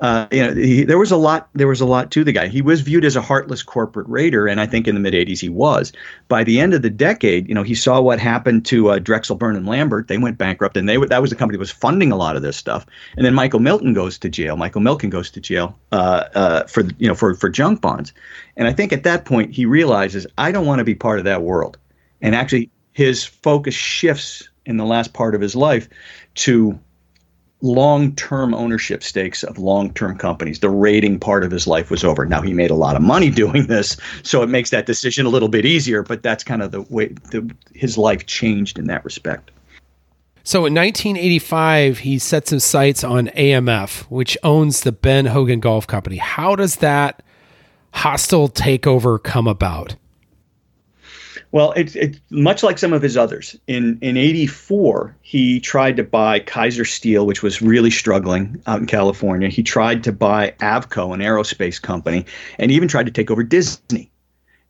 uh, 0.00 0.26
you 0.30 0.46
know, 0.46 0.54
he, 0.54 0.84
there 0.84 0.98
was 0.98 1.10
a 1.10 1.16
lot. 1.16 1.48
There 1.54 1.68
was 1.68 1.80
a 1.80 1.86
lot 1.86 2.10
to 2.12 2.24
the 2.24 2.32
guy. 2.32 2.48
He 2.48 2.62
was 2.62 2.80
viewed 2.82 3.04
as 3.04 3.16
a 3.16 3.22
heartless 3.22 3.62
corporate 3.62 4.06
raider, 4.08 4.46
and 4.46 4.60
I 4.60 4.66
think 4.66 4.86
in 4.86 4.94
the 4.94 5.00
mid 5.00 5.14
'80s 5.14 5.40
he 5.40 5.48
was. 5.48 5.92
By 6.28 6.44
the 6.44 6.60
end 6.60 6.74
of 6.74 6.82
the 6.82 6.90
decade, 6.90 7.48
you 7.48 7.54
know, 7.54 7.62
he 7.62 7.74
saw 7.74 8.00
what 8.00 8.18
happened 8.18 8.64
to 8.66 8.90
uh, 8.90 8.98
Drexel, 8.98 9.36
Burnham, 9.36 9.58
and 9.58 9.66
Lambert. 9.66 10.08
They 10.08 10.18
went 10.18 10.38
bankrupt, 10.38 10.76
and 10.76 10.88
they 10.88 10.96
that 10.98 11.22
was 11.22 11.30
the 11.30 11.36
company 11.36 11.56
that 11.56 11.60
was 11.60 11.70
funding 11.70 12.12
a 12.12 12.16
lot 12.16 12.36
of 12.36 12.42
this 12.42 12.56
stuff. 12.56 12.86
And 13.16 13.24
then 13.24 13.34
Michael 13.34 13.60
Milton 13.60 13.94
goes 13.94 14.18
to 14.18 14.28
jail. 14.28 14.56
Michael 14.56 14.82
Milken 14.82 15.10
goes 15.10 15.30
to 15.30 15.40
jail 15.40 15.78
uh, 15.92 16.24
uh, 16.34 16.64
for 16.64 16.82
you 16.98 17.08
know 17.08 17.14
for 17.14 17.34
for 17.34 17.48
junk 17.48 17.80
bonds. 17.80 18.12
And 18.56 18.68
I 18.68 18.72
think 18.72 18.92
at 18.92 19.02
that 19.04 19.24
point 19.24 19.52
he 19.52 19.66
realizes 19.66 20.26
I 20.38 20.52
don't 20.52 20.66
want 20.66 20.78
to 20.80 20.84
be 20.84 20.94
part 20.94 21.18
of 21.18 21.24
that 21.24 21.42
world. 21.42 21.78
And 22.22 22.34
actually, 22.34 22.70
his 22.92 23.24
focus 23.24 23.74
shifts 23.74 24.48
in 24.64 24.76
the 24.76 24.84
last 24.84 25.12
part 25.12 25.34
of 25.34 25.40
his 25.40 25.54
life 25.54 25.88
to 26.34 26.78
long-term 27.62 28.54
ownership 28.54 29.02
stakes 29.02 29.42
of 29.42 29.58
long-term 29.58 30.18
companies. 30.18 30.60
The 30.60 30.70
rating 30.70 31.18
part 31.18 31.42
of 31.42 31.50
his 31.50 31.66
life 31.66 31.90
was 31.90 32.04
over. 32.04 32.26
Now 32.26 32.42
he 32.42 32.52
made 32.52 32.70
a 32.70 32.74
lot 32.74 32.96
of 32.96 33.02
money 33.02 33.30
doing 33.42 33.66
this, 33.66 33.96
so 34.22 34.42
it 34.42 34.48
makes 34.48 34.70
that 34.70 34.86
decision 34.86 35.26
a 35.26 35.28
little 35.28 35.48
bit 35.48 35.64
easier. 35.64 36.02
But 36.02 36.22
that's 36.22 36.44
kind 36.44 36.62
of 36.62 36.72
the 36.72 36.82
way 36.82 37.08
the, 37.30 37.50
his 37.74 37.96
life 37.96 38.26
changed 38.26 38.78
in 38.78 38.86
that 38.86 39.04
respect. 39.04 39.50
So 40.44 40.58
in 40.60 40.74
1985, 40.74 41.98
he 41.98 42.20
sets 42.20 42.50
his 42.50 42.62
sights 42.62 43.02
on 43.02 43.28
AMF, 43.28 44.02
which 44.02 44.38
owns 44.44 44.82
the 44.82 44.92
Ben 44.92 45.26
Hogan 45.26 45.58
Golf 45.58 45.88
Company. 45.88 46.18
How 46.18 46.54
does 46.54 46.76
that 46.76 47.24
hostile 47.92 48.48
takeover 48.48 49.20
come 49.20 49.48
about? 49.48 49.96
Well, 51.52 51.72
it's 51.72 51.94
it's 51.96 52.18
much 52.30 52.62
like 52.62 52.76
some 52.78 52.92
of 52.92 53.02
his 53.02 53.16
others. 53.16 53.56
In 53.66 53.98
in 54.02 54.16
'84, 54.16 55.16
he 55.22 55.60
tried 55.60 55.96
to 55.96 56.02
buy 56.04 56.40
Kaiser 56.40 56.84
Steel, 56.84 57.24
which 57.26 57.42
was 57.42 57.62
really 57.62 57.90
struggling 57.90 58.60
out 58.66 58.80
in 58.80 58.86
California. 58.86 59.48
He 59.48 59.62
tried 59.62 60.04
to 60.04 60.12
buy 60.12 60.54
Avco, 60.60 61.14
an 61.14 61.20
aerospace 61.20 61.80
company, 61.80 62.26
and 62.58 62.70
he 62.70 62.76
even 62.76 62.88
tried 62.88 63.06
to 63.06 63.12
take 63.12 63.30
over 63.30 63.42
Disney. 63.42 64.10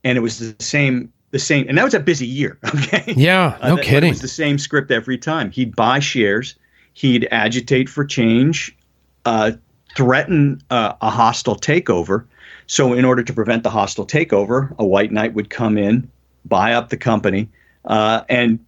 And 0.05 0.17
it 0.17 0.21
was 0.21 0.39
the 0.39 0.55
same 0.63 1.13
the 1.33 1.39
same, 1.41 1.67
and 1.69 1.77
that 1.77 1.85
was 1.85 1.95
a 1.95 2.01
busy 2.01 2.27
year. 2.27 2.59
Okay. 2.75 3.15
Yeah, 3.17 3.59
Uh, 3.61 3.71
no 3.71 3.77
that- 3.77 3.85
kidding. 3.85 4.09
It 4.09 4.13
was 4.13 4.21
the 4.23 4.29
same 4.29 4.59
script 4.59 4.91
every 4.93 5.19
time. 5.19 5.51
He'd 5.51 5.75
buy 5.75 5.99
shares, 5.99 6.55
he'd 6.95 7.27
agitate 7.33 7.89
for 7.89 8.05
change, 8.05 8.77
uh, 9.25 9.53
threaten 9.97 10.61
uh, 10.71 10.93
a 11.01 11.11
hostile 11.11 11.57
takeover. 11.57 12.27
So, 12.69 12.93
in 12.93 13.05
order 13.05 13.23
to 13.23 13.33
prevent 13.33 13.63
the 13.65 13.71
hostile 13.71 14.07
takeover, 14.07 14.75
a 14.79 14.85
white 14.85 15.11
knight 15.13 15.35
would 15.35 15.51
come 15.51 15.79
in, 15.79 16.09
buy 16.49 16.73
up 16.73 16.89
the 16.89 16.97
company, 16.97 17.49
uh, 17.85 18.23
and 18.29 18.59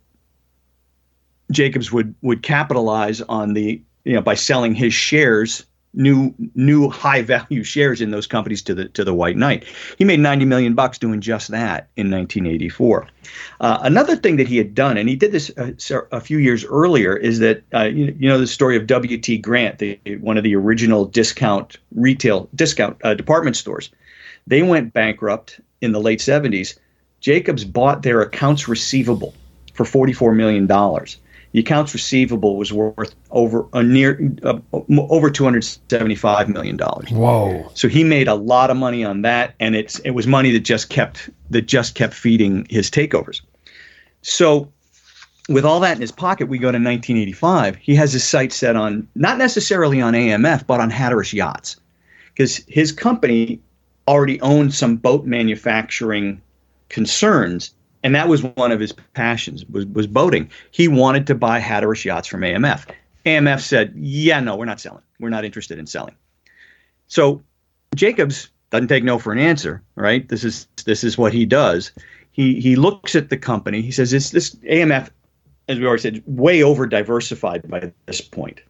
Jacobs 1.51 1.93
would 1.93 2.15
would 2.23 2.43
capitalize 2.43 3.21
on 3.23 3.55
the 3.55 3.81
you 4.05 4.15
know 4.15 4.21
by 4.23 4.35
selling 4.35 4.75
his 4.75 4.95
shares 4.95 5.65
new 5.95 6.35
new 6.55 6.89
high 6.89 7.23
value 7.35 7.63
shares 7.63 8.01
in 8.01 8.11
those 8.11 8.27
companies 8.27 8.63
to 8.63 8.75
the 8.75 8.89
to 8.89 9.05
the 9.05 9.15
white 9.15 9.37
knight. 9.37 9.65
He 9.99 10.05
made 10.05 10.21
90 10.21 10.45
million 10.45 10.75
bucks 10.75 10.99
doing 10.99 11.21
just 11.21 11.49
that 11.49 11.89
in 11.97 12.11
1984. 12.11 13.09
Uh, 13.61 13.79
another 13.83 14.17
thing 14.17 14.37
that 14.37 14.49
he 14.49 14.57
had 14.57 14.75
done, 14.75 14.97
and 14.97 15.09
he 15.09 15.17
did 15.17 15.33
this 15.33 15.51
a, 15.57 15.75
a 16.13 16.21
few 16.21 16.39
years 16.39 16.65
earlier, 16.65 17.17
is 17.17 17.39
that 17.41 17.63
uh, 17.75 17.85
you, 17.85 18.15
you 18.19 18.29
know 18.29 18.39
the 18.39 18.47
story 18.47 18.77
of 18.77 18.87
W.T. 18.87 19.39
Grant, 19.39 19.79
the, 19.79 19.99
one 20.21 20.37
of 20.37 20.45
the 20.45 20.55
original 20.55 21.05
discount 21.05 21.77
retail 21.95 22.49
discount 22.55 22.97
uh, 23.05 23.15
department 23.15 23.57
stores. 23.57 23.91
They 24.47 24.63
went 24.63 24.95
bankrupt 24.95 25.61
in 25.81 25.93
the 25.93 26.01
late 26.01 26.21
70s. 26.21 26.79
Jacobs 27.21 27.65
bought 27.65 28.03
their 28.03 28.21
accounts 28.21 28.69
receivable 28.69 29.35
for 29.75 29.85
44 29.85 30.35
million 30.35 30.67
dollars. 30.67 31.19
The 31.53 31.61
accounts 31.61 31.95
receivable 31.95 32.57
was 32.57 32.73
worth 32.73 33.15
over 33.31 33.67
a 33.73 33.83
near 33.83 34.33
uh, 34.43 34.59
over 34.73 35.31
275 35.31 36.49
million 36.49 36.77
dollars. 36.77 37.11
Whoa. 37.11 37.71
So 37.75 37.89
he 37.89 38.05
made 38.05 38.29
a 38.29 38.35
lot 38.35 38.71
of 38.71 38.77
money 38.77 39.03
on 39.03 39.23
that, 39.23 39.55
and 39.59 39.75
it's 39.75 39.99
it 40.01 40.11
was 40.11 40.27
money 40.27 40.51
that 40.53 40.61
just 40.61 40.91
kept 40.91 41.31
that 41.51 41.63
just 41.63 41.95
kept 41.95 42.13
feeding 42.13 42.67
his 42.69 42.91
takeovers. 42.91 43.41
So, 44.21 44.71
with 45.49 45.65
all 45.65 45.81
that 45.81 45.97
in 45.97 46.03
his 46.03 46.13
pocket, 46.13 46.49
we 46.49 46.59
go 46.59 46.71
to 46.71 46.77
1985. 46.77 47.77
He 47.77 47.95
has 47.95 48.13
his 48.13 48.25
sights 48.25 48.57
set 48.57 48.77
on 48.77 49.09
not 49.15 49.39
necessarily 49.39 50.03
on 50.03 50.13
AMF, 50.13 50.67
but 50.67 50.81
on 50.81 50.91
Hatteras 50.91 51.33
Yachts, 51.33 51.77
because 52.35 52.59
his 52.69 52.93
company 52.93 53.59
already 54.07 54.39
owned 54.43 54.75
some 54.75 54.97
boat 54.97 55.25
manufacturing 55.25 56.43
concerns 56.89 57.75
and 58.03 58.15
that 58.15 58.29
was 58.29 58.43
one 58.43 58.73
of 58.73 58.81
his 58.81 58.93
passions 59.15 59.65
was 59.67 59.87
was 59.87 60.07
boating. 60.07 60.51
He 60.71 60.89
wanted 60.89 61.27
to 61.29 61.35
buy 61.35 61.59
Hatteras 61.59 62.05
yachts 62.05 62.29
from 62.29 62.43
AMF. 62.43 62.87
AMF 63.27 63.61
said, 63.61 63.93
"Yeah, 63.97 64.41
no, 64.41 64.57
we're 64.57 64.65
not 64.65 64.81
selling. 64.81 65.03
We're 65.19 65.31
not 65.31 65.45
interested 65.45 65.79
in 65.79 65.87
selling." 65.87 66.15
So 67.09 67.43
Jacobs 67.95 68.51
doesn't 68.71 68.89
take 68.89 69.05
no 69.05 69.19
for 69.19 69.33
an 69.33 69.39
answer, 69.39 69.83
right? 69.97 70.29
This 70.29 70.45
is 70.45 70.69
this 70.85 71.03
is 71.03 71.19
what 71.19 71.33
he 71.33 71.45
does. 71.45 71.93
He 72.31 72.61
he 72.61 72.77
looks 72.77 73.15
at 73.15 73.31
the 73.31 73.37
company. 73.37 73.83
He 73.83 73.91
says, 73.91 74.11
"This 74.11 74.31
this 74.31 74.55
AMF, 74.71 75.11
as 75.69 75.79
we 75.79 75.87
already 75.87 76.03
said, 76.03 76.23
way 76.27 76.63
over 76.63 76.87
diversified 76.87 77.69
by 77.69 77.93
this 78.07 78.21
point. 78.21 78.61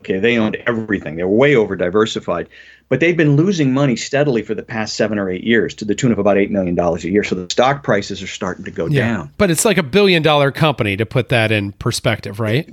Okay, 0.00 0.18
they 0.18 0.36
owned 0.36 0.56
everything. 0.66 1.16
They 1.16 1.22
were 1.24 1.30
way 1.30 1.54
over 1.54 1.76
diversified, 1.76 2.48
but 2.88 3.00
they've 3.00 3.16
been 3.16 3.36
losing 3.36 3.72
money 3.72 3.96
steadily 3.96 4.42
for 4.42 4.54
the 4.54 4.62
past 4.62 4.96
seven 4.96 5.18
or 5.18 5.30
eight 5.30 5.44
years 5.44 5.74
to 5.76 5.84
the 5.84 5.94
tune 5.94 6.12
of 6.12 6.18
about 6.18 6.36
eight 6.36 6.50
million 6.50 6.74
dollars 6.74 7.04
a 7.04 7.10
year. 7.10 7.24
So 7.24 7.34
the 7.34 7.50
stock 7.50 7.82
prices 7.82 8.22
are 8.22 8.26
starting 8.26 8.64
to 8.64 8.70
go 8.70 8.88
down. 8.88 9.32
But 9.38 9.50
it's 9.50 9.64
like 9.64 9.78
a 9.78 9.82
billion 9.82 10.22
dollar 10.22 10.50
company 10.52 10.96
to 10.96 11.06
put 11.06 11.30
that 11.30 11.50
in 11.50 11.72
perspective, 11.72 12.38
right? 12.40 12.68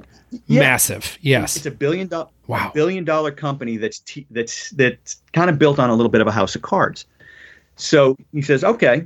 Yeah. 0.48 0.60
Massive. 0.62 1.18
Yes. 1.22 1.58
It's 1.58 1.66
a 1.66 1.72
billion 1.72 2.08
dollar 2.08 2.30
Wow. 2.48 2.72
billion 2.74 3.06
dollar 3.06 3.32
company 3.32 3.78
that's 3.78 4.00
t- 4.00 4.28
that's 4.32 4.72
that's 4.72 5.22
kind 5.32 5.50
of 5.50 5.58
built 5.58 5.80
on 5.80 5.90
a 5.90 5.96
little 5.96 6.10
bit 6.10 6.20
of 6.20 6.28
a 6.28 6.32
house 6.34 6.54
of 6.54 6.62
cards. 6.62 7.06
So 7.78 8.18
he 8.34 8.42
says, 8.42 8.64
okay, 8.64 9.06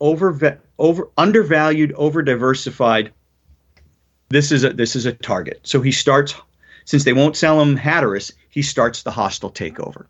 over 0.00 0.58
over 0.78 1.08
undervalued, 1.18 1.92
over 1.92 2.22
diversified. 2.22 3.12
This 4.30 4.50
is 4.50 4.64
a 4.64 4.72
this 4.72 4.96
is 4.96 5.04
a 5.06 5.12
target. 5.12 5.60
So 5.62 5.80
he 5.82 5.92
starts 5.92 6.34
since 6.86 7.04
they 7.04 7.12
won't 7.12 7.36
sell 7.36 7.60
him 7.60 7.76
Hatteras, 7.76 8.32
he 8.48 8.62
starts 8.62 9.02
the 9.02 9.10
hostile 9.10 9.50
takeover. 9.50 10.06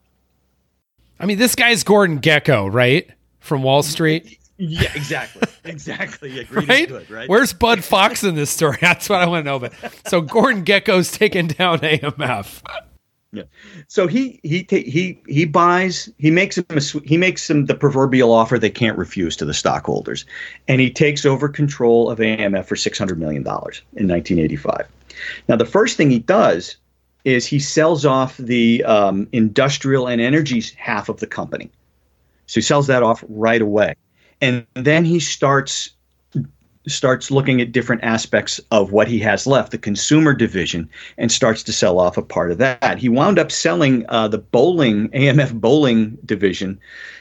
I 1.19 1.27
mean, 1.27 1.39
this 1.39 1.57
guy's 1.57 1.83
Gordon 1.83 2.21
Gekko, 2.21 2.73
right? 2.73 3.11
From 3.41 3.65
Wall 3.65 3.83
Street. 3.83 4.39
Yeah, 4.59 4.91
exactly. 4.95 5.43
exactly. 5.65 6.31
Yeah, 6.31 6.45
right? 6.51 6.89
good, 6.89 7.11
right? 7.11 7.29
Where's 7.29 7.53
Bud 7.53 7.85
Fox 7.85 8.25
in 8.25 8.37
this 8.37 8.49
story? 8.49 8.79
That's 8.81 9.07
what 9.07 9.21
I 9.21 9.27
want 9.27 9.45
to 9.45 9.51
know. 9.51 9.59
But 9.59 9.75
so 10.07 10.23
Gordon 10.23 10.65
Gekko's 10.65 11.11
taking 11.11 11.49
down 11.49 11.81
AMF. 11.81 12.63
Yeah. 13.33 13.43
So 13.89 14.07
he 14.07 14.41
he 14.45 14.65
ta- 14.65 14.77
he 14.77 15.21
he 15.29 15.45
buys 15.45 16.09
he 16.17 16.31
makes 16.31 16.57
him 16.57 16.65
a, 16.71 16.81
he 17.05 17.19
makes 17.19 17.49
them 17.49 17.67
the 17.67 17.75
proverbial 17.75 18.33
offer 18.33 18.59
they 18.59 18.71
can't 18.71 18.97
refuse 18.97 19.37
to 19.37 19.45
the 19.45 19.53
stockholders, 19.53 20.25
and 20.69 20.81
he 20.81 20.91
takes 20.91 21.27
over 21.27 21.51
control 21.51 22.09
of 22.09 22.19
AMF 22.19 22.65
for 22.65 22.77
six 22.77 22.97
hundred 22.99 23.19
million 23.19 23.43
dollars 23.43 23.83
in 23.93 24.09
1985. 24.09 24.87
Now 25.49 25.57
the 25.57 25.67
first 25.67 25.97
thing 25.97 26.11
he 26.11 26.19
does 26.19 26.77
is 27.25 27.47
he 27.47 27.59
sells 27.59 28.05
off 28.05 28.37
the 28.37 28.85
um, 28.85 29.29
industrial 29.33 30.07
and 30.07 30.21
energy 30.21 30.63
half 30.77 31.09
of 31.09 31.19
the 31.19 31.27
company. 31.27 31.71
So 32.47 32.61
he 32.61 32.63
sells 32.63 32.87
that 32.87 33.03
off 33.03 33.25
right 33.29 33.61
away, 33.61 33.95
and 34.41 34.65
then 34.75 35.05
he 35.05 35.19
starts 35.19 35.91
starts 36.89 37.33
looking 37.33 37.61
at 37.61 37.73
different 37.73 38.05
aspects 38.05 38.61
of 38.71 38.93
what 38.93 39.09
he 39.09 39.19
has 39.19 39.45
left, 39.45 39.73
the 39.73 39.79
consumer 39.79 40.33
division, 40.33 40.89
and 41.19 41.33
starts 41.33 41.65
to 41.65 41.73
sell 41.73 41.99
off 41.99 42.17
a 42.17 42.23
part 42.23 42.53
of 42.53 42.59
that. 42.59 42.99
He 42.99 43.09
wound 43.09 43.41
up 43.41 43.51
selling 43.51 44.05
uh, 44.09 44.29
the 44.29 44.39
bowling 44.39 45.09
AMF 45.09 45.61
bowling 45.61 46.17
division 46.25 46.79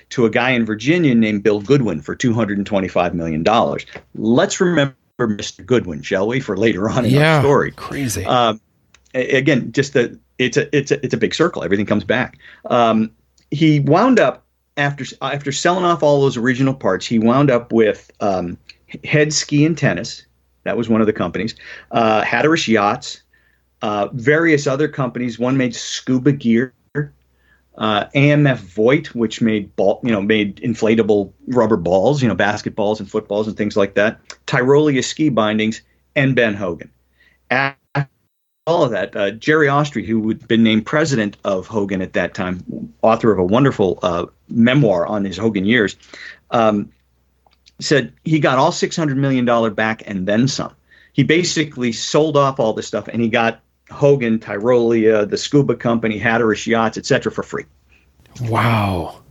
to 0.10 0.26
a 0.26 0.30
guy 0.30 0.52
in 0.52 0.66
Virginia 0.66 1.16
named 1.16 1.42
Bill 1.42 1.62
Goodwin 1.62 2.02
for 2.02 2.16
two 2.16 2.34
hundred 2.34 2.60
and 2.60 2.68
twenty-five 2.68 3.16
million 3.16 3.42
dollars. 3.42 3.86
Let's 4.14 4.62
remember 4.62 4.96
Mr. 5.20 5.66
Goodwin, 5.66 6.02
shall 6.02 6.28
we, 6.28 6.40
for 6.40 6.58
later 6.58 6.90
on 6.90 7.06
in 7.06 7.12
Yeah. 7.12 7.36
our 7.38 7.42
story. 7.42 7.72
Crazy. 7.72 8.26
Um, 8.26 8.60
again, 9.14 9.72
just 9.72 9.94
the 9.94 10.20
it's 10.38 10.58
a 10.58 10.76
it's 10.76 10.92
a 10.92 11.04
it's 11.04 11.14
a 11.14 11.18
big 11.18 11.34
circle. 11.34 11.64
Everything 11.64 11.86
comes 11.86 12.04
back. 12.04 12.38
Um, 12.70 13.12
he 13.52 13.80
wound 13.80 14.20
up 14.20 14.44
after 14.78 15.06
after 15.22 15.52
selling 15.52 15.86
off 15.86 16.04
all 16.04 16.22
those 16.22 16.36
original 16.38 16.74
parts. 16.74 17.06
He 17.06 17.20
wound 17.20 17.50
up 17.50 17.72
with 17.72 18.12
um, 18.20 18.58
Head 19.06 19.32
Ski 19.32 19.66
and 19.66 19.78
Tennis. 19.78 20.26
That 20.64 20.76
was 20.78 20.90
one 20.90 21.00
of 21.00 21.08
the 21.08 21.14
companies. 21.14 21.56
Uh, 21.92 22.24
Hatteras 22.24 22.68
Yachts. 22.68 23.22
Uh, 23.82 24.08
various 24.14 24.66
other 24.68 24.88
companies. 24.88 25.38
One 25.38 25.58
made 25.58 25.76
scuba 25.76 26.32
gear. 26.32 26.74
Uh, 27.78 28.06
AMF 28.16 28.58
Voit, 28.58 29.14
which 29.14 29.42
made 29.42 29.76
ball, 29.76 30.00
you 30.04 30.12
know, 30.12 30.22
made 30.22 30.58
inflatable 30.58 31.34
rubber 31.48 31.78
balls, 31.78 32.22
you 32.22 32.28
know, 32.28 32.36
basketballs 32.36 33.00
and 33.00 33.10
footballs 33.10 33.48
and 33.48 33.58
things 33.58 33.76
like 33.76 33.96
that. 33.96 34.20
Tyrolia 34.48 35.04
ski 35.04 35.30
bindings, 35.30 35.82
and 36.16 36.36
Ben 36.36 36.54
Hogan. 36.54 36.90
After 37.52 38.10
all 38.66 38.84
of 38.84 38.92
that, 38.92 39.16
uh, 39.16 39.32
Jerry 39.32 39.68
Austry, 39.68 40.06
who 40.06 40.28
had 40.28 40.48
been 40.48 40.64
named 40.64 40.86
president 40.86 41.38
of 41.44 41.68
Hogan 41.68 42.02
at 42.02 42.14
that 42.14 42.34
time, 42.34 42.94
author 43.02 43.32
of 43.32 43.40
a 43.40 43.44
wonderful 43.44 44.00
uh, 44.02 44.26
memoir 44.50 45.06
on 45.06 45.26
his 45.26 45.38
Hogan 45.38 45.66
years, 45.66 45.96
um, 46.52 46.92
said 47.80 48.14
he 48.24 48.40
got 48.40 48.58
all 48.58 48.72
$600 48.72 49.16
million 49.18 49.74
back 49.74 50.02
and 50.06 50.28
then 50.28 50.48
some. 50.48 50.74
He 51.14 51.24
basically 51.24 51.92
sold 51.92 52.38
off 52.38 52.60
all 52.60 52.74
this 52.74 52.88
stuff 52.88 53.08
and 53.08 53.22
he 53.22 53.30
got 53.30 53.62
Hogan, 53.92 54.40
Tyrolia, 54.40 55.30
the 55.30 55.38
scuba 55.38 55.76
company, 55.76 56.18
Hatteras 56.18 56.66
Yachts, 56.66 56.98
etc., 56.98 57.32
for 57.32 57.44
free. 57.44 57.66
wow. 58.50 59.22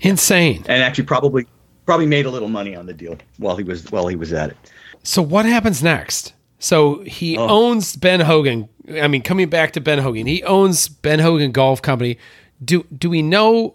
Insane. 0.00 0.64
And 0.68 0.82
actually, 0.82 1.04
probably 1.04 1.46
probably 1.86 2.06
made 2.06 2.26
a 2.26 2.30
little 2.30 2.48
money 2.48 2.74
on 2.76 2.86
the 2.86 2.92
deal 2.94 3.16
while 3.38 3.56
he 3.56 3.64
was 3.64 3.90
while 3.90 4.06
he 4.08 4.16
was 4.16 4.32
at 4.32 4.50
it. 4.50 4.56
So 5.02 5.22
what 5.22 5.44
happens 5.46 5.82
next? 5.82 6.32
So 6.58 7.00
he 7.02 7.36
Oh. 7.36 7.48
owns 7.48 7.96
Ben 7.96 8.20
Hogan. 8.20 8.68
I 9.00 9.08
mean, 9.08 9.22
coming 9.22 9.48
back 9.48 9.72
to 9.72 9.80
Ben 9.80 9.98
Hogan, 10.00 10.26
he 10.26 10.42
owns 10.44 10.88
Ben 10.88 11.18
Hogan 11.20 11.52
Golf 11.52 11.82
Company. 11.82 12.18
Do 12.64 12.84
do 12.96 13.10
we 13.10 13.22
know? 13.22 13.74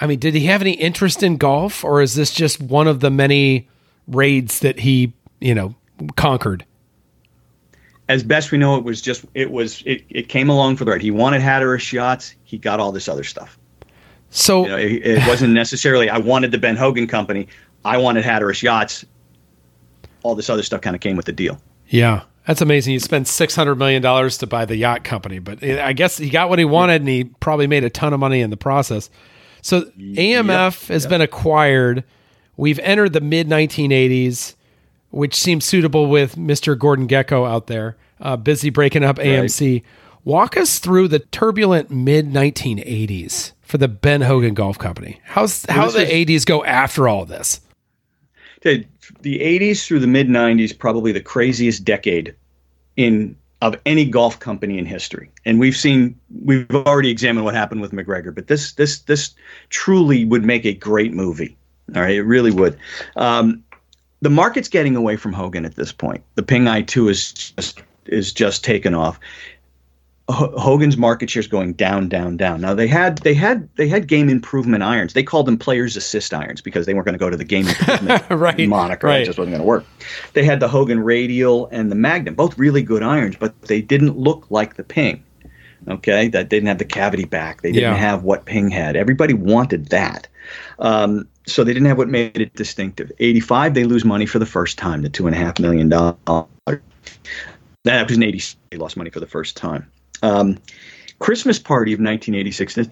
I 0.00 0.06
mean, 0.06 0.18
did 0.20 0.34
he 0.34 0.46
have 0.46 0.60
any 0.60 0.72
interest 0.72 1.22
in 1.24 1.36
golf, 1.38 1.82
or 1.84 2.00
is 2.02 2.14
this 2.14 2.32
just 2.32 2.60
one 2.60 2.86
of 2.86 3.00
the 3.00 3.10
many 3.10 3.68
raids 4.06 4.60
that 4.60 4.80
he, 4.80 5.12
you 5.40 5.54
know, 5.54 5.74
conquered? 6.16 6.64
As 8.08 8.22
best 8.22 8.50
we 8.52 8.58
know, 8.58 8.76
it 8.76 8.84
was 8.84 9.00
just 9.00 9.24
it 9.34 9.50
was 9.50 9.82
it, 9.84 10.02
it 10.08 10.28
came 10.28 10.48
along 10.48 10.76
for 10.76 10.84
the 10.84 10.92
ride. 10.92 11.02
He 11.02 11.10
wanted 11.10 11.42
Hatteras 11.42 11.92
Yachts. 11.92 12.34
He 12.44 12.56
got 12.58 12.80
all 12.80 12.92
this 12.92 13.08
other 13.08 13.24
stuff. 13.24 13.58
So 14.30 14.62
You 14.64 14.68
know, 14.68 14.76
it, 14.76 14.92
it 15.06 15.28
wasn't 15.28 15.52
necessarily 15.54 16.08
I 16.08 16.18
wanted 16.18 16.50
the 16.50 16.58
Ben 16.58 16.76
Hogan 16.76 17.06
company. 17.06 17.48
I 17.84 17.98
wanted 17.98 18.24
Hatteras 18.24 18.62
Yachts. 18.62 19.04
All 20.22 20.34
this 20.34 20.50
other 20.50 20.62
stuff 20.62 20.80
kind 20.80 20.96
of 20.96 21.00
came 21.00 21.16
with 21.16 21.26
the 21.26 21.32
deal. 21.32 21.60
yeah, 21.86 22.22
that's 22.46 22.60
amazing. 22.60 22.92
You 22.94 23.00
spent 23.00 23.28
six 23.28 23.54
hundred 23.54 23.76
million 23.76 24.02
dollars 24.02 24.38
to 24.38 24.46
buy 24.46 24.64
the 24.64 24.76
yacht 24.76 25.04
company, 25.04 25.38
but 25.38 25.62
I 25.62 25.92
guess 25.92 26.16
he 26.18 26.30
got 26.30 26.48
what 26.48 26.58
he 26.58 26.64
wanted, 26.64 27.02
and 27.02 27.08
he 27.08 27.24
probably 27.24 27.66
made 27.66 27.84
a 27.84 27.90
ton 27.90 28.12
of 28.12 28.20
money 28.20 28.40
in 28.40 28.50
the 28.50 28.56
process. 28.56 29.10
So 29.60 29.82
AMF 29.98 30.88
has 30.88 31.06
been 31.06 31.20
acquired. 31.20 32.04
We've 32.56 32.78
entered 32.80 33.12
the 33.12 33.20
mid 33.20 33.48
1980s, 33.48 34.54
which 35.10 35.34
seems 35.34 35.64
suitable 35.64 36.06
with 36.06 36.36
Mr. 36.36 36.78
Gordon 36.78 37.08
Gekko 37.08 37.48
out 37.48 37.66
there, 37.66 37.96
uh, 38.20 38.36
busy 38.36 38.70
breaking 38.70 39.04
up 39.04 39.16
AMC. 39.16 39.82
Walk 40.24 40.56
us 40.56 40.78
through 40.78 41.08
the 41.08 41.20
turbulent 41.20 41.90
mid 41.90 42.26
1980s 42.26 43.52
for 43.62 43.78
the 43.78 43.88
Ben 43.88 44.22
Hogan 44.22 44.54
Golf 44.54 44.78
Company. 44.78 45.20
How's 45.24 45.64
how 45.66 45.88
the 45.88 46.00
was- 46.00 46.08
80s 46.08 46.44
go 46.44 46.64
after 46.64 47.08
all 47.08 47.24
this? 47.24 47.60
The, 48.62 48.84
the 49.20 49.38
80s 49.38 49.86
through 49.86 50.00
the 50.00 50.06
mid 50.06 50.28
90s 50.28 50.76
probably 50.76 51.12
the 51.12 51.20
craziest 51.20 51.84
decade 51.84 52.34
in 52.96 53.36
of 53.60 53.76
any 53.86 54.04
golf 54.04 54.38
company 54.38 54.78
in 54.78 54.86
history. 54.86 55.30
And 55.44 55.58
we've 55.58 55.76
seen 55.76 56.18
we've 56.44 56.70
already 56.70 57.10
examined 57.10 57.44
what 57.44 57.54
happened 57.54 57.80
with 57.80 57.92
MacGregor, 57.92 58.32
but 58.32 58.46
this 58.46 58.72
this 58.72 59.00
this 59.00 59.34
truly 59.70 60.24
would 60.24 60.44
make 60.44 60.64
a 60.64 60.74
great 60.74 61.12
movie. 61.12 61.56
All 61.94 62.02
right, 62.02 62.16
it 62.16 62.22
really 62.22 62.50
would. 62.50 62.78
Um, 63.16 63.64
the 64.20 64.30
market's 64.30 64.68
getting 64.68 64.96
away 64.96 65.16
from 65.16 65.32
Hogan 65.32 65.64
at 65.64 65.74
this 65.76 65.92
point. 65.92 66.22
The 66.34 66.42
Ping 66.42 66.64
I2 66.64 67.10
is 67.10 67.32
just 67.32 67.82
is 68.06 68.32
just 68.32 68.64
taken 68.64 68.94
off. 68.94 69.18
H- 70.30 70.50
Hogan's 70.58 70.96
market 70.98 71.30
share 71.30 71.40
is 71.40 71.46
going 71.46 71.72
down, 71.72 72.08
down, 72.08 72.36
down. 72.36 72.60
Now 72.60 72.74
they 72.74 72.86
had 72.86 73.18
they 73.18 73.32
had 73.32 73.66
they 73.76 73.88
had 73.88 74.06
game 74.08 74.28
improvement 74.28 74.82
irons. 74.82 75.14
They 75.14 75.22
called 75.22 75.46
them 75.46 75.56
players 75.56 75.96
assist 75.96 76.34
irons 76.34 76.60
because 76.60 76.84
they 76.84 76.92
weren't 76.92 77.06
going 77.06 77.14
to 77.14 77.18
go 77.18 77.30
to 77.30 77.36
the 77.36 77.44
game 77.44 77.66
improvement 77.68 78.22
Right, 78.30 78.68
moniker. 78.68 79.06
right. 79.06 79.22
It 79.22 79.26
just 79.26 79.38
wasn't 79.38 79.52
going 79.52 79.62
to 79.62 79.66
work. 79.66 79.86
They 80.34 80.44
had 80.44 80.60
the 80.60 80.68
Hogan 80.68 81.00
Radial 81.00 81.68
and 81.72 81.90
the 81.90 81.94
Magnum, 81.96 82.34
both 82.34 82.58
really 82.58 82.82
good 82.82 83.02
irons, 83.02 83.36
but 83.36 83.60
they 83.62 83.80
didn't 83.80 84.18
look 84.18 84.46
like 84.50 84.74
the 84.76 84.84
Ping. 84.84 85.22
Okay, 85.86 86.28
that 86.28 86.50
didn't 86.50 86.66
have 86.66 86.78
the 86.78 86.84
cavity 86.84 87.24
back. 87.24 87.62
They 87.62 87.72
didn't 87.72 87.92
Yeah. 87.94 87.98
have 87.98 88.22
what 88.24 88.44
Ping 88.44 88.68
had. 88.68 88.96
Everybody 88.96 89.32
wanted 89.32 89.86
that. 89.88 90.26
Um, 90.80 91.26
so 91.50 91.64
they 91.64 91.72
didn't 91.72 91.88
have 91.88 91.98
what 91.98 92.08
made 92.08 92.36
it 92.40 92.54
distinctive. 92.54 93.10
85, 93.18 93.74
they 93.74 93.84
lose 93.84 94.04
money 94.04 94.26
for 94.26 94.38
the 94.38 94.46
first 94.46 94.78
time, 94.78 95.02
the 95.02 95.08
two 95.08 95.26
and 95.26 95.34
a 95.34 95.38
half 95.38 95.58
million 95.58 95.88
dollars. 95.88 96.16
That 97.84 98.08
was 98.08 98.16
in 98.16 98.22
86, 98.22 98.60
they 98.70 98.76
lost 98.76 98.96
money 98.96 99.10
for 99.10 99.20
the 99.20 99.26
first 99.26 99.56
time. 99.56 99.90
Um, 100.22 100.58
Christmas 101.20 101.58
party 101.58 101.92
of 101.92 101.98
1986. 101.98 102.74
This, 102.74 102.88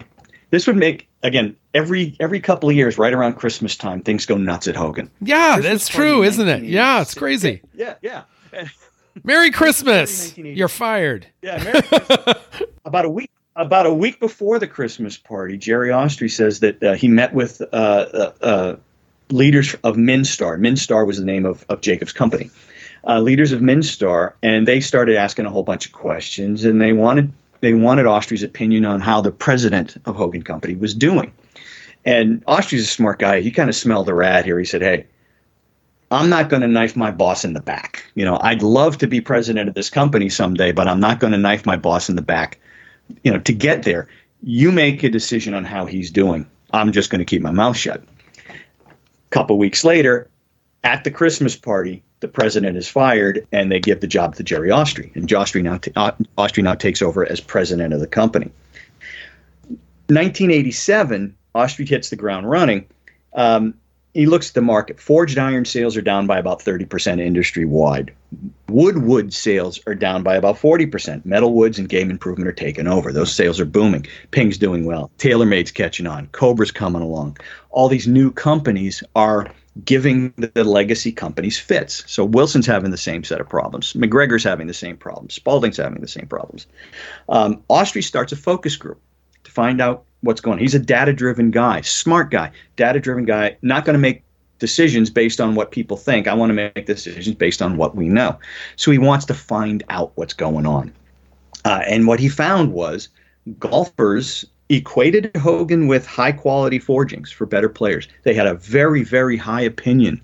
this 0.49 0.65
would 0.67 0.77
make 0.77 1.07
again 1.23 1.55
every 1.73 2.15
every 2.19 2.39
couple 2.39 2.69
of 2.69 2.75
years, 2.75 2.97
right 2.97 3.13
around 3.13 3.33
Christmas 3.33 3.75
time, 3.75 4.01
things 4.01 4.25
go 4.25 4.37
nuts 4.37 4.67
at 4.67 4.75
Hogan. 4.75 5.11
Yeah, 5.21 5.55
Christmas 5.55 5.71
that's 5.71 5.87
true, 5.89 6.23
isn't 6.23 6.47
it? 6.47 6.63
Yeah, 6.63 7.01
it's 7.01 7.13
crazy. 7.13 7.61
Yeah, 7.73 7.95
yeah, 8.01 8.23
Merry 9.23 9.51
Christmas. 9.51 10.37
You're 10.37 10.67
fired. 10.67 11.27
yeah. 11.41 11.63
Merry 11.63 11.81
Christmas. 11.81 12.37
about 12.85 13.05
a 13.05 13.09
week 13.09 13.29
about 13.57 13.87
a 13.87 13.93
week 13.93 14.19
before 14.19 14.59
the 14.59 14.67
Christmas 14.67 15.17
party, 15.17 15.57
Jerry 15.57 15.89
Austry 15.89 16.31
says 16.31 16.59
that 16.61 16.81
uh, 16.81 16.93
he 16.93 17.07
met 17.07 17.33
with 17.33 17.61
uh, 17.61 17.65
uh, 17.75 18.31
uh, 18.41 18.75
leaders 19.29 19.73
of 19.83 19.95
Minstar. 19.95 20.57
Minstar 20.59 21.05
was 21.05 21.17
the 21.17 21.25
name 21.25 21.45
of, 21.45 21.65
of 21.67 21.81
Jacob's 21.81 22.13
company. 22.13 22.51
Uh, 23.05 23.19
leaders 23.19 23.51
of 23.51 23.61
Minstar, 23.61 24.33
and 24.43 24.67
they 24.67 24.79
started 24.79 25.17
asking 25.17 25.45
a 25.45 25.49
whole 25.49 25.63
bunch 25.63 25.85
of 25.85 25.91
questions, 25.91 26.65
and 26.65 26.81
they 26.81 26.93
wanted 26.93 27.31
they 27.61 27.73
wanted 27.73 28.05
Austry's 28.05 28.43
opinion 28.43 28.85
on 28.85 29.01
how 29.01 29.21
the 29.21 29.31
president 29.31 29.97
of 30.05 30.15
Hogan 30.15 30.43
Company 30.43 30.75
was 30.75 30.93
doing. 30.93 31.33
And 32.05 32.45
Austry's 32.45 32.83
a 32.83 32.87
smart 32.87 33.19
guy. 33.19 33.41
He 33.41 33.49
kind 33.49 33.69
of 33.69 33.75
smelled 33.75 34.07
the 34.07 34.13
rat 34.13 34.45
here. 34.45 34.59
He 34.59 34.65
said, 34.65 34.81
"Hey, 34.81 35.05
I'm 36.11 36.29
not 36.29 36.49
going 36.49 36.61
to 36.61 36.67
knife 36.67 36.95
my 36.95 37.11
boss 37.11 37.45
in 37.45 37.53
the 37.53 37.61
back. 37.61 38.03
You 38.13 38.25
know, 38.25 38.39
I'd 38.41 38.61
love 38.61 38.97
to 38.99 39.07
be 39.07 39.21
president 39.21 39.69
of 39.69 39.75
this 39.75 39.89
company 39.89 40.29
someday, 40.29 40.71
but 40.71 40.87
I'm 40.87 40.99
not 40.99 41.19
going 41.19 41.33
to 41.33 41.39
knife 41.39 41.65
my 41.65 41.77
boss 41.77 42.09
in 42.09 42.15
the 42.15 42.21
back. 42.21 42.59
You 43.23 43.31
know, 43.31 43.39
to 43.39 43.53
get 43.53 43.83
there, 43.83 44.07
you 44.43 44.71
make 44.71 45.03
a 45.03 45.09
decision 45.09 45.53
on 45.53 45.65
how 45.65 45.85
he's 45.85 46.11
doing. 46.11 46.45
I'm 46.71 46.91
just 46.91 47.09
going 47.09 47.19
to 47.19 47.25
keep 47.25 47.41
my 47.41 47.51
mouth 47.51 47.77
shut. 47.77 48.03
A 48.49 49.29
couple 49.29 49.57
weeks 49.57 49.83
later, 49.83 50.29
at 50.83 51.03
the 51.03 51.11
Christmas 51.11 51.55
party, 51.55 52.03
the 52.19 52.27
president 52.27 52.77
is 52.77 52.87
fired, 52.87 53.45
and 53.51 53.71
they 53.71 53.79
give 53.79 53.99
the 53.99 54.07
job 54.07 54.35
to 54.35 54.43
Jerry 54.43 54.69
Austry, 54.69 55.15
and 55.15 55.27
Austry 55.27 55.61
now 55.61 55.77
t- 55.77 55.91
Austry 55.91 56.63
now 56.63 56.73
takes 56.73 57.01
over 57.01 57.29
as 57.29 57.39
president 57.39 57.93
of 57.93 57.99
the 57.99 58.07
company. 58.07 58.51
1987, 60.07 61.35
Austry 61.53 61.87
hits 61.87 62.09
the 62.09 62.15
ground 62.15 62.49
running. 62.49 62.87
Um, 63.33 63.73
he 64.17 64.25
looks 64.25 64.49
at 64.49 64.55
the 64.55 64.61
market. 64.63 64.99
Forged 64.99 65.37
iron 65.37 65.63
sales 65.63 65.95
are 65.95 66.01
down 66.01 66.25
by 66.25 66.39
about 66.39 66.59
30% 66.59 67.21
industry 67.21 67.65
wide. 67.65 68.11
Wood 68.67 69.03
wood 69.03 69.31
sales 69.31 69.79
are 69.85 69.93
down 69.93 70.23
by 70.23 70.35
about 70.35 70.57
40%. 70.57 71.23
Metal 71.23 71.53
woods 71.53 71.77
and 71.77 71.87
game 71.87 72.09
improvement 72.09 72.47
are 72.47 72.51
taking 72.51 72.87
over. 72.87 73.13
Those 73.13 73.31
sales 73.31 73.59
are 73.59 73.65
booming. 73.65 74.07
Ping's 74.31 74.57
doing 74.57 74.85
well. 74.85 75.11
TaylorMade's 75.19 75.69
catching 75.69 76.07
on. 76.07 76.25
Cobra's 76.31 76.71
coming 76.71 77.03
along. 77.03 77.37
All 77.69 77.89
these 77.89 78.07
new 78.07 78.31
companies 78.31 79.03
are 79.15 79.51
giving 79.85 80.33
the 80.35 80.63
legacy 80.63 81.11
companies 81.11 81.59
fits. 81.59 82.03
So 82.07 82.25
Wilson's 82.25 82.65
having 82.65 82.89
the 82.89 82.97
same 82.97 83.23
set 83.23 83.39
of 83.39 83.47
problems. 83.47 83.93
MacGregor's 83.93 84.43
having 84.43 84.65
the 84.65 84.73
same 84.73 84.97
problems. 84.97 85.35
Spalding's 85.35 85.77
having 85.77 86.01
the 86.01 86.07
same 86.07 86.25
problems. 86.25 86.65
Um, 87.29 87.61
Austry 87.69 88.03
starts 88.03 88.31
a 88.31 88.35
focus 88.35 88.77
group 88.77 88.99
to 89.43 89.51
find 89.51 89.79
out 89.79 90.06
what's 90.21 90.41
going 90.41 90.55
on. 90.55 90.59
He's 90.59 90.75
a 90.75 90.79
data 90.79 91.13
driven 91.13 91.51
guy, 91.51 91.81
smart 91.81 92.31
guy, 92.31 92.51
data 92.75 92.99
driven 92.99 93.25
guy, 93.25 93.57
not 93.61 93.85
going 93.85 93.93
to 93.93 93.99
make 93.99 94.23
decisions 94.59 95.09
based 95.09 95.39
on 95.39 95.55
what 95.55 95.71
people 95.71 95.97
think. 95.97 96.27
I 96.27 96.33
want 96.33 96.49
to 96.49 96.53
make 96.53 96.85
decisions 96.85 97.35
based 97.35 97.61
on 97.61 97.77
what 97.77 97.95
we 97.95 98.09
know. 98.09 98.39
So 98.75 98.91
he 98.91 98.97
wants 98.97 99.25
to 99.25 99.33
find 99.33 99.83
out 99.89 100.11
what's 100.15 100.33
going 100.33 100.65
on. 100.65 100.91
Uh, 101.65 101.81
and 101.87 102.07
what 102.07 102.19
he 102.19 102.29
found 102.29 102.73
was 102.73 103.09
golfers 103.59 104.45
equated 104.69 105.31
Hogan 105.37 105.87
with 105.87 106.05
high 106.05 106.31
quality 106.31 106.79
forgings 106.79 107.31
for 107.31 107.45
better 107.45 107.69
players. 107.69 108.07
They 108.23 108.33
had 108.33 108.47
a 108.47 108.55
very, 108.55 109.03
very 109.03 109.37
high 109.37 109.61
opinion 109.61 110.21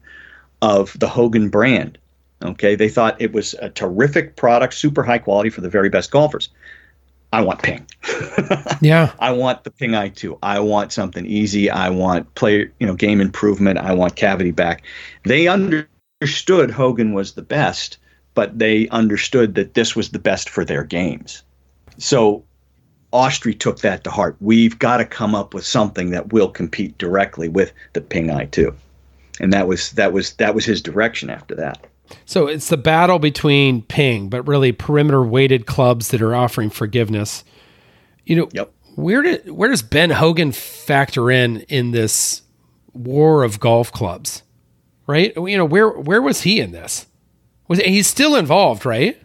of 0.61 0.97
the 0.99 1.07
Hogan 1.07 1.49
brand. 1.49 1.97
Okay, 2.43 2.75
they 2.75 2.89
thought 2.89 3.21
it 3.21 3.31
was 3.31 3.53
a 3.55 3.69
terrific 3.69 4.35
product, 4.35 4.73
super 4.73 5.03
high 5.03 5.17
quality 5.17 5.49
for 5.49 5.61
the 5.61 5.69
very 5.69 5.89
best 5.89 6.11
golfers. 6.11 6.49
I 7.34 7.41
want 7.41 7.63
ping. 7.63 7.84
yeah. 8.81 9.11
I 9.17 9.31
want 9.31 9.63
the 9.63 9.71
ping 9.71 9.91
i2. 9.91 10.38
I 10.43 10.59
want 10.59 10.93
something 10.93 11.25
easy. 11.25 11.67
I 11.67 11.89
want 11.89 12.36
play, 12.36 12.69
you 12.79 12.86
know, 12.86 12.93
game 12.93 13.19
improvement. 13.19 13.79
I 13.79 13.91
want 13.91 14.15
cavity 14.15 14.51
back. 14.51 14.84
They 15.25 15.47
understood 15.47 16.69
Hogan 16.69 17.13
was 17.13 17.34
the 17.34 17.41
best, 17.41 17.97
but 18.36 18.59
they 18.59 18.88
understood 18.89 19.55
that 19.55 19.73
this 19.73 19.95
was 19.95 20.11
the 20.11 20.19
best 20.19 20.47
for 20.47 20.63
their 20.63 20.84
games. 20.84 21.41
So 21.97 22.43
Austry 23.11 23.59
took 23.59 23.79
that 23.79 24.03
to 24.03 24.11
heart. 24.11 24.38
We've 24.39 24.77
got 24.77 24.97
to 24.97 25.05
come 25.05 25.34
up 25.34 25.55
with 25.55 25.65
something 25.65 26.11
that 26.11 26.31
will 26.31 26.49
compete 26.49 26.99
directly 26.99 27.49
with 27.49 27.73
the 27.93 28.01
ping 28.01 28.27
i2. 28.27 28.75
And 29.39 29.51
that 29.53 29.67
was 29.67 29.89
that 29.93 30.13
was 30.13 30.34
that 30.34 30.53
was 30.53 30.65
his 30.65 30.84
direction 30.84 31.31
after 31.31 31.55
that. 31.55 31.84
So 32.26 32.47
it's 32.47 32.70
the 32.70 32.78
battle 32.78 33.20
between 33.20 33.82
ping, 33.84 34.30
but 34.30 34.47
really 34.47 34.72
perimeter 34.72 35.24
weighted 35.24 35.66
clubs 35.66 36.09
that 36.09 36.22
are 36.22 36.36
offering 36.36 36.70
forgiveness. 36.70 37.43
You 38.26 38.36
know, 38.38 38.49
yep. 38.53 38.72
where 38.95 39.22
did 39.22 39.51
where 39.51 39.70
does 39.70 39.82
Ben 39.82 40.11
Hogan 40.11 40.51
factor 40.51 41.30
in 41.30 41.61
in 41.61 41.91
this 41.91 42.41
war 42.93 43.43
of 43.43 43.59
golf 43.59 43.91
clubs? 43.91 44.43
Right? 45.07 45.34
You 45.36 45.57
know, 45.57 45.66
where 45.66 45.89
where 45.89 46.22
was 46.22 46.41
he 46.41 46.59
in 46.59 46.72
this? 46.72 47.07
Was 47.68 47.80
he's 47.80 48.07
still 48.07 48.36
involved, 48.36 48.86
right? 48.86 49.22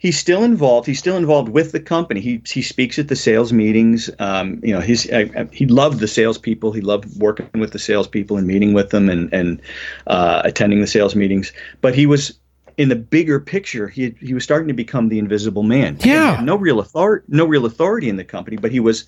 He's 0.00 0.18
still 0.18 0.42
involved. 0.42 0.88
He's 0.88 0.98
still 0.98 1.16
involved 1.16 1.50
with 1.50 1.70
the 1.70 1.78
company. 1.78 2.20
He 2.20 2.42
he 2.44 2.62
speaks 2.62 2.98
at 2.98 3.06
the 3.06 3.14
sales 3.14 3.52
meetings. 3.52 4.10
Um, 4.18 4.58
you 4.64 4.74
know, 4.74 4.80
his 4.80 5.08
uh, 5.10 5.46
he 5.52 5.66
loved 5.66 6.00
the 6.00 6.08
salespeople. 6.08 6.72
He 6.72 6.80
loved 6.80 7.20
working 7.20 7.48
with 7.60 7.70
the 7.70 7.78
salespeople 7.78 8.36
and 8.36 8.46
meeting 8.46 8.72
with 8.72 8.90
them 8.90 9.08
and 9.08 9.32
and 9.32 9.62
uh, 10.08 10.42
attending 10.44 10.80
the 10.80 10.88
sales 10.88 11.14
meetings. 11.14 11.52
But 11.80 11.94
he 11.94 12.06
was 12.06 12.36
in 12.76 12.88
the 12.88 12.96
bigger 12.96 13.38
picture. 13.38 13.86
He 13.86 14.16
he 14.20 14.34
was 14.34 14.42
starting 14.42 14.66
to 14.68 14.74
become 14.74 15.08
the 15.08 15.20
invisible 15.20 15.62
man. 15.62 15.98
Yeah, 16.00 16.40
no 16.42 16.56
real 16.56 16.80
authority, 16.80 17.26
no 17.28 17.44
real 17.44 17.66
authority 17.66 18.08
in 18.08 18.16
the 18.16 18.24
company. 18.24 18.56
But 18.56 18.72
he 18.72 18.80
was 18.80 19.06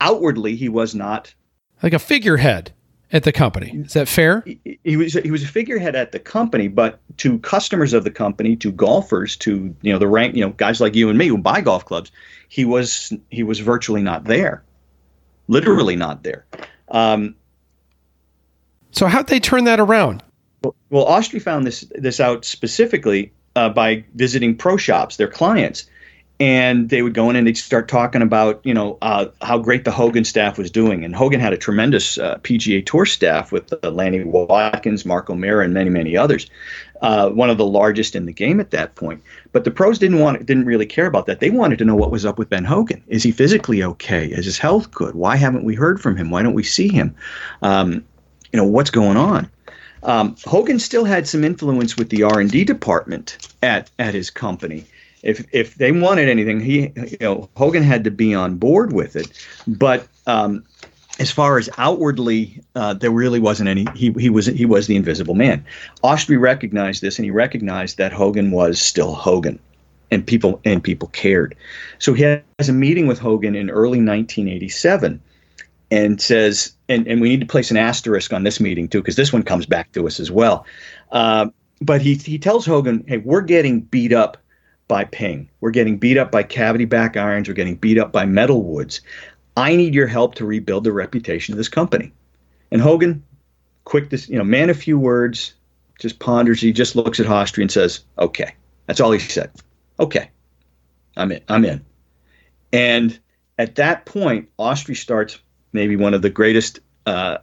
outwardly 0.00 0.56
he 0.56 0.68
was 0.68 0.94
not 0.94 1.32
like 1.82 1.92
a 1.92 1.98
figurehead 1.98 2.72
at 3.12 3.24
the 3.24 3.32
company. 3.32 3.82
Is 3.84 3.92
that 3.94 4.08
fair? 4.08 4.42
He, 4.46 4.78
he, 4.84 4.96
was 4.96 5.14
he 5.14 5.30
was 5.30 5.42
a 5.42 5.48
figurehead 5.48 5.96
at 5.96 6.12
the 6.12 6.18
company, 6.18 6.68
but 6.68 7.00
to 7.18 7.38
customers 7.40 7.92
of 7.92 8.04
the 8.04 8.10
company, 8.10 8.56
to 8.56 8.70
golfers, 8.72 9.36
to 9.38 9.74
you 9.82 9.92
know 9.92 9.98
the 9.98 10.08
rank, 10.08 10.34
you 10.34 10.44
know 10.44 10.50
guys 10.50 10.80
like 10.80 10.94
you 10.94 11.08
and 11.08 11.18
me 11.18 11.26
who 11.26 11.38
buy 11.38 11.60
golf 11.60 11.84
clubs, 11.84 12.12
he 12.48 12.64
was 12.64 13.12
he 13.30 13.42
was 13.42 13.58
virtually 13.60 14.02
not 14.02 14.24
there, 14.24 14.62
literally 15.48 15.96
not 15.96 16.22
there. 16.22 16.44
Um, 16.88 17.34
so 18.92 19.06
how'd 19.06 19.28
they 19.28 19.40
turn 19.40 19.64
that 19.64 19.80
around? 19.80 20.22
Well, 20.62 20.74
well 20.90 21.06
Austry 21.06 21.42
found 21.42 21.66
this 21.66 21.84
this 21.94 22.20
out 22.20 22.44
specifically 22.44 23.32
uh, 23.56 23.68
by 23.70 24.04
visiting 24.14 24.56
pro 24.56 24.76
shops, 24.76 25.16
their 25.16 25.28
clients, 25.28 25.88
and 26.40 26.88
they 26.88 27.02
would 27.02 27.12
go 27.12 27.28
in 27.28 27.36
and 27.36 27.46
they'd 27.46 27.56
start 27.56 27.86
talking 27.86 28.22
about 28.22 28.60
you 28.64 28.72
know 28.72 28.96
uh, 29.02 29.26
how 29.42 29.58
great 29.58 29.84
the 29.84 29.90
Hogan 29.90 30.24
staff 30.24 30.56
was 30.56 30.70
doing. 30.70 31.04
And 31.04 31.14
Hogan 31.14 31.38
had 31.38 31.52
a 31.52 31.58
tremendous 31.58 32.18
uh, 32.18 32.38
PGA 32.38 32.84
Tour 32.84 33.04
staff 33.04 33.52
with 33.52 33.72
uh, 33.84 33.90
Lanny 33.90 34.24
Wadkins, 34.24 35.04
Mark 35.04 35.28
O'Meara, 35.28 35.64
and 35.64 35.74
many 35.74 35.90
many 35.90 36.16
others. 36.16 36.50
Uh, 37.02 37.30
one 37.30 37.48
of 37.48 37.56
the 37.56 37.66
largest 37.66 38.14
in 38.14 38.26
the 38.26 38.32
game 38.32 38.60
at 38.60 38.72
that 38.72 38.94
point. 38.94 39.22
But 39.52 39.64
the 39.64 39.70
pros 39.70 39.98
didn't 39.98 40.18
want 40.18 40.44
didn't 40.44 40.64
really 40.64 40.86
care 40.86 41.06
about 41.06 41.26
that. 41.26 41.40
They 41.40 41.50
wanted 41.50 41.78
to 41.78 41.84
know 41.84 41.94
what 41.94 42.10
was 42.10 42.24
up 42.24 42.38
with 42.38 42.48
Ben 42.48 42.64
Hogan. 42.64 43.02
Is 43.08 43.22
he 43.22 43.30
physically 43.30 43.82
okay? 43.82 44.26
Is 44.26 44.46
his 44.46 44.58
health 44.58 44.90
good? 44.90 45.14
Why 45.14 45.36
haven't 45.36 45.64
we 45.64 45.74
heard 45.74 46.00
from 46.00 46.16
him? 46.16 46.30
Why 46.30 46.42
don't 46.42 46.54
we 46.54 46.64
see 46.64 46.88
him? 46.88 47.14
Um, 47.62 48.04
you 48.52 48.56
know 48.56 48.64
what's 48.64 48.90
going 48.90 49.16
on. 49.16 49.48
Um, 50.02 50.34
Hogan 50.46 50.78
still 50.78 51.04
had 51.04 51.28
some 51.28 51.44
influence 51.44 51.98
with 51.98 52.08
the 52.08 52.22
R 52.22 52.40
and 52.40 52.50
D 52.50 52.64
department 52.64 53.36
at 53.62 53.90
at 53.98 54.14
his 54.14 54.30
company 54.30 54.86
if 55.22 55.46
if 55.52 55.74
they 55.76 55.92
wanted 55.92 56.28
anything, 56.28 56.60
he 56.60 56.92
you 56.96 57.18
know 57.20 57.48
Hogan 57.56 57.82
had 57.82 58.04
to 58.04 58.10
be 58.10 58.34
on 58.34 58.56
board 58.56 58.92
with 58.92 59.16
it. 59.16 59.30
But 59.66 60.06
um, 60.26 60.64
as 61.18 61.30
far 61.30 61.58
as 61.58 61.68
outwardly, 61.76 62.62
uh, 62.74 62.94
there 62.94 63.10
really 63.10 63.40
wasn't 63.40 63.68
any. 63.68 63.86
He 63.94 64.12
he 64.12 64.30
was 64.30 64.46
he 64.46 64.64
was 64.64 64.86
the 64.86 64.96
invisible 64.96 65.34
man. 65.34 65.64
Austry 66.02 66.40
recognized 66.40 67.02
this, 67.02 67.18
and 67.18 67.24
he 67.24 67.30
recognized 67.30 67.98
that 67.98 68.12
Hogan 68.12 68.50
was 68.50 68.80
still 68.80 69.14
Hogan, 69.14 69.58
and 70.10 70.26
people 70.26 70.60
and 70.64 70.82
people 70.82 71.08
cared. 71.08 71.54
So 71.98 72.14
he 72.14 72.22
has 72.22 72.68
a 72.68 72.72
meeting 72.72 73.06
with 73.06 73.18
Hogan 73.18 73.54
in 73.54 73.68
early 73.68 73.98
1987, 73.98 75.20
and 75.90 76.20
says, 76.20 76.72
and 76.88 77.06
and 77.06 77.20
we 77.20 77.28
need 77.28 77.40
to 77.40 77.46
place 77.46 77.70
an 77.70 77.76
asterisk 77.76 78.32
on 78.32 78.44
this 78.44 78.58
meeting 78.58 78.88
too, 78.88 79.00
because 79.00 79.16
this 79.16 79.32
one 79.32 79.42
comes 79.42 79.66
back 79.66 79.92
to 79.92 80.06
us 80.06 80.20
as 80.20 80.30
well. 80.30 80.64
Uh, 81.12 81.48
but 81.82 82.00
he 82.00 82.14
he 82.14 82.38
tells 82.38 82.64
Hogan, 82.64 83.04
hey, 83.06 83.18
we're 83.18 83.42
getting 83.42 83.80
beat 83.80 84.14
up 84.14 84.38
by 84.90 85.04
ping. 85.04 85.48
We're 85.60 85.70
getting 85.70 85.98
beat 85.98 86.18
up 86.18 86.32
by 86.32 86.42
cavity 86.42 86.84
back 86.84 87.16
irons. 87.16 87.46
We're 87.46 87.54
getting 87.54 87.76
beat 87.76 87.96
up 87.96 88.10
by 88.10 88.26
metal 88.26 88.64
woods. 88.64 89.02
I 89.56 89.76
need 89.76 89.94
your 89.94 90.08
help 90.08 90.34
to 90.34 90.44
rebuild 90.44 90.82
the 90.82 90.90
reputation 90.90 91.54
of 91.54 91.58
this 91.58 91.68
company. 91.68 92.12
And 92.72 92.82
Hogan, 92.82 93.22
quick, 93.84 94.10
this 94.10 94.28
you 94.28 94.36
know, 94.36 94.42
man, 94.42 94.68
a 94.68 94.74
few 94.74 94.98
words, 94.98 95.54
just 96.00 96.18
ponders. 96.18 96.60
He 96.60 96.72
just 96.72 96.96
looks 96.96 97.20
at 97.20 97.26
Austry 97.26 97.60
and 97.60 97.70
says, 97.70 98.04
"Okay." 98.18 98.54
That's 98.86 98.98
all 98.98 99.12
he 99.12 99.20
said. 99.20 99.52
Okay, 100.00 100.30
I'm 101.16 101.30
in. 101.30 101.42
I'm 101.48 101.64
in. 101.64 101.84
And 102.72 103.16
at 103.56 103.76
that 103.76 104.06
point, 104.06 104.48
Austry 104.58 104.96
starts 104.96 105.38
maybe 105.72 105.94
one 105.94 106.14
of 106.14 106.22
the 106.22 106.30
greatest 106.30 106.80
uh, 107.06 107.38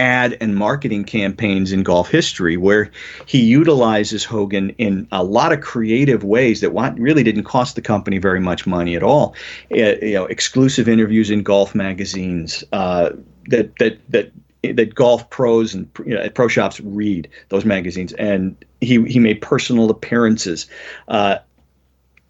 ad 0.00 0.36
and 0.40 0.56
marketing 0.56 1.04
campaigns 1.04 1.70
in 1.70 1.82
golf 1.82 2.10
history 2.10 2.56
where 2.56 2.90
he 3.26 3.40
utilizes 3.40 4.24
Hogan 4.24 4.70
in 4.70 5.06
a 5.12 5.22
lot 5.22 5.52
of 5.52 5.60
creative 5.60 6.24
ways 6.24 6.62
that 6.62 6.70
really 6.98 7.22
didn't 7.22 7.44
cost 7.44 7.76
the 7.76 7.82
company 7.82 8.18
very 8.18 8.40
much 8.40 8.66
money 8.66 8.96
at 8.96 9.02
all. 9.02 9.34
Uh, 9.70 9.96
you 10.02 10.14
know, 10.14 10.24
exclusive 10.24 10.88
interviews 10.88 11.30
in 11.30 11.42
golf 11.42 11.74
magazines 11.74 12.64
uh, 12.72 13.10
that 13.48 13.76
that 13.76 14.00
that 14.08 14.32
that 14.62 14.94
golf 14.94 15.28
pros 15.30 15.74
and 15.74 15.88
you 16.04 16.14
know, 16.14 16.28
pro 16.30 16.48
shops 16.48 16.80
read 16.80 17.28
those 17.50 17.66
magazines, 17.66 18.14
and 18.14 18.56
he 18.80 19.04
he 19.04 19.18
made 19.18 19.42
personal 19.42 19.90
appearances. 19.90 20.66
Uh, 21.08 21.36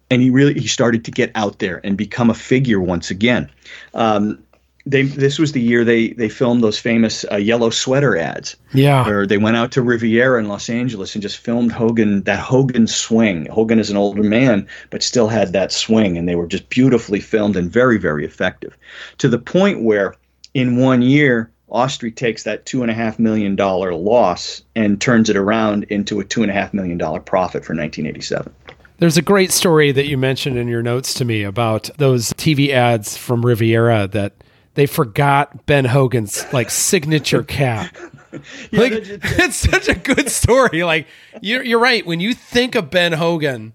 and 0.09 0.21
he 0.21 0.29
really 0.29 0.53
he 0.53 0.67
started 0.67 1.05
to 1.05 1.11
get 1.11 1.31
out 1.35 1.59
there 1.59 1.79
and 1.85 1.97
become 1.97 2.29
a 2.29 2.33
figure 2.33 2.81
once 2.81 3.09
again. 3.09 3.49
Um, 3.93 4.43
they 4.85 5.03
this 5.03 5.37
was 5.37 5.51
the 5.51 5.61
year 5.61 5.83
they 5.83 6.09
they 6.09 6.29
filmed 6.29 6.63
those 6.63 6.79
famous 6.79 7.25
uh, 7.31 7.37
yellow 7.37 7.69
sweater 7.69 8.17
ads. 8.17 8.55
Yeah. 8.73 9.05
Where 9.05 9.27
they 9.27 9.37
went 9.37 9.57
out 9.57 9.71
to 9.73 9.81
Riviera 9.81 10.39
in 10.39 10.47
Los 10.47 10.69
Angeles 10.69 11.13
and 11.15 11.21
just 11.21 11.37
filmed 11.37 11.71
Hogan 11.71 12.23
that 12.23 12.39
Hogan 12.39 12.87
swing. 12.87 13.45
Hogan 13.47 13.79
is 13.79 13.89
an 13.89 13.97
older 13.97 14.23
man, 14.23 14.67
but 14.89 15.03
still 15.03 15.27
had 15.27 15.53
that 15.53 15.71
swing, 15.71 16.17
and 16.17 16.27
they 16.27 16.35
were 16.35 16.47
just 16.47 16.69
beautifully 16.69 17.19
filmed 17.19 17.55
and 17.55 17.71
very 17.71 17.97
very 17.97 18.25
effective, 18.25 18.77
to 19.19 19.27
the 19.27 19.39
point 19.39 19.83
where 19.83 20.15
in 20.53 20.77
one 20.77 21.01
year. 21.01 21.51
Austry 21.71 22.13
takes 22.13 22.43
that 22.43 22.65
two 22.65 22.81
and 22.81 22.91
a 22.91 22.93
half 22.93 23.17
million 23.17 23.55
dollar 23.55 23.95
loss 23.95 24.61
and 24.75 24.99
turns 24.99 25.29
it 25.29 25.37
around 25.37 25.85
into 25.85 26.19
a 26.19 26.25
two 26.25 26.41
and 26.41 26.51
a 26.51 26.53
half 26.53 26.73
million 26.73 26.97
dollar 26.97 27.21
profit 27.21 27.63
for 27.63 27.73
1987. 27.73 28.53
There's 28.97 29.15
a 29.15 29.21
great 29.21 29.51
story 29.51 29.93
that 29.93 30.05
you 30.05 30.17
mentioned 30.17 30.57
in 30.57 30.67
your 30.67 30.83
notes 30.83 31.13
to 31.15 31.23
me 31.23 31.43
about 31.43 31.89
those 31.97 32.33
TV 32.33 32.69
ads 32.69 33.15
from 33.15 33.45
Riviera 33.45 34.07
that 34.09 34.33
they 34.75 34.85
forgot 34.85 35.65
Ben 35.65 35.85
Hogan's 35.85 36.51
like 36.53 36.69
signature 36.69 37.43
cap. 37.43 37.95
Yeah, 38.71 38.79
like 38.79 38.93
that- 38.93 39.19
it's 39.39 39.57
such 39.57 39.89
a 39.89 39.93
good 39.93 40.29
story. 40.29 40.83
Like 40.85 41.05
you're 41.41 41.61
you're 41.63 41.81
right. 41.81 42.05
When 42.05 42.21
you 42.21 42.33
think 42.33 42.75
of 42.75 42.89
Ben 42.89 43.11
Hogan, 43.11 43.73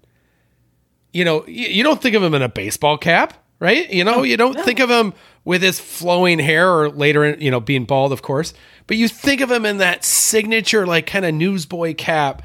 you 1.13 1.23
know 1.25 1.45
you, 1.45 1.67
you 1.67 1.83
don't 1.83 2.01
think 2.01 2.15
of 2.15 2.23
him 2.23 2.33
in 2.33 2.41
a 2.41 2.49
baseball 2.49 2.97
cap, 2.97 3.35
right? 3.59 3.87
You 3.87 4.03
know 4.03 4.23
you 4.23 4.35
don't 4.35 4.59
think 4.59 4.79
of 4.79 4.89
him 4.89 5.13
with 5.45 5.61
his 5.61 5.79
flowing 5.79 6.39
hair 6.39 6.71
or 6.73 6.89
later, 6.89 7.23
in, 7.23 7.39
you 7.39 7.51
know, 7.51 7.59
being 7.59 7.85
bald, 7.85 8.11
of 8.11 8.23
course. 8.23 8.55
But 8.87 8.97
you 8.97 9.07
think 9.07 9.41
of 9.41 9.51
him 9.51 9.63
in 9.63 9.77
that 9.77 10.03
signature 10.03 10.87
like 10.87 11.05
kind 11.05 11.23
of 11.23 11.35
newsboy 11.35 11.93
cap, 11.93 12.41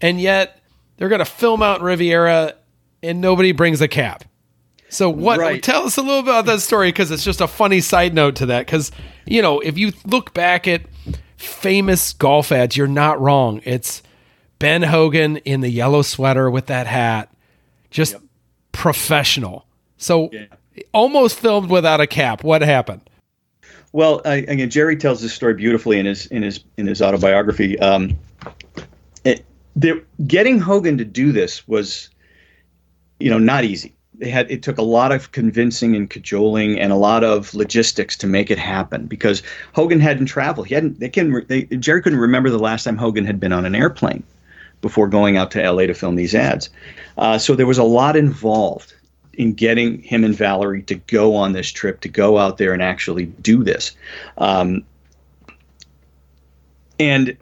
and 0.00 0.20
yet 0.20 0.60
they're 0.98 1.08
gonna 1.08 1.24
film 1.24 1.64
out 1.64 1.82
Riviera, 1.82 2.54
and 3.02 3.20
nobody 3.20 3.50
brings 3.50 3.80
a 3.80 3.88
cap. 3.88 4.22
So 4.88 5.10
what? 5.10 5.38
Right. 5.38 5.62
Tell 5.62 5.84
us 5.84 5.96
a 5.96 6.02
little 6.02 6.22
bit 6.22 6.30
about 6.30 6.46
that 6.46 6.60
story 6.60 6.88
because 6.88 7.10
it's 7.10 7.24
just 7.24 7.40
a 7.40 7.48
funny 7.48 7.80
side 7.80 8.14
note 8.14 8.36
to 8.36 8.46
that. 8.46 8.66
Because 8.66 8.92
you 9.26 9.42
know, 9.42 9.60
if 9.60 9.76
you 9.76 9.92
look 10.04 10.32
back 10.32 10.68
at 10.68 10.82
famous 11.36 12.12
golf 12.12 12.52
ads, 12.52 12.76
you're 12.76 12.86
not 12.86 13.20
wrong. 13.20 13.60
It's 13.64 14.02
Ben 14.58 14.82
Hogan 14.82 15.38
in 15.38 15.60
the 15.60 15.68
yellow 15.68 16.02
sweater 16.02 16.50
with 16.50 16.66
that 16.66 16.86
hat, 16.86 17.30
just 17.90 18.16
professional. 18.72 19.66
So 19.98 20.30
almost 20.92 21.38
filmed 21.38 21.70
without 21.70 22.00
a 22.00 22.06
cap. 22.06 22.44
What 22.44 22.62
happened? 22.62 23.02
Well, 23.92 24.20
I, 24.24 24.36
again, 24.36 24.68
Jerry 24.68 24.96
tells 24.96 25.22
this 25.22 25.32
story 25.32 25.54
beautifully 25.54 25.98
in 25.98 26.06
his 26.06 26.26
in 26.26 26.42
his 26.42 26.62
in 26.76 26.86
his 26.86 27.00
autobiography. 27.00 27.78
Um, 27.78 28.18
it, 29.24 29.44
the, 29.74 30.04
getting 30.26 30.58
Hogan 30.58 30.98
to 30.98 31.04
do 31.04 31.32
this 31.32 31.66
was, 31.66 32.10
you 33.18 33.30
know, 33.30 33.38
not 33.38 33.64
easy. 33.64 33.95
They 34.18 34.30
had 34.30 34.50
it 34.50 34.62
took 34.62 34.78
a 34.78 34.82
lot 34.82 35.12
of 35.12 35.32
convincing 35.32 35.94
and 35.94 36.08
cajoling 36.08 36.78
and 36.80 36.92
a 36.92 36.96
lot 36.96 37.22
of 37.22 37.54
logistics 37.54 38.16
to 38.18 38.26
make 38.26 38.50
it 38.50 38.58
happen 38.58 39.06
because 39.06 39.42
Hogan 39.74 40.00
hadn't 40.00 40.26
traveled. 40.26 40.68
He 40.68 40.74
hadn't. 40.74 41.00
They 41.00 41.08
can. 41.08 41.44
They, 41.48 41.64
Jerry 41.64 42.02
couldn't 42.02 42.18
remember 42.18 42.50
the 42.50 42.58
last 42.58 42.84
time 42.84 42.96
Hogan 42.96 43.26
had 43.26 43.38
been 43.38 43.52
on 43.52 43.66
an 43.66 43.74
airplane 43.74 44.22
before 44.80 45.08
going 45.08 45.36
out 45.36 45.50
to 45.50 45.62
L.A. 45.62 45.86
to 45.86 45.94
film 45.94 46.16
these 46.16 46.34
ads. 46.34 46.70
Uh, 47.18 47.38
so 47.38 47.54
there 47.54 47.66
was 47.66 47.78
a 47.78 47.84
lot 47.84 48.16
involved 48.16 48.94
in 49.34 49.52
getting 49.52 50.02
him 50.02 50.24
and 50.24 50.34
Valerie 50.34 50.82
to 50.82 50.94
go 50.94 51.34
on 51.34 51.52
this 51.52 51.70
trip, 51.70 52.00
to 52.00 52.08
go 52.08 52.38
out 52.38 52.58
there 52.58 52.72
and 52.72 52.82
actually 52.82 53.26
do 53.26 53.62
this. 53.62 53.92
Um, 54.38 54.84
and 56.98 57.36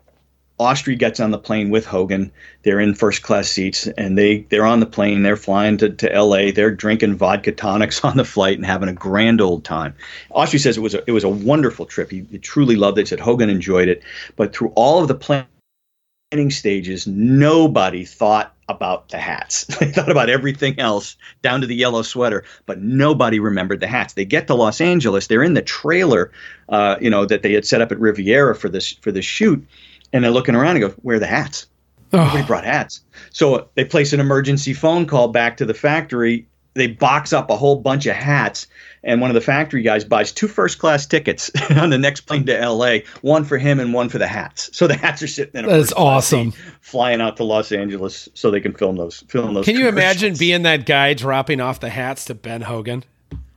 Austry 0.60 0.96
gets 0.96 1.18
on 1.18 1.32
the 1.32 1.38
plane 1.38 1.70
with 1.70 1.84
Hogan. 1.84 2.30
They're 2.62 2.78
in 2.78 2.94
first 2.94 3.22
class 3.22 3.48
seats, 3.48 3.88
and 3.88 4.16
they 4.16 4.46
they're 4.50 4.64
on 4.64 4.80
the 4.80 4.86
plane. 4.86 5.22
They're 5.22 5.36
flying 5.36 5.78
to, 5.78 5.90
to 5.90 6.12
L.A. 6.12 6.52
They're 6.52 6.70
drinking 6.70 7.16
vodka 7.16 7.52
tonics 7.52 8.04
on 8.04 8.16
the 8.16 8.24
flight 8.24 8.56
and 8.56 8.66
having 8.66 8.88
a 8.88 8.92
grand 8.92 9.40
old 9.40 9.64
time. 9.64 9.94
Austry 10.30 10.60
says 10.60 10.76
it 10.76 10.80
was 10.80 10.94
a, 10.94 11.02
it 11.06 11.12
was 11.12 11.24
a 11.24 11.28
wonderful 11.28 11.86
trip. 11.86 12.10
He, 12.10 12.24
he 12.30 12.38
truly 12.38 12.76
loved 12.76 12.98
it. 12.98 13.02
He 13.02 13.06
said 13.06 13.20
Hogan 13.20 13.50
enjoyed 13.50 13.88
it, 13.88 14.02
but 14.36 14.54
through 14.54 14.72
all 14.76 15.02
of 15.02 15.08
the 15.08 15.14
planning 15.14 16.50
stages, 16.50 17.06
nobody 17.06 18.04
thought 18.04 18.54
about 18.68 19.08
the 19.08 19.18
hats. 19.18 19.64
they 19.80 19.90
thought 19.90 20.10
about 20.10 20.30
everything 20.30 20.78
else 20.78 21.16
down 21.42 21.60
to 21.60 21.66
the 21.66 21.74
yellow 21.74 22.02
sweater, 22.02 22.44
but 22.66 22.80
nobody 22.80 23.40
remembered 23.40 23.80
the 23.80 23.86
hats. 23.86 24.14
They 24.14 24.24
get 24.24 24.46
to 24.46 24.54
Los 24.54 24.80
Angeles. 24.80 25.26
They're 25.26 25.42
in 25.42 25.54
the 25.54 25.62
trailer, 25.62 26.30
uh, 26.68 26.96
you 27.00 27.10
know, 27.10 27.26
that 27.26 27.42
they 27.42 27.52
had 27.52 27.66
set 27.66 27.80
up 27.80 27.92
at 27.92 28.00
Riviera 28.00 28.54
for 28.54 28.68
this 28.68 28.92
for 28.92 29.12
this 29.12 29.24
shoot, 29.24 29.66
and 30.14 30.24
they're 30.24 30.30
looking 30.30 30.54
around 30.54 30.76
and 30.76 30.80
go, 30.80 30.88
"Where 31.02 31.16
are 31.16 31.20
the 31.20 31.26
hats? 31.26 31.66
Nobody 32.12 32.42
brought 32.44 32.64
hats." 32.64 33.02
So 33.30 33.68
they 33.74 33.84
place 33.84 34.14
an 34.14 34.20
emergency 34.20 34.72
phone 34.72 35.04
call 35.04 35.28
back 35.28 35.58
to 35.58 35.66
the 35.66 35.74
factory. 35.74 36.46
They 36.72 36.88
box 36.88 37.32
up 37.32 37.50
a 37.50 37.56
whole 37.56 37.76
bunch 37.76 38.06
of 38.06 38.16
hats, 38.16 38.66
and 39.04 39.20
one 39.20 39.30
of 39.30 39.34
the 39.34 39.40
factory 39.40 39.82
guys 39.82 40.04
buys 40.04 40.32
two 40.32 40.48
first 40.48 40.78
class 40.78 41.06
tickets 41.06 41.50
on 41.70 41.90
the 41.90 41.98
next 41.98 42.22
plane 42.22 42.46
to 42.46 42.58
L.A. 42.58 43.04
One 43.20 43.44
for 43.44 43.58
him 43.58 43.78
and 43.78 43.92
one 43.92 44.08
for 44.08 44.18
the 44.18 44.26
hats. 44.26 44.70
So 44.72 44.86
the 44.86 44.96
hats 44.96 45.22
are 45.22 45.28
sitting 45.28 45.58
in 45.58 45.66
a 45.66 45.68
That's 45.68 45.92
awesome. 45.92 46.52
flying 46.80 47.20
out 47.20 47.36
to 47.36 47.44
Los 47.44 47.70
Angeles 47.70 48.28
so 48.34 48.50
they 48.50 48.60
can 48.60 48.72
film 48.72 48.96
those 48.96 49.22
film 49.28 49.54
those. 49.54 49.66
Can 49.66 49.76
you 49.76 49.88
imagine 49.88 50.34
being 50.34 50.62
that 50.62 50.86
guy 50.86 51.14
dropping 51.14 51.60
off 51.60 51.80
the 51.80 51.90
hats 51.90 52.24
to 52.26 52.34
Ben 52.34 52.62
Hogan? 52.62 53.04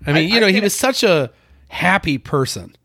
I 0.05 0.13
mean, 0.13 0.29
you 0.29 0.39
know, 0.39 0.47
he 0.47 0.59
was 0.59 0.75
such 0.75 1.03
a 1.03 1.31
happy 1.69 2.17
person. 2.17 2.75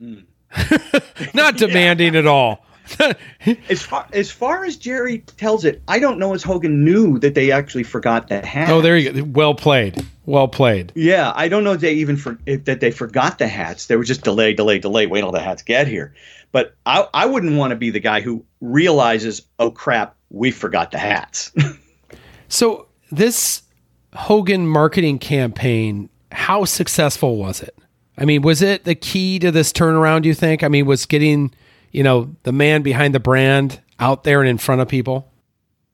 Hmm. 0.00 0.20
Not 1.34 1.56
demanding 1.58 2.16
at 2.16 2.26
all. 2.26 2.65
as 3.68 3.82
far 3.82 4.06
as 4.12 4.30
far 4.30 4.64
as 4.64 4.76
Jerry 4.76 5.18
tells 5.36 5.64
it? 5.64 5.82
I 5.88 5.98
don't 5.98 6.18
know 6.18 6.34
as 6.34 6.42
Hogan 6.42 6.84
knew 6.84 7.18
that 7.18 7.34
they 7.34 7.50
actually 7.50 7.82
forgot 7.82 8.28
the 8.28 8.44
hat. 8.44 8.70
oh, 8.70 8.80
there 8.80 8.96
you 8.96 9.12
go. 9.12 9.24
Well 9.24 9.54
played. 9.54 10.04
Well 10.24 10.48
played. 10.48 10.92
Yeah, 10.94 11.32
I 11.34 11.48
don't 11.48 11.64
know 11.64 11.72
if 11.72 11.80
they 11.80 11.94
even 11.94 12.16
for, 12.16 12.38
if 12.46 12.64
that 12.64 12.80
they 12.80 12.90
forgot 12.90 13.38
the 13.38 13.48
hats. 13.48 13.86
They 13.86 13.96
were 13.96 14.04
just 14.04 14.22
delay, 14.22 14.54
delay, 14.54 14.78
delay. 14.78 15.06
Wait 15.06 15.20
till 15.20 15.32
the 15.32 15.40
hats 15.40 15.62
get 15.62 15.88
here. 15.88 16.14
But 16.52 16.74
I, 16.86 17.06
I 17.12 17.26
wouldn't 17.26 17.56
want 17.56 17.70
to 17.72 17.76
be 17.76 17.90
the 17.90 18.00
guy 18.00 18.20
who 18.20 18.44
realizes, 18.60 19.42
oh 19.58 19.70
crap, 19.70 20.14
we 20.30 20.50
forgot 20.50 20.90
the 20.90 20.98
hats. 20.98 21.52
So 22.48 22.86
this 23.10 23.62
Hogan 24.14 24.66
marketing 24.66 25.18
campaign, 25.18 26.08
how 26.32 26.64
successful 26.64 27.36
was 27.36 27.60
it? 27.60 27.76
I 28.18 28.24
mean, 28.24 28.42
was 28.42 28.62
it 28.62 28.84
the 28.84 28.94
key 28.94 29.38
to 29.40 29.50
this 29.50 29.72
turnaround, 29.72 30.24
you 30.24 30.34
think? 30.34 30.62
I 30.62 30.68
mean, 30.68 30.86
was 30.86 31.06
getting, 31.06 31.52
you 31.96 32.02
know, 32.02 32.36
the 32.44 32.52
man 32.52 32.82
behind 32.82 33.14
the 33.14 33.20
brand 33.20 33.80
out 33.98 34.22
there 34.24 34.40
and 34.40 34.48
in 34.48 34.58
front 34.58 34.80
of 34.80 34.88
people? 34.88 35.32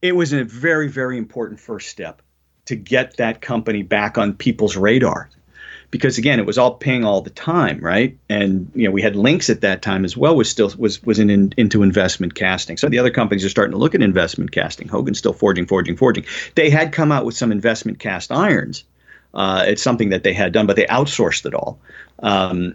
it 0.03 0.17
was 0.17 0.33
a 0.33 0.45
very, 0.45 0.89
very 0.89 1.17
important 1.17 1.61
first 1.61 1.89
step 1.89 2.21
to 2.67 2.77
get 2.77 3.17
that 3.17 3.41
company 3.41 3.83
back 3.83 4.19
on 4.19 4.35
people's 4.35 4.77
radar. 4.77 5.31
Because 5.93 6.17
again, 6.17 6.39
it 6.39 6.47
was 6.47 6.57
all 6.57 6.75
ping 6.75 7.05
all 7.05 7.21
the 7.21 7.31
time, 7.31 7.79
right? 7.81 8.19
And 8.29 8.71
you 8.75 8.85
know, 8.85 8.91
we 8.91 9.03
had 9.03 9.15
Lynx 9.15 9.51
at 9.51 9.61
that 9.61 9.83
time 9.83 10.05
as 10.07 10.17
well. 10.17 10.35
Was 10.35 10.49
still 10.49 10.73
was 10.79 11.03
was 11.03 11.19
in, 11.19 11.29
in, 11.29 11.53
into 11.59 11.83
investment 11.83 12.35
casting. 12.35 12.79
So 12.79 12.89
the 12.89 12.99
other 12.99 13.11
companies 13.11 13.45
are 13.45 13.51
starting 13.51 13.73
to 13.73 13.79
look 13.79 13.95
at 13.95 14.01
investment 14.01 14.53
casting. 14.53 14.89
Hogan's 14.89 15.19
still 15.19 15.35
forging, 15.35 15.67
forging, 15.67 15.97
forging. 15.97 16.25
They 16.55 16.71
had 16.71 16.93
come 16.93 17.13
out 17.13 17.27
with 17.27 17.37
some 17.37 17.53
investment 17.53 17.99
cast 17.99 18.33
irons. 18.33 18.85
Uh, 19.35 19.65
it's 19.67 19.83
something 19.83 20.09
that 20.11 20.25
they 20.25 20.33
had 20.33 20.53
done, 20.53 20.67
but 20.67 20.77
they 20.77 20.87
outsourced 20.87 21.45
it 21.45 21.55
all. 21.55 21.79
Um, 22.21 22.75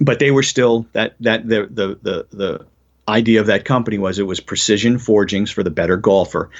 but 0.00 0.18
they 0.18 0.30
were 0.30 0.42
still 0.42 0.86
that 0.92 1.14
that 1.20 1.48
the 1.48 1.66
the 1.70 1.98
the 2.02 2.26
the 2.36 2.66
idea 3.08 3.40
of 3.40 3.46
that 3.46 3.64
company 3.64 3.98
was 3.98 4.18
it 4.18 4.24
was 4.24 4.38
precision 4.40 4.98
forgings 4.98 5.50
for 5.50 5.62
the 5.62 5.70
better 5.70 5.96
golfer. 5.96 6.50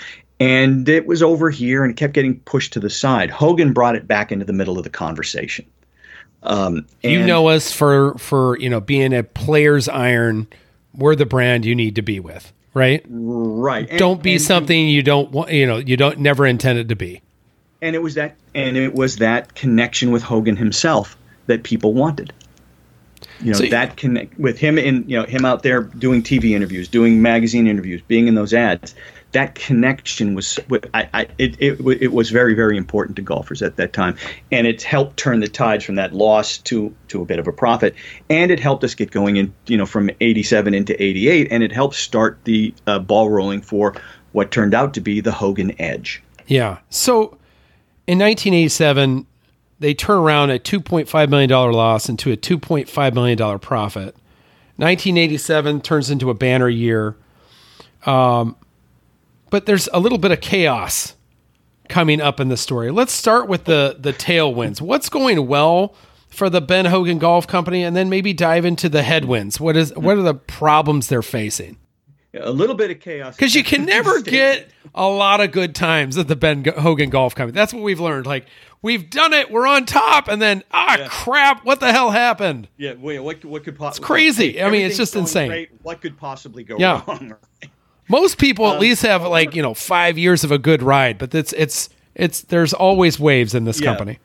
And 0.40 0.88
it 0.88 1.06
was 1.06 1.22
over 1.22 1.50
here 1.50 1.82
and 1.82 1.90
it 1.90 1.96
kept 1.96 2.14
getting 2.14 2.38
pushed 2.40 2.72
to 2.74 2.80
the 2.80 2.88
side. 2.88 3.28
Hogan 3.28 3.72
brought 3.72 3.96
it 3.96 4.06
back 4.06 4.30
into 4.32 4.44
the 4.44 4.52
middle 4.52 4.78
of 4.78 4.84
the 4.84 4.90
conversation. 4.90 5.66
Um, 6.42 6.86
You 7.02 7.24
know 7.26 7.48
us 7.48 7.72
for 7.72 8.16
for, 8.18 8.56
you 8.58 8.70
know, 8.70 8.80
being 8.80 9.12
a 9.12 9.24
player's 9.24 9.88
iron, 9.88 10.46
we're 10.94 11.16
the 11.16 11.26
brand 11.26 11.64
you 11.64 11.74
need 11.74 11.96
to 11.96 12.02
be 12.02 12.20
with, 12.20 12.52
right? 12.72 13.04
right? 13.08 13.88
And- 13.90 13.98
don't 13.98 14.22
be 14.22 14.34
and- 14.34 14.42
something 14.42 14.88
you 14.88 15.02
don't 15.02 15.30
want, 15.32 15.50
you 15.50 15.66
know, 15.66 15.78
you 15.78 15.96
don't 15.96 16.20
never 16.20 16.46
intended 16.46 16.88
to 16.90 16.96
be. 16.96 17.20
and 17.82 17.94
it 17.94 18.02
was 18.02 18.14
that 18.14 18.36
and 18.54 18.76
it 18.76 18.94
was 18.94 19.16
that 19.16 19.54
connection 19.54 20.10
with 20.12 20.22
Hogan 20.22 20.56
himself 20.56 21.16
that 21.46 21.62
people 21.64 21.92
wanted. 21.94 22.32
You 23.40 23.52
know 23.52 23.58
So- 23.58 23.66
that 23.66 23.96
connect 23.96 24.38
with 24.38 24.58
him 24.58 24.78
in 24.78 25.04
you 25.06 25.18
know 25.18 25.24
him 25.24 25.44
out 25.44 25.62
there 25.62 25.82
doing 25.82 26.22
TV 26.22 26.54
interviews, 26.54 26.88
doing 26.88 27.22
magazine 27.22 27.66
interviews, 27.66 28.00
being 28.08 28.28
in 28.28 28.34
those 28.34 28.52
ads. 28.54 28.94
That 29.32 29.54
connection 29.54 30.34
was 30.34 30.58
I, 30.94 31.08
I 31.12 31.26
it, 31.36 31.56
it 31.60 31.78
it 32.00 32.12
was 32.12 32.30
very 32.30 32.54
very 32.54 32.76
important 32.76 33.16
to 33.16 33.22
golfers 33.22 33.60
at 33.60 33.76
that 33.76 33.92
time, 33.92 34.16
and 34.50 34.66
it 34.66 34.82
helped 34.82 35.18
turn 35.18 35.40
the 35.40 35.48
tides 35.48 35.84
from 35.84 35.96
that 35.96 36.14
loss 36.14 36.58
to 36.58 36.94
to 37.08 37.20
a 37.20 37.24
bit 37.26 37.38
of 37.38 37.46
a 37.46 37.52
profit, 37.52 37.94
and 38.30 38.50
it 38.50 38.58
helped 38.58 38.84
us 38.84 38.94
get 38.94 39.10
going 39.10 39.36
in 39.36 39.52
you 39.66 39.76
know 39.76 39.84
from 39.86 40.10
'87 40.20 40.72
into 40.72 41.00
'88, 41.02 41.48
and 41.50 41.62
it 41.62 41.72
helped 41.72 41.94
start 41.96 42.38
the 42.44 42.72
uh, 42.86 42.98
ball 42.98 43.28
rolling 43.28 43.60
for 43.60 43.94
what 44.32 44.50
turned 44.50 44.74
out 44.74 44.94
to 44.94 45.00
be 45.00 45.20
the 45.20 45.32
Hogan 45.32 45.74
Edge. 45.80 46.22
Yeah. 46.46 46.78
So 46.88 47.36
in 48.06 48.18
1987, 48.18 49.26
they 49.80 49.94
turn 49.94 50.18
around 50.18 50.50
a 50.50 50.58
$2.5 50.58 51.28
million 51.28 51.50
loss 51.50 52.08
into 52.08 52.32
a 52.32 52.36
$2.5 52.36 53.14
million 53.14 53.58
profit. 53.58 54.14
1987 54.76 55.80
turns 55.80 56.10
into 56.10 56.30
a 56.30 56.34
banner 56.34 56.68
year. 56.68 57.16
Um, 58.06 58.56
but 59.50 59.66
there's 59.66 59.88
a 59.92 60.00
little 60.00 60.18
bit 60.18 60.30
of 60.30 60.40
chaos 60.40 61.14
coming 61.88 62.20
up 62.20 62.38
in 62.38 62.48
the 62.48 62.56
story. 62.56 62.90
Let's 62.90 63.12
start 63.12 63.48
with 63.48 63.64
the 63.64 63.96
the 63.98 64.12
tailwinds. 64.12 64.80
What's 64.80 65.08
going 65.08 65.46
well 65.46 65.94
for 66.28 66.50
the 66.50 66.60
Ben 66.60 66.84
Hogan 66.84 67.18
Golf 67.18 67.46
Company, 67.46 67.82
and 67.82 67.96
then 67.96 68.08
maybe 68.08 68.32
dive 68.32 68.64
into 68.64 68.88
the 68.88 69.02
headwinds. 69.02 69.58
What 69.58 69.76
is 69.76 69.94
what 69.96 70.16
are 70.16 70.22
the 70.22 70.34
problems 70.34 71.08
they're 71.08 71.22
facing? 71.22 71.78
A 72.34 72.50
little 72.52 72.74
bit 72.74 72.90
of 72.90 73.00
chaos 73.00 73.34
Because 73.36 73.54
you 73.54 73.64
can 73.64 73.84
never 73.86 74.20
get 74.20 74.68
a 74.94 75.08
lot 75.08 75.40
of 75.40 75.50
good 75.50 75.74
times 75.74 76.18
at 76.18 76.28
the 76.28 76.36
Ben 76.36 76.64
Hogan 76.64 77.08
Golf 77.10 77.34
Company. 77.34 77.54
That's 77.54 77.72
what 77.72 77.82
we've 77.82 78.00
learned. 78.00 78.26
Like 78.26 78.46
we've 78.82 79.08
done 79.08 79.32
it, 79.32 79.50
we're 79.50 79.66
on 79.66 79.86
top, 79.86 80.28
and 80.28 80.40
then 80.40 80.62
ah 80.70 80.98
Yeah. 80.98 81.08
crap, 81.08 81.64
what 81.64 81.80
the 81.80 81.90
hell 81.92 82.10
happened? 82.10 82.68
Yeah, 82.76 82.94
wait, 82.98 83.18
what, 83.20 83.42
what 83.44 83.64
could 83.64 83.78
possibly? 83.78 84.06
crazy. 84.06 84.62
I 84.62 84.70
mean, 84.70 84.82
it's 84.86 84.96
just 84.98 85.16
insane. 85.16 85.68
What 85.82 86.00
could 86.02 86.18
possibly 86.18 86.64
go 86.64 86.76
Yeah. 86.78 87.02
wrong? 87.08 87.34
Most 88.10 88.38
people 88.38 88.66
at 88.72 88.80
least 88.80 89.02
have 89.02 89.22
like 89.22 89.54
you 89.54 89.62
know 89.62 89.74
five 89.74 90.16
years 90.18 90.44
of 90.44 90.50
a 90.52 90.58
good 90.58 90.82
ride, 90.82 91.18
but 91.18 91.34
it's 91.34 91.52
it's 91.54 91.88
it's 92.14 92.42
there's 92.42 92.72
always 92.74 93.18
waves 93.18 93.54
in 93.54 93.64
this 93.64 93.80
Yeah. 93.80 93.86
company. 93.90 94.18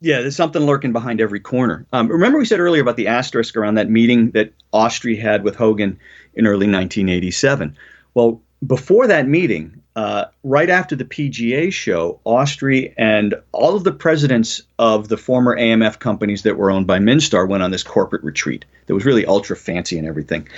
Yeah, 0.00 0.20
there's 0.20 0.36
something 0.36 0.60
lurking 0.62 0.92
behind 0.92 1.20
every 1.22 1.40
corner. 1.40 1.86
Um, 1.94 2.08
remember, 2.08 2.36
we 2.38 2.44
said 2.44 2.60
earlier 2.60 2.82
about 2.82 2.96
the 2.96 3.06
asterisk 3.06 3.56
around 3.56 3.76
that 3.76 3.88
meeting 3.88 4.32
that 4.32 4.52
Austry 4.74 5.18
had 5.18 5.44
with 5.44 5.56
Hogan 5.56 5.98
in 6.36 6.46
early 6.46 6.66
1987. 6.66 7.76
Well, 8.14 8.40
before 8.66 9.06
that 9.06 9.26
meeting, 9.28 9.80
uh, 9.96 10.24
right 10.42 10.70
after 10.70 10.96
the 10.96 11.04
PGA 11.04 11.72
show, 11.72 12.20
Austry 12.26 12.92
and 12.96 13.34
all 13.52 13.76
of 13.76 13.84
the 13.84 13.92
presidents 13.92 14.62
of 14.78 15.08
the 15.08 15.16
former 15.16 15.56
AMF 15.56 15.98
companies 15.98 16.42
that 16.42 16.56
were 16.56 16.70
owned 16.70 16.86
by 16.86 16.98
Minstar 16.98 17.48
went 17.48 17.62
on 17.62 17.70
this 17.70 17.82
corporate 17.82 18.24
retreat 18.24 18.64
that 18.86 18.94
was 18.94 19.04
really 19.04 19.24
ultra 19.26 19.56
fancy 19.56 19.98
and 19.98 20.06
everything. 20.08 20.48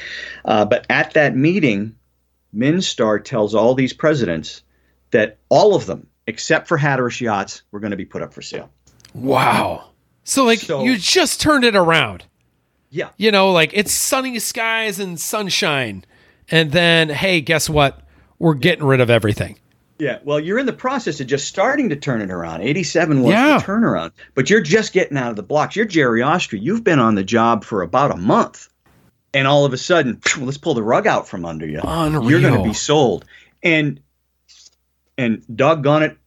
Uh, 0.45 0.65
but 0.65 0.87
at 0.89 1.13
that 1.15 1.37
meeting, 1.37 1.95
Minstar 2.57 3.23
tells 3.23 3.55
all 3.55 3.75
these 3.75 3.93
presidents 3.93 4.63
that 5.11 5.39
all 5.49 5.75
of 5.75 5.87
them, 5.87 6.07
except 6.27 6.67
for 6.69 6.77
Hatteras 6.79 7.21
Yachts, 7.21 7.63
were 7.71 7.81
going 7.81 7.91
to 7.91 7.97
be 7.97 8.05
put 8.05 8.23
up 8.23 8.33
for 8.33 8.43
sale. 8.43 8.71
Wow. 9.15 9.91
So 10.25 10.45
like 10.45 10.61
So- 10.61 10.83
you 10.85 10.97
just 10.97 11.41
turned 11.41 11.65
it 11.65 11.77
around. 11.77 12.25
Yeah. 12.91 13.11
You 13.17 13.31
know, 13.31 13.53
like 13.53 13.71
it's 13.75 13.93
sunny 13.93 14.39
skies 14.39 14.99
and 15.01 15.19
sunshine. 15.21 16.05
And 16.51 16.71
then, 16.73 17.09
hey, 17.09 17.41
guess 17.41 17.69
what? 17.69 18.01
We're 18.39 18.55
getting 18.55 18.85
rid 18.85 19.01
of 19.01 19.11
everything. 19.11 19.59
Yeah, 19.99 20.19
well, 20.25 20.39
you're 20.39 20.59
in 20.59 20.67
the 20.67 20.75
process 20.75 21.21
of 21.21 21.27
just 21.27 21.49
starting 21.49 21.89
to 21.89 21.97
turn 21.97 22.21
it 22.21 22.31
around. 22.31 22.61
87 22.61 23.23
was 23.23 23.33
Yeah. 23.33 23.59
the 23.59 23.65
turnaround, 23.65 24.13
but 24.35 24.51
you're 24.51 24.61
just 24.61 24.93
getting 24.93 25.17
out 25.17 25.31
of 25.31 25.37
the 25.37 25.43
blocks. 25.43 25.75
You're 25.75 25.87
Jerry 25.87 26.21
Austry. 26.21 26.61
You've 26.61 26.85
been 26.85 26.99
on 26.99 27.15
the 27.15 27.25
job 27.25 27.65
for 27.65 27.81
about 27.81 28.11
a 28.11 28.17
month, 28.17 28.69
and 29.33 29.49
all 29.49 29.65
of 29.65 29.73
a 29.73 29.79
sudden, 29.79 30.21
let's 30.39 30.59
pull 30.59 30.75
the 30.75 30.83
rug 30.83 31.07
out 31.07 31.27
from 31.27 31.47
under 31.47 31.67
you. 31.67 31.81
Unreal. 31.83 32.31
You're 32.31 32.41
going 32.43 32.63
to 32.63 32.69
be 32.69 32.75
sold, 32.75 33.25
and 33.63 33.99
and 35.19 35.43
doggone 35.57 36.03
it, 36.03 36.19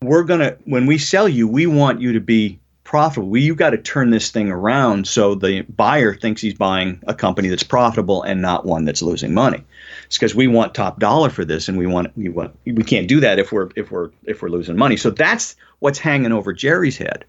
we're 0.00 0.22
gonna 0.22 0.56
when 0.64 0.86
we 0.86 0.96
sell 0.96 1.28
you, 1.28 1.48
we 1.48 1.66
want 1.66 2.00
you 2.00 2.12
to 2.12 2.20
be 2.20 2.60
profitable. 2.88 3.36
You've 3.36 3.58
got 3.58 3.70
to 3.70 3.76
turn 3.76 4.08
this 4.08 4.30
thing 4.30 4.50
around 4.50 5.06
so 5.06 5.34
the 5.34 5.60
buyer 5.60 6.14
thinks 6.14 6.40
he's 6.40 6.54
buying 6.54 7.02
a 7.06 7.12
company 7.12 7.48
that's 7.48 7.62
profitable 7.62 8.22
and 8.22 8.40
not 8.40 8.64
one 8.64 8.86
that's 8.86 9.02
losing 9.02 9.34
money. 9.34 9.62
It's 10.06 10.16
because 10.16 10.34
we 10.34 10.48
want 10.48 10.74
top 10.74 10.98
dollar 10.98 11.28
for 11.28 11.44
this, 11.44 11.68
and 11.68 11.76
we 11.76 11.86
want 11.86 12.16
we 12.16 12.30
want 12.30 12.56
we 12.64 12.82
can't 12.82 13.06
do 13.06 13.20
that 13.20 13.38
if 13.38 13.52
we're 13.52 13.68
if 13.76 13.90
we're 13.90 14.08
if 14.24 14.40
we're 14.40 14.48
losing 14.48 14.78
money. 14.78 14.96
So 14.96 15.10
that's 15.10 15.54
what's 15.80 15.98
hanging 15.98 16.32
over 16.32 16.54
Jerry's 16.54 16.96
head 16.96 17.26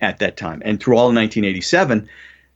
at 0.00 0.18
that 0.18 0.36
time, 0.36 0.60
and 0.64 0.80
through 0.80 0.96
all 0.96 1.08
of 1.08 1.14
1987. 1.14 2.08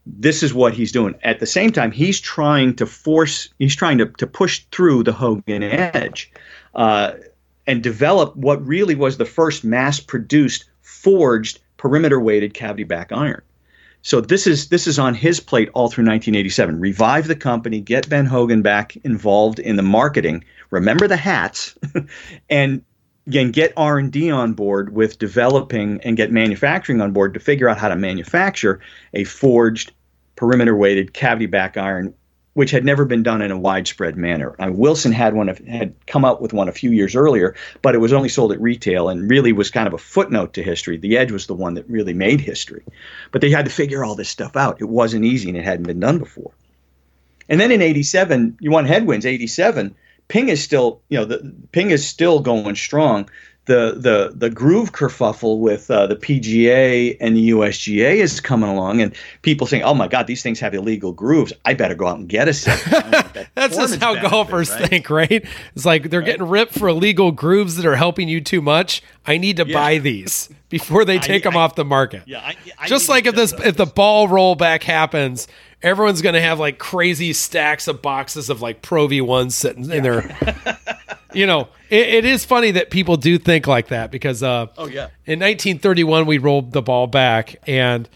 This 0.05 0.43
is 0.43 0.53
what 0.53 0.73
he's 0.73 0.91
doing. 0.91 1.15
At 1.23 1.39
the 1.39 1.47
same 1.47 1.71
time, 1.71 1.93
he's 1.93 2.21
trying 2.21 2.75
to 2.77 2.87
force, 2.87 3.51
he's 3.59 3.77
trying 3.77 3.99
to, 3.99 4.07
to 4.07 4.27
push 4.27 4.65
through 4.73 5.05
the 5.05 5.13
Hogan 5.13 5.63
edge 5.63 6.33
uh, 6.75 7.13
and 7.67 7.83
develop 7.83 8.35
what 8.35 8.67
really 8.67 8.95
was 8.95 9.19
the 9.19 9.27
first 9.27 9.63
mass 9.63 10.01
produced, 10.01 10.65
forged, 10.81 11.61
perimeter 11.81 12.21
weighted 12.21 12.53
cavity 12.53 12.85
back 12.85 13.11
iron. 13.11 13.41
So 14.03 14.21
this 14.21 14.47
is 14.47 14.69
this 14.69 14.87
is 14.87 14.99
on 14.99 15.15
his 15.15 15.41
plate 15.41 15.71
all 15.73 15.89
through 15.89 16.05
1987. 16.05 16.79
Revive 16.79 17.27
the 17.27 17.35
company, 17.35 17.81
get 17.81 18.07
Ben 18.07 18.27
Hogan 18.27 18.61
back 18.61 18.97
involved 18.97 19.59
in 19.59 19.77
the 19.77 19.83
marketing. 19.83 20.45
Remember 20.69 21.09
the 21.09 21.17
hats, 21.17 21.75
and 22.51 22.85
again 23.27 23.51
get 23.51 23.73
R&D 23.79 24.31
on 24.31 24.53
board 24.53 24.93
with 24.93 25.19
developing 25.19 26.03
and 26.03 26.19
get 26.19 26.31
manufacturing 26.31 27.01
on 27.01 27.13
board 27.13 27.33
to 27.33 27.41
figure 27.41 27.69
out 27.69 27.79
how 27.79 27.89
to 27.89 27.97
manufacture 27.97 28.81
a 29.15 29.25
forged 29.25 29.93
perimeter 30.37 30.77
weighted 30.77 31.15
cavity 31.15 31.47
back 31.47 31.79
iron 31.79 32.13
which 32.55 32.73
had 32.73 32.85
never 32.85 33.05
been 33.05 33.23
done 33.23 33.43
in 33.43 33.51
a 33.51 33.59
widespread 33.59 34.17
manner. 34.17 34.57
Uh, 34.59 34.71
Wilson 34.73 35.13
had 35.13 35.35
one 35.35 35.49
of, 35.49 35.59
had 35.59 35.95
come 36.07 36.25
out 36.25 36.43
with 36.43 36.53
one 36.53 36.69
a 36.69 36.73
few 36.73 36.91
years 36.91 37.15
earlier, 37.15 37.55
but 37.81 37.95
it 37.95 37.99
was 37.99 38.13
only 38.13 38.29
sold 38.29 38.53
at 38.53 38.61
retail 38.61 39.09
and 39.09 39.31
really 39.31 39.53
was 39.53 39.71
kind 39.71 39.87
of 39.87 39.95
a 39.95 39.99
footnote 39.99 40.55
to 40.55 40.63
history. 40.63 40.97
The 40.97 41.17
Edge 41.17 41.31
was 41.31 41.47
the 41.47 41.55
one 41.55 41.75
that 41.75 41.89
really 41.89 42.15
made 42.15 42.41
history, 42.41 42.85
but 43.31 43.41
they 43.41 43.51
had 43.51 43.67
to 43.67 43.71
figure 43.71 44.05
all 44.05 44.17
this 44.17 44.29
stuff 44.29 44.57
out. 44.57 44.81
It 44.81 44.89
wasn't 44.89 45.25
easy 45.25 45.49
and 45.49 45.59
it 45.59 45.65
hadn't 45.65 45.87
been 45.87 46.01
done 46.01 46.19
before. 46.19 46.53
And 47.49 47.61
then 47.61 47.73
in 47.73 47.83
'87, 47.83 48.59
you 48.61 48.71
want 48.71 48.87
headwinds. 48.87 49.27
'87, 49.27 49.95
Ping 50.29 50.49
is 50.49 50.63
still, 50.63 51.01
you 51.09 51.19
know, 51.19 51.25
the 51.25 51.53
Ping 51.73 51.91
is 51.91 52.07
still 52.07 52.41
going 52.41 52.77
strong. 52.77 53.29
The 53.71 53.95
the 53.97 54.33
the 54.35 54.51
groove 54.51 54.91
kerfuffle 54.93 55.61
with 55.61 55.89
uh, 55.93 56.09
the 56.09 56.17
PGA 56.17 57.17
and 57.21 57.37
the 57.37 57.51
USGA 57.51 58.17
is 58.17 58.41
coming 58.41 58.69
along, 58.69 59.01
and 59.01 59.15
people 59.43 59.65
saying, 59.69 59.85
"Oh 59.85 59.95
my 59.95 60.09
God, 60.09 60.27
these 60.27 60.43
things 60.43 60.59
have 60.59 60.75
illegal 60.75 61.13
grooves. 61.13 61.53
I 61.65 61.75
better 61.75 61.95
go 61.95 62.09
out 62.09 62.19
and 62.19 62.29
get 62.29 62.49
a 62.49 62.53
set." 62.53 62.79
That 62.91 63.49
That's 63.55 63.77
just 63.77 64.01
how 64.01 64.15
benefit, 64.15 64.31
golfers 64.33 64.71
right? 64.73 64.89
think, 64.89 65.09
right? 65.09 65.45
It's 65.77 65.85
like 65.87 66.11
they're 66.11 66.21
getting 66.21 66.49
ripped 66.49 66.77
for 66.77 66.89
illegal 66.89 67.31
grooves 67.31 67.77
that 67.77 67.87
are 67.87 67.95
helping 67.95 68.29
you 68.29 68.41
too 68.41 68.61
much. 68.61 69.03
I 69.25 69.37
need 69.39 69.57
to 69.59 69.67
Yeah. 69.69 69.75
buy 69.75 69.99
these 69.99 70.49
before 70.71 71.05
they 71.05 71.19
take 71.19 71.43
them 71.43 71.57
I- 71.57 71.61
off 71.61 71.75
the 71.75 71.85
market. 71.85 72.23
Yeah, 72.27 72.41
I, 72.41 72.57
I 72.79 72.87
Just 72.87 73.09
like 73.11 73.27
if 73.27 73.35
this 73.35 73.53
if 73.53 73.77
the 73.77 73.85
ball 73.87 74.29
rollback 74.29 74.83
happens, 74.83 75.47
everyone's 75.83 76.23
going 76.23 76.35
to 76.35 76.41
have 76.41 76.59
like 76.59 76.79
crazy 76.79 77.35
stacks 77.35 77.87
of 77.89 78.01
boxes 78.01 78.49
of 78.49 78.63
like 78.63 78.81
Pro 78.81 79.07
V1s 79.09 79.53
sitting 79.53 79.91
in 79.91 80.03
there. 80.03 80.35
you 81.35 81.47
know, 81.47 81.69
it, 81.91 82.09
it 82.09 82.25
is 82.25 82.45
funny 82.45 82.71
that 82.73 82.91
people 82.91 83.17
do 83.17 83.37
think 83.39 83.67
like 83.67 83.89
that 83.89 84.11
because 84.11 84.43
uh, 84.43 84.67
Oh, 84.79 84.87
yeah. 84.87 85.09
in 85.27 85.39
1931 85.41 86.25
we 86.27 86.39
rolled 86.39 86.73
the 86.73 86.83
ball 86.83 87.07
back 87.07 87.57
and 87.67 88.09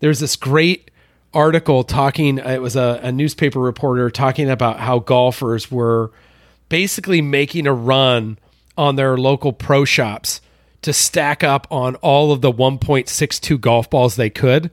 there's 0.00 0.18
this 0.20 0.36
great 0.36 0.90
article 1.32 1.84
talking 1.84 2.38
it 2.38 2.60
was 2.60 2.74
a, 2.74 2.98
a 3.04 3.12
newspaper 3.12 3.60
reporter 3.60 4.10
talking 4.10 4.50
about 4.50 4.80
how 4.80 4.98
golfers 4.98 5.70
were 5.70 6.10
basically 6.68 7.22
making 7.22 7.68
a 7.68 7.72
run 7.72 8.36
on 8.76 8.96
their 8.96 9.16
local 9.16 9.52
pro 9.52 9.84
shops 9.84 10.40
to 10.82 10.92
stack 10.92 11.44
up 11.44 11.66
on 11.70 11.94
all 11.96 12.32
of 12.32 12.40
the 12.40 12.52
1.62 12.52 13.60
golf 13.60 13.90
balls 13.90 14.16
they 14.16 14.30
could 14.30 14.70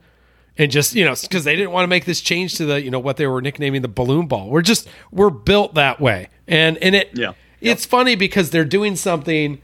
and 0.56 0.70
just 0.70 0.94
you 0.94 1.04
know 1.04 1.14
because 1.22 1.44
they 1.44 1.54
didn't 1.54 1.70
want 1.72 1.84
to 1.84 1.88
make 1.88 2.04
this 2.04 2.20
change 2.20 2.54
to 2.56 2.64
the 2.64 2.82
you 2.82 2.90
know 2.90 2.98
what 2.98 3.16
they 3.16 3.26
were 3.26 3.40
nicknaming 3.42 3.82
the 3.82 3.88
balloon 3.88 4.26
ball 4.26 4.48
we're 4.48 4.62
just 4.62 4.88
we're 5.12 5.30
built 5.30 5.74
that 5.74 6.00
way 6.00 6.28
and 6.46 6.78
and 6.78 6.94
it 6.94 7.10
Yeah. 7.12 7.32
it's 7.60 7.84
funny 7.84 8.14
because 8.16 8.50
they're 8.50 8.64
doing 8.64 8.96
something 8.96 9.60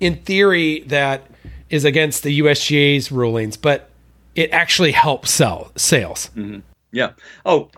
in 0.00 0.16
theory 0.16 0.80
that 0.86 1.26
is 1.68 1.84
against 1.84 2.22
the 2.22 2.40
USGA's 2.40 3.10
rulings 3.12 3.56
but 3.56 3.90
it 4.34 4.50
actually 4.52 4.92
helps 4.92 5.30
sell 5.30 5.72
sales 5.76 6.30
mm-hmm. 6.36 6.60
Yeah. 6.90 7.10
Oh, 7.44 7.68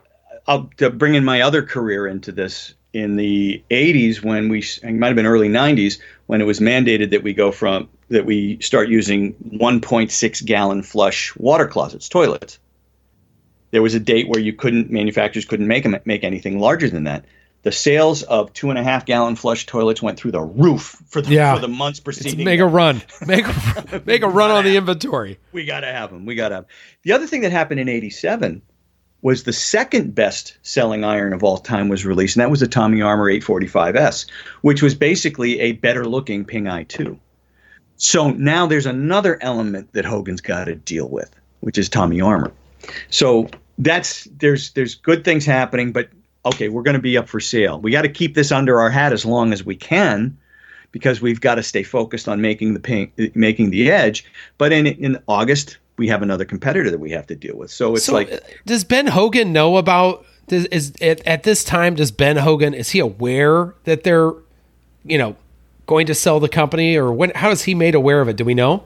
I'll 0.46 0.70
to 0.76 0.88
bring 0.88 1.16
in 1.16 1.24
my 1.24 1.40
other 1.40 1.62
career 1.62 2.06
into 2.06 2.30
this. 2.30 2.74
In 2.92 3.16
the 3.16 3.60
80s, 3.70 4.22
when 4.22 4.48
we, 4.48 4.60
it 4.60 4.94
might 4.94 5.08
have 5.08 5.16
been 5.16 5.26
early 5.26 5.48
90s, 5.48 5.98
when 6.26 6.40
it 6.40 6.44
was 6.44 6.60
mandated 6.60 7.10
that 7.10 7.24
we 7.24 7.32
go 7.32 7.50
from, 7.50 7.88
that 8.10 8.26
we 8.26 8.60
start 8.60 8.88
using 8.88 9.34
1.6 9.34 10.44
gallon 10.44 10.82
flush 10.82 11.34
water 11.36 11.66
closets, 11.66 12.08
toilets. 12.08 12.58
There 13.70 13.82
was 13.82 13.94
a 13.94 14.00
date 14.00 14.28
where 14.28 14.40
you 14.40 14.52
couldn't, 14.52 14.90
manufacturers 14.90 15.44
couldn't 15.44 15.68
make 15.68 15.84
them, 15.84 15.96
make 16.04 16.24
anything 16.24 16.58
larger 16.58 16.90
than 16.90 17.04
that. 17.04 17.24
The 17.62 17.70
sales 17.70 18.22
of 18.22 18.52
two 18.52 18.70
and 18.70 18.78
a 18.78 18.82
half 18.82 19.04
gallon 19.06 19.36
flush 19.36 19.66
toilets 19.66 20.00
went 20.02 20.18
through 20.18 20.32
the 20.32 20.40
roof 20.40 20.96
for 21.06 21.20
the, 21.22 21.34
Yeah. 21.34 21.54
for 21.54 21.60
the 21.60 21.68
months 21.68 22.00
preceding. 22.00 22.44
make 22.44 22.58
a 22.58 22.66
run 22.66 23.02
make 23.26 23.44
a, 23.46 24.02
make 24.06 24.22
a 24.22 24.28
run 24.28 24.50
on 24.50 24.64
the 24.64 24.76
inventory 24.76 25.38
we 25.52 25.64
got 25.66 25.80
to 25.80 25.86
have 25.88 26.10
them. 26.10 26.24
We 26.26 26.34
got 26.34 26.48
to 26.48 26.54
have. 26.56 26.66
The 27.02 27.12
other 27.12 27.26
thing 27.26 27.42
that 27.42 27.52
happened 27.52 27.78
in 27.80 27.88
'87 27.88 28.62
was 29.22 29.42
the 29.44 29.52
second 29.52 30.14
best 30.14 30.56
selling 30.62 31.04
iron 31.04 31.34
of 31.34 31.44
all 31.44 31.58
time 31.58 31.90
was 31.90 32.06
released, 32.06 32.36
and 32.36 32.40
that 32.40 32.50
was 32.50 32.60
the 32.60 32.66
Tommy 32.66 33.02
Armour 33.02 33.30
845S, 33.30 34.24
which 34.62 34.80
was 34.82 34.94
basically 34.94 35.60
a 35.60 35.72
better 35.72 36.06
looking 36.06 36.46
Ping 36.46 36.66
Eye 36.66 36.84
2. 36.84 37.18
So 38.00 38.30
now 38.30 38.66
there's 38.66 38.86
another 38.86 39.38
element 39.42 39.92
that 39.92 40.06
Hogan's 40.06 40.40
got 40.40 40.64
to 40.64 40.74
deal 40.74 41.08
with, 41.08 41.30
which 41.60 41.76
is 41.76 41.88
Tommy 41.88 42.20
Armour. 42.20 42.50
So 43.10 43.48
that's 43.76 44.24
there's 44.38 44.72
there's 44.72 44.94
good 44.94 45.22
things 45.22 45.44
happening, 45.44 45.92
but 45.92 46.08
okay, 46.46 46.70
we're 46.70 46.82
going 46.82 46.96
to 46.96 47.02
be 47.02 47.18
up 47.18 47.28
for 47.28 47.40
sale. 47.40 47.78
We 47.78 47.90
got 47.90 48.02
to 48.02 48.08
keep 48.08 48.34
this 48.34 48.50
under 48.50 48.80
our 48.80 48.88
hat 48.88 49.12
as 49.12 49.26
long 49.26 49.52
as 49.52 49.66
we 49.66 49.76
can 49.76 50.36
because 50.92 51.20
we've 51.20 51.42
got 51.42 51.56
to 51.56 51.62
stay 51.62 51.82
focused 51.82 52.26
on 52.26 52.40
making 52.40 52.72
the 52.72 52.80
ping, 52.80 53.12
making 53.34 53.68
the 53.68 53.90
edge. 53.90 54.24
But 54.56 54.72
in 54.72 54.86
in 54.86 55.18
August, 55.28 55.76
we 55.98 56.08
have 56.08 56.22
another 56.22 56.46
competitor 56.46 56.90
that 56.90 57.00
we 57.00 57.10
have 57.10 57.26
to 57.26 57.36
deal 57.36 57.58
with. 57.58 57.70
So 57.70 57.96
it's 57.96 58.06
so 58.06 58.14
like 58.14 58.62
does 58.64 58.82
Ben 58.82 59.08
Hogan 59.08 59.52
know 59.52 59.76
about 59.76 60.24
does, 60.48 60.64
is 60.66 60.94
at, 61.02 61.20
at 61.26 61.42
this 61.42 61.64
time 61.64 61.96
does 61.96 62.10
Ben 62.10 62.38
Hogan 62.38 62.72
is 62.72 62.90
he 62.90 62.98
aware 62.98 63.74
that 63.84 64.04
they're 64.04 64.32
you 65.04 65.18
know 65.18 65.36
going 65.90 66.06
to 66.06 66.14
sell 66.14 66.40
the 66.40 66.48
company 66.48 66.96
or 66.96 67.12
when 67.12 67.30
how 67.34 67.50
is 67.50 67.62
he 67.62 67.74
made 67.74 67.94
aware 67.94 68.20
of 68.20 68.28
it 68.28 68.36
do 68.36 68.44
we 68.44 68.54
know 68.54 68.82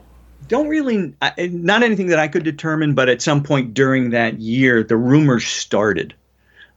don't 0.47 0.67
really 0.67 1.13
not 1.21 1.83
anything 1.83 2.07
that 2.07 2.19
I 2.19 2.27
could 2.27 2.43
determine, 2.43 2.93
but 2.93 3.09
at 3.09 3.21
some 3.21 3.43
point 3.43 3.73
during 3.73 4.11
that 4.11 4.39
year, 4.39 4.83
the 4.83 4.97
rumors 4.97 5.45
started. 5.45 6.13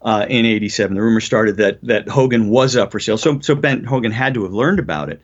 Uh, 0.00 0.24
in 0.28 0.46
'87, 0.46 0.94
the 0.94 1.02
rumor 1.02 1.20
started 1.20 1.56
that 1.56 1.82
that 1.82 2.08
Hogan 2.08 2.50
was 2.50 2.76
up 2.76 2.92
for 2.92 3.00
sale. 3.00 3.18
So 3.18 3.40
so 3.40 3.56
Ben 3.56 3.82
Hogan 3.82 4.12
had 4.12 4.32
to 4.34 4.44
have 4.44 4.52
learned 4.52 4.78
about 4.78 5.08
it. 5.08 5.20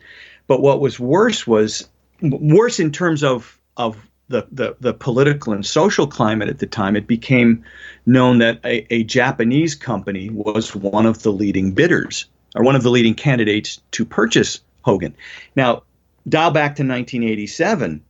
But 0.47 0.61
what 0.61 0.81
was 0.81 0.99
worse 0.99 1.47
was 1.47 1.87
worse 2.21 2.79
in 2.79 2.91
terms 2.91 3.23
of 3.23 3.57
of 3.77 3.97
the, 4.27 4.45
the, 4.51 4.75
the 4.79 4.93
political 4.93 5.53
and 5.53 5.63
social 5.63 6.07
climate 6.07 6.49
at 6.49 6.57
the 6.57 6.65
time, 6.65 6.95
it 6.95 7.05
became 7.05 7.63
known 8.07 8.39
that 8.39 8.59
a, 8.65 8.91
a 8.93 9.03
Japanese 9.03 9.75
company 9.75 10.31
was 10.31 10.75
one 10.75 11.05
of 11.05 11.21
the 11.21 11.31
leading 11.31 11.73
bidders 11.73 12.25
or 12.55 12.63
one 12.63 12.75
of 12.75 12.81
the 12.81 12.89
leading 12.89 13.13
candidates 13.13 13.79
to 13.91 14.03
purchase 14.03 14.61
Hogan. 14.85 15.15
Now, 15.55 15.83
dial 16.29 16.51
back 16.51 16.75
to 16.77 16.83
1987. 16.83 18.01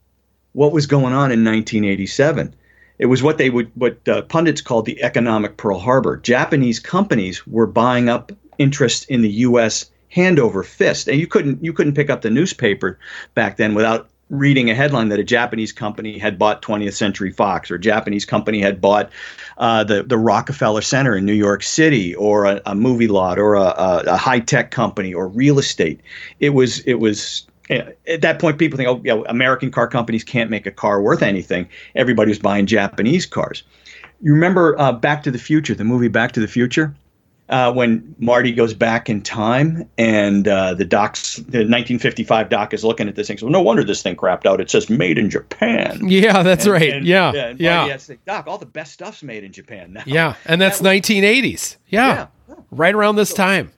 What 0.52 0.74
was 0.74 0.86
going 0.86 1.14
on 1.14 1.32
in 1.32 1.44
1987? 1.44 2.54
It 3.00 3.08
was 3.08 3.24
what 3.24 3.38
they 3.38 3.50
would, 3.50 3.72
what 3.76 4.08
uh, 4.08 4.22
pundits 4.24 4.62
called 4.62 4.86
the 4.86 5.02
economic 5.02 5.58
Pearl 5.58 5.80
Harbor. 5.80 6.18
Japanese 6.18 6.80
companies 6.80 7.46
were 7.48 7.68
buying 7.68 8.10
up 8.10 8.32
interest 8.58 9.10
in 9.10 9.22
the 9.22 9.30
U.S. 9.30 9.90
hand 10.10 10.40
over 10.40 10.64
fist, 10.64 11.08
and 11.08 11.20
you 11.20 11.28
couldn't 11.28 11.64
you 11.64 11.74
couldn't 11.74 11.96
pick 11.96 12.10
up 12.10 12.22
the 12.22 12.30
newspaper 12.30 13.00
back 13.34 13.58
then 13.58 13.74
without 13.74 14.10
reading 14.30 14.70
a 14.70 14.76
headline 14.76 15.10
that 15.10 15.20
a 15.20 15.24
Japanese 15.24 15.72
company 15.72 16.18
had 16.18 16.40
bought 16.40 16.62
20th 16.62 16.94
Century 16.94 17.32
Fox, 17.32 17.70
or 17.70 17.76
a 17.76 17.80
Japanese 17.80 18.26
company 18.26 18.60
had 18.60 18.82
bought 18.82 19.12
uh, 19.58 19.84
the 19.84 20.04
the 20.04 20.18
Rockefeller 20.18 20.82
Center 20.82 21.16
in 21.16 21.26
New 21.26 21.34
York 21.34 21.64
City, 21.64 22.16
or 22.16 22.46
a, 22.46 22.62
a 22.66 22.76
movie 22.76 23.08
lot, 23.08 23.38
or 23.38 23.56
a, 23.56 23.74
a, 24.08 24.18
high 24.18 24.40
tech 24.40 24.72
company, 24.72 25.14
or 25.14 25.28
real 25.28 25.60
estate. 25.60 26.02
It 26.40 26.52
was 26.52 26.80
it 26.80 26.96
was 26.96 27.46
at 27.70 28.22
that 28.22 28.40
point, 28.40 28.60
people 28.60 28.78
think, 28.78 28.90
oh, 28.90 29.02
yeah, 29.04 29.22
American 29.28 29.72
car 29.72 29.88
companies 29.88 30.24
can't 30.24 30.50
make 30.50 30.66
a 30.66 30.72
car 30.72 31.02
worth 31.02 31.24
anything. 31.24 31.68
Everybody 31.96 32.30
was 32.30 32.40
buying 32.40 32.66
Japanese 32.66 33.26
cars. 33.26 33.64
You 34.22 34.34
remember 34.34 34.80
uh, 34.80 34.92
Back 34.92 35.24
to 35.24 35.32
the 35.32 35.40
Future, 35.40 35.74
the 35.74 35.84
movie 35.84 36.08
Back 36.08 36.32
to 36.34 36.40
the 36.40 36.48
Future? 36.48 36.96
Uh, 37.48 37.72
when 37.72 38.16
Marty 38.18 38.52
goes 38.52 38.74
back 38.74 39.08
in 39.08 39.22
time 39.22 39.88
and 40.00 40.48
uh, 40.48 40.74
the 40.74 40.84
doc's 40.84 41.36
the 41.36 41.60
1955 41.60 42.50
doc 42.50 42.74
is 42.74 42.84
looking 42.84 43.08
at 43.08 43.16
this 43.16 43.28
thing. 43.28 43.38
So 43.38 43.48
no 43.50 43.62
wonder 43.62 43.84
this 43.84 44.02
thing 44.02 44.16
crapped 44.16 44.48
out. 44.48 44.60
It 44.60 44.72
says 44.72 44.90
made 44.90 45.20
in 45.20 45.30
Japan. 45.30 46.00
Yeah, 46.10 46.42
that's 46.42 46.66
And- 46.66 46.74
right. 46.74 46.90
and- 46.90 47.06
yeah, 47.06 47.32
yeah. 47.34 47.46
and 47.50 47.60
yeah, 47.60 47.88
has 47.90 48.02
say, 48.02 48.18
Doc, 48.26 48.48
all 48.48 48.58
the 48.58 48.66
best 48.66 48.94
stuff's 48.94 49.22
made 49.22 49.44
in 49.44 49.52
Japan 49.52 49.94
now. 49.94 50.02
yeah. 50.08 50.34
And 50.46 50.60
that's 50.60 50.82
1980s. 50.82 51.76
Yeah. 51.88 52.28
Yeah. 52.50 52.56
right 52.72 52.96
around 52.96 53.16
this 53.18 53.32
time. 53.32 53.72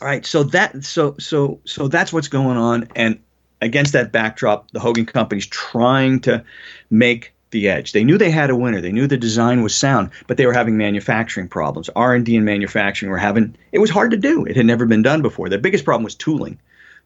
All 0.00 0.08
right, 0.08 0.24
so 0.24 0.42
that 0.44 0.82
so 0.82 1.14
so 1.18 1.60
so 1.64 1.88
that's 1.88 2.10
what's 2.10 2.28
going 2.28 2.56
on, 2.56 2.88
and 2.96 3.20
against 3.60 3.92
that 3.92 4.12
backdrop, 4.12 4.70
the 4.70 4.80
Hogan 4.80 5.04
Company's 5.04 5.46
trying 5.46 6.20
to 6.20 6.42
make 6.90 7.33
the 7.54 7.68
edge. 7.68 7.92
They 7.92 8.04
knew 8.04 8.18
they 8.18 8.30
had 8.30 8.50
a 8.50 8.56
winner. 8.56 8.82
They 8.82 8.92
knew 8.92 9.06
the 9.06 9.16
design 9.16 9.62
was 9.62 9.74
sound, 9.74 10.10
but 10.26 10.36
they 10.36 10.44
were 10.44 10.52
having 10.52 10.76
manufacturing 10.76 11.48
problems. 11.48 11.88
R 11.96 12.14
and 12.14 12.28
manufacturing 12.44 13.10
were 13.10 13.16
having. 13.16 13.56
It 13.72 13.78
was 13.78 13.88
hard 13.88 14.10
to 14.10 14.18
do. 14.18 14.44
It 14.44 14.56
had 14.56 14.66
never 14.66 14.84
been 14.84 15.02
done 15.02 15.22
before. 15.22 15.48
The 15.48 15.56
biggest 15.56 15.86
problem 15.86 16.04
was 16.04 16.14
tooling 16.14 16.58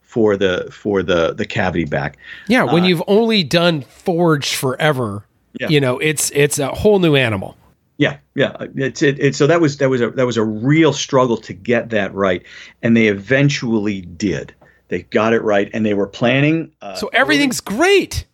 for 0.03 0.37
the 0.37 0.69
for 0.73 1.03
the 1.05 1.35
the 1.35 1.45
cavity 1.45 1.85
back. 1.85 2.17
Yeah, 2.49 2.65
when 2.65 2.85
you've 2.85 3.03
only 3.07 3.45
done 3.45 3.83
forged 3.83 4.55
forever, 4.55 5.25
Yeah. 5.61 5.69
you 5.69 5.81
know, 5.81 5.99
it's 5.99 6.31
it's 6.31 6.59
a 6.59 6.69
whole 6.69 6.99
new 6.99 7.15
animal. 7.15 7.57
Yeah, 7.99 8.17
yeah. 8.35 8.57
It's 8.77 9.03
it, 9.03 9.19
it. 9.19 9.35
So 9.35 9.47
that 9.49 9.61
was 9.61 9.77
that 9.79 9.91
was 9.91 10.01
a 10.01 10.11
that 10.13 10.25
was 10.25 10.37
a 10.37 10.45
real 10.45 10.93
struggle 10.93 11.37
to 11.39 11.53
get 11.53 11.91
that 11.91 12.15
right, 12.15 12.43
and 12.83 12.97
they 12.97 13.09
eventually 13.09 14.01
did. 14.01 14.55
They 14.89 15.03
got 15.03 15.35
it 15.35 15.43
right, 15.43 15.69
and 15.75 15.85
they 15.85 15.93
were 15.95 16.07
planning. 16.07 16.73
Uh, 16.81 16.95
So 16.95 17.09
everything's 17.13 17.61
great. 17.61 18.25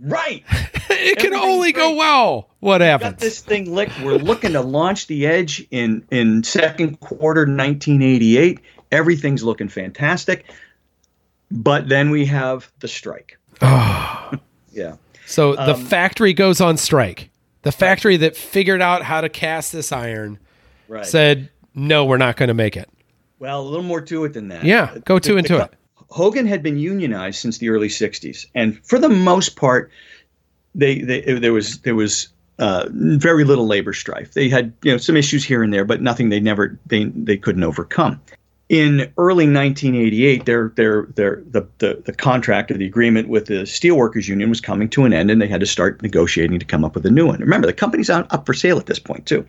Right. 0.00 0.44
It 0.96 1.18
can 1.18 1.34
only 1.34 1.72
go 1.72 1.94
well. 1.96 2.50
What 2.60 2.78
got 2.78 2.84
happens? 2.84 3.20
this 3.20 3.40
thing 3.40 3.74
licked. 3.74 4.00
We're 4.00 4.16
looking 4.16 4.52
to 4.52 4.60
launch 4.60 5.06
the 5.06 5.26
Edge 5.26 5.66
in 5.70 6.06
in 6.10 6.44
second 6.44 7.00
quarter 7.00 7.42
1988. 7.42 8.60
Everything's 8.92 9.42
looking 9.42 9.68
fantastic, 9.68 10.44
but 11.50 11.88
then 11.88 12.10
we 12.10 12.26
have 12.26 12.70
the 12.80 12.88
strike. 12.88 13.38
yeah, 13.62 14.96
So 15.26 15.54
the 15.56 15.74
Um, 15.74 15.84
factory 15.84 16.32
goes 16.32 16.60
on 16.60 16.76
strike. 16.76 17.30
The 17.62 17.72
factory 17.72 18.16
that 18.18 18.36
figured 18.36 18.82
out 18.82 19.02
how 19.02 19.20
to 19.20 19.28
cast 19.28 19.72
this 19.72 19.90
iron 19.90 20.38
right. 20.88 21.04
said, 21.06 21.50
"No, 21.74 22.04
we're 22.04 22.18
not 22.18 22.36
going 22.36 22.48
to 22.48 22.54
make 22.54 22.76
it." 22.76 22.88
well, 23.38 23.60
a 23.60 23.66
little 23.66 23.84
more 23.84 24.00
to 24.00 24.24
it 24.24 24.32
than 24.32 24.48
that. 24.48 24.64
Yeah, 24.64 24.96
go 25.04 25.18
to 25.18 25.36
into 25.36 25.60
it. 25.62 25.72
Hogan 26.14 26.46
had 26.46 26.62
been 26.62 26.78
unionized 26.78 27.40
since 27.40 27.58
the 27.58 27.70
early 27.70 27.88
'60s, 27.88 28.46
and 28.54 28.78
for 28.86 29.00
the 29.00 29.08
most 29.08 29.56
part, 29.56 29.90
they, 30.72 31.00
they 31.00 31.20
there 31.22 31.52
was 31.52 31.80
there 31.80 31.96
was 31.96 32.28
uh, 32.60 32.86
very 32.92 33.42
little 33.42 33.66
labor 33.66 33.92
strife. 33.92 34.32
They 34.32 34.48
had 34.48 34.72
you 34.84 34.92
know 34.92 34.98
some 34.98 35.16
issues 35.16 35.44
here 35.44 35.64
and 35.64 35.72
there, 35.72 35.84
but 35.84 36.00
nothing 36.00 36.28
they 36.28 36.38
never 36.38 36.78
they 36.86 37.06
they 37.06 37.36
couldn't 37.36 37.64
overcome. 37.64 38.20
In 38.68 39.12
early 39.18 39.46
1988, 39.46 40.44
their 40.44 40.68
their 40.76 41.06
their 41.16 41.42
the, 41.50 41.66
the 41.78 42.00
the 42.06 42.12
contract 42.12 42.70
or 42.70 42.74
the 42.74 42.86
agreement 42.86 43.28
with 43.28 43.46
the 43.46 43.64
Steelworkers 43.64 44.28
Union 44.28 44.48
was 44.48 44.60
coming 44.60 44.88
to 44.90 45.04
an 45.06 45.12
end, 45.12 45.32
and 45.32 45.42
they 45.42 45.48
had 45.48 45.60
to 45.60 45.66
start 45.66 46.00
negotiating 46.00 46.60
to 46.60 46.64
come 46.64 46.84
up 46.84 46.94
with 46.94 47.04
a 47.06 47.10
new 47.10 47.26
one. 47.26 47.40
Remember, 47.40 47.66
the 47.66 47.72
company's 47.72 48.08
out, 48.08 48.32
up 48.32 48.46
for 48.46 48.54
sale 48.54 48.78
at 48.78 48.86
this 48.86 49.00
point 49.00 49.26
too. 49.26 49.44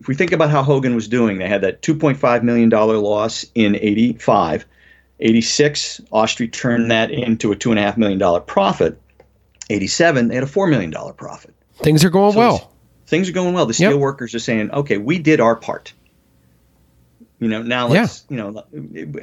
If 0.00 0.08
we 0.08 0.16
think 0.16 0.32
about 0.32 0.50
how 0.50 0.64
Hogan 0.64 0.96
was 0.96 1.06
doing, 1.06 1.38
they 1.38 1.48
had 1.48 1.60
that 1.60 1.82
2.5 1.82 2.42
million 2.42 2.68
dollar 2.68 2.96
loss 2.96 3.44
in 3.54 3.76
'85. 3.76 4.66
86, 5.20 6.00
Austry 6.12 6.50
turned 6.52 6.90
that 6.90 7.10
into 7.10 7.50
a 7.52 7.56
two 7.56 7.70
and 7.70 7.78
a 7.78 7.82
half 7.82 7.96
million 7.96 8.18
dollar 8.18 8.40
profit. 8.40 9.00
87, 9.70 10.28
they 10.28 10.34
had 10.34 10.44
a 10.44 10.48
four 10.48 10.66
million 10.66 10.90
dollar 10.90 11.12
profit. 11.12 11.54
Things 11.76 12.04
are 12.04 12.10
going 12.10 12.32
So 12.32 12.38
well. 12.38 12.72
Things 13.06 13.28
are 13.28 13.32
going 13.32 13.54
well. 13.54 13.66
The 13.66 13.70
Yep. 13.72 13.90
steel 13.90 13.98
workers 13.98 14.34
are 14.34 14.38
saying, 14.38 14.70
"Okay, 14.70 14.98
we 14.98 15.18
did 15.18 15.40
our 15.40 15.56
part." 15.56 15.92
You 17.40 17.48
know, 17.48 17.62
now 17.62 17.86
let's, 17.88 18.24
you 18.28 18.36
know, 18.36 18.64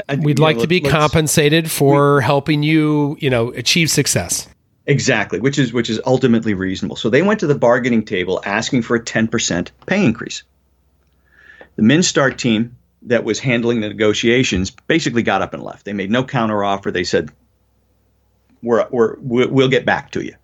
I- 0.08 0.16
We'd 0.16 0.40
you 0.40 0.44
like 0.44 0.56
know, 0.58 0.62
to 0.62 0.68
be 0.68 0.80
compensated 0.80 1.70
for 1.70 2.22
helping 2.22 2.64
you, 2.64 3.18
you 3.20 3.30
know, 3.30 3.50
achieve 3.52 3.90
success. 3.90 4.48
Exactly, 4.88 5.40
which 5.40 5.58
is 5.60 5.74
which 5.74 5.90
is 5.90 6.00
ultimately 6.06 6.54
reasonable. 6.54 6.96
So 6.96 7.10
they 7.10 7.22
went 7.24 7.40
to 7.42 7.48
the 7.48 7.56
bargaining 7.56 8.06
table 8.06 8.42
asking 8.46 8.84
for 8.84 8.96
a 8.96 9.04
10% 9.04 9.72
pay 9.86 10.06
increase. 10.06 10.44
The 11.76 11.82
Minstar 11.84 12.36
team 12.38 12.76
that 13.06 13.24
was 13.24 13.40
handling 13.40 13.82
the 13.82 13.90
negotiations 13.90 14.72
basically 14.72 15.24
got 15.24 15.42
up 15.42 15.54
and 15.54 15.64
left. 15.64 15.86
They 15.86 15.94
made 15.94 16.12
no 16.12 16.24
counteroffer. 16.24 16.92
They 16.92 17.04
said, 17.04 17.32
"We're, 18.62 18.88
we're 18.90 19.18
we'll 19.20 19.70
get 19.70 19.86
back 19.86 20.12
to 20.12 20.26
you." 20.26 20.36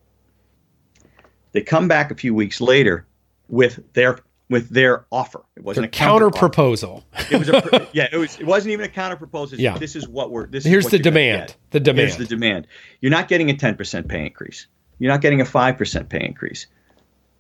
They 1.52 1.62
come 1.62 1.88
back 1.88 2.12
a 2.12 2.16
few 2.16 2.34
weeks 2.34 2.62
later 2.62 3.06
with 3.50 3.82
their 3.94 4.20
with 4.50 4.70
their 4.70 5.06
offer. 5.12 5.44
It 5.56 5.64
wasn't 5.64 5.86
a 5.86 5.90
counter 5.90 6.26
counter 6.26 6.38
proposal. 6.38 7.04
It 7.32 7.40
was 7.40 7.50
a, 7.50 7.88
yeah, 7.94 8.10
it 8.12 8.18
was 8.18 8.40
it 8.40 8.46
wasn't 8.46 8.74
even 8.74 8.86
a 8.86 8.90
counter 8.90 9.16
proposal. 9.16 9.60
Yeah. 9.60 9.78
This 9.78 9.96
is 9.96 10.08
what 10.08 10.32
we're. 10.32 10.48
This 10.48 10.66
Here's 10.66 10.86
is 10.86 10.92
the 10.92 11.00
demand. 11.00 11.56
The 11.72 11.80
demand. 11.80 12.10
Here's 12.10 12.18
the 12.18 12.26
demand. 12.26 12.68
You're 13.00 13.12
not 13.12 13.28
getting 13.28 13.50
a 13.50 13.54
10% 13.54 14.08
pay 14.08 14.26
increase. 14.26 14.68
You're 15.00 15.12
not 15.12 15.22
getting 15.22 15.42
a 15.42 15.46
5% 15.46 16.10
pay 16.10 16.24
increase. 16.24 16.68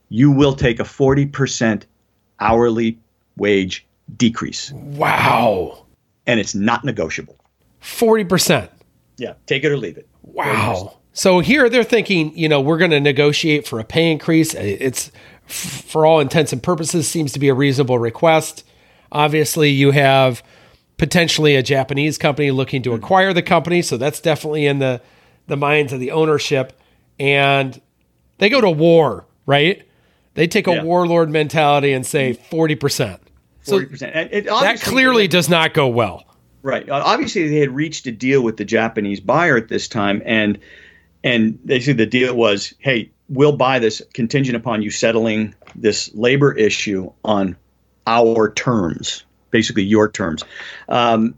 You 0.10 0.32
will 0.32 0.56
take 0.56 0.80
a 0.80 0.84
40% 0.84 1.84
hourly 2.40 2.98
wage 3.38 3.86
decrease, 4.18 4.72
Wow. 4.72 5.86
and 6.28 6.40
it's 6.40 6.56
not 6.56 6.84
negotiable. 6.84 7.36
40%. 7.82 8.70
Yeah, 9.18 9.34
take 9.46 9.64
it 9.64 9.72
or 9.72 9.78
leave 9.78 9.98
it. 9.98 10.08
Wow. 10.24 10.98
So 11.14 11.40
here 11.40 11.70
they're 11.70 11.84
thinking, 11.84 12.36
you 12.38 12.48
know, 12.48 12.62
we're 12.62 12.78
going 12.78 12.92
to 12.92 13.00
negotiate 13.00 13.68
for 13.68 13.80
a 13.80 13.84
pay 13.84 14.12
increase. 14.12 14.54
It's, 14.54 15.12
for 15.46 16.06
all 16.06 16.20
intents 16.20 16.54
and 16.54 16.64
purposes, 16.64 17.08
seems 17.08 17.34
to 17.34 17.40
be 17.40 17.50
a 17.50 17.54
reasonable 17.54 18.00
request. 18.00 18.66
Obviously, 19.12 19.70
you 19.70 19.92
have 19.92 20.42
potentially 20.98 21.56
a 21.56 21.64
Japanese 21.64 22.18
company 22.18 22.52
looking 22.52 22.82
to 22.84 22.92
hmm. 22.92 22.96
acquire 22.96 23.34
the 23.34 23.42
company, 23.42 23.82
so 23.82 23.98
that's 23.98 24.22
definitely 24.22 24.66
in 24.66 24.80
the 24.80 25.02
the 25.48 25.58
minds 25.58 25.92
of 25.92 26.00
the 26.00 26.12
ownership. 26.12 26.80
And 27.20 27.82
they 28.38 28.50
go 28.50 28.62
to 28.62 28.70
war, 28.70 29.26
right? 29.46 29.84
They 30.36 30.48
take 30.48 30.68
a 30.68 30.76
Yeah. 30.76 30.84
warlord 30.84 31.30
mentality 31.30 31.92
and 31.92 32.06
say 32.06 32.34
hmm. 32.34 32.42
Forty 33.62 33.86
percent. 33.86 34.14
So 34.14 34.20
40%. 34.20 34.22
And 34.22 34.34
it 34.34 34.46
that 34.46 34.82
clearly 34.82 35.28
does 35.28 35.50
not 35.50 35.74
go 35.74 35.88
well. 35.88 36.26
Right. 36.64 36.88
Uh, 36.88 37.02
Obviously, 37.04 37.48
they 37.48 37.58
had 37.58 37.72
reached 37.72 38.06
a 38.08 38.12
deal 38.12 38.42
with 38.44 38.58
the 38.58 38.66
Japanese 38.66 39.20
buyer 39.20 39.58
at 39.58 39.68
this 39.68 39.88
time, 39.88 40.22
and 40.26 40.60
and 41.24 41.60
they 41.66 41.80
said 41.80 41.98
the 41.98 42.06
deal 42.06 42.36
was, 42.36 42.74
hey, 42.80 43.12
we'll 43.30 43.56
buy 43.56 43.80
this 43.80 44.02
contingent 44.14 44.56
upon 44.56 44.82
you 44.82 44.92
settling 44.92 45.56
this 45.76 46.14
labor 46.14 46.52
issue 46.54 47.12
on 47.24 47.56
our 48.08 48.52
terms, 48.54 49.24
basically 49.52 49.84
your 49.84 50.10
terms. 50.10 50.44
Um, 50.90 51.36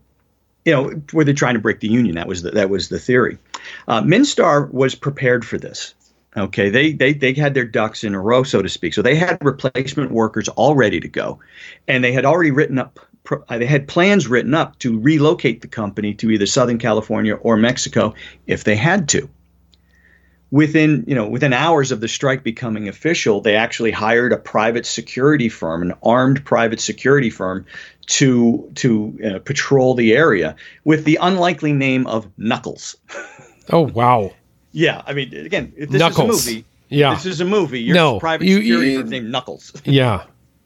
you 0.66 0.72
know, 0.72 1.02
were 1.12 1.26
they 1.26 1.34
trying 1.34 1.56
to 1.56 1.60
break 1.60 1.82
the 1.82 1.90
union? 1.90 2.16
That 2.16 2.28
was 2.28 2.42
the, 2.42 2.52
that 2.52 2.70
was 2.70 2.90
the 2.90 3.00
theory. 3.00 3.38
Uh, 3.88 4.02
Minstar 4.02 4.72
was 4.72 4.96
prepared 4.96 5.46
for 5.46 5.58
this. 5.58 5.94
Okay, 6.36 6.70
they, 6.70 6.94
they 6.94 7.14
they 7.14 7.34
had 7.34 7.54
their 7.54 7.66
ducks 7.66 8.04
in 8.04 8.16
a 8.16 8.22
row, 8.22 8.44
so 8.44 8.62
to 8.62 8.70
speak. 8.70 8.94
So 8.96 9.02
they 9.04 9.16
had 9.16 9.38
replacement 9.42 10.12
workers 10.12 10.50
all 10.50 10.76
ready 10.76 11.00
to 11.00 11.08
go, 11.08 11.40
and 11.88 12.04
they 12.04 12.12
had 12.12 12.26
already 12.26 12.50
written 12.52 12.80
up. 12.80 13.00
uh, 13.50 13.58
They 13.60 13.68
had 13.68 13.88
plans 13.88 14.28
written 14.28 14.54
up 14.56 14.80
to 14.80 15.00
relocate 15.00 15.62
the 15.62 15.68
company 15.68 16.16
to 16.16 16.32
either 16.32 16.48
Southern 16.48 16.80
California 16.80 17.36
or 17.36 17.56
Mexico 17.58 18.16
if 18.48 18.64
they 18.64 18.76
had 18.76 19.10
to. 19.10 19.30
within 20.52 21.04
you 21.08 21.16
know 21.16 21.28
within 21.28 21.54
hours 21.54 21.92
of 21.92 22.00
the 22.00 22.08
strike 22.08 22.44
becoming 22.44 22.88
official, 22.88 23.42
they 23.42 23.56
actually 23.56 23.92
hired 23.92 24.32
a 24.34 24.38
private 24.38 24.86
security 24.86 25.50
firm, 25.50 25.82
an 25.82 25.94
armed 26.04 26.44
private 26.46 26.80
security 26.80 27.30
firm, 27.30 27.66
to 28.08 28.70
to 28.76 29.18
uh, 29.26 29.40
patrol 29.40 29.96
the 29.96 30.14
area 30.14 30.56
with 30.84 31.06
the 31.06 31.18
unlikely 31.22 31.74
name 31.74 32.08
of 32.08 32.28
Knuckles. 32.38 32.96
Oh 33.70 33.82
wow! 33.82 34.38
Yeah, 34.74 35.02
I 35.06 35.14
mean, 35.14 35.34
again, 35.34 35.72
if 35.78 35.90
this 35.90 36.00
Knuckles. 36.00 36.42
is 36.42 36.48
a 36.48 36.50
movie, 36.52 36.66
Yeah. 36.90 37.14
this 37.14 37.26
is 37.26 37.40
a 37.42 37.46
movie. 37.46 37.82
Your 37.82 37.96
No, 37.96 38.20
private 38.20 38.46
you- 38.48 38.58
security 38.58 38.92
you- 38.92 39.00
firm 39.02 39.10
named 39.10 39.32
Knuckles. 39.32 39.72
Yeah, 39.86 40.24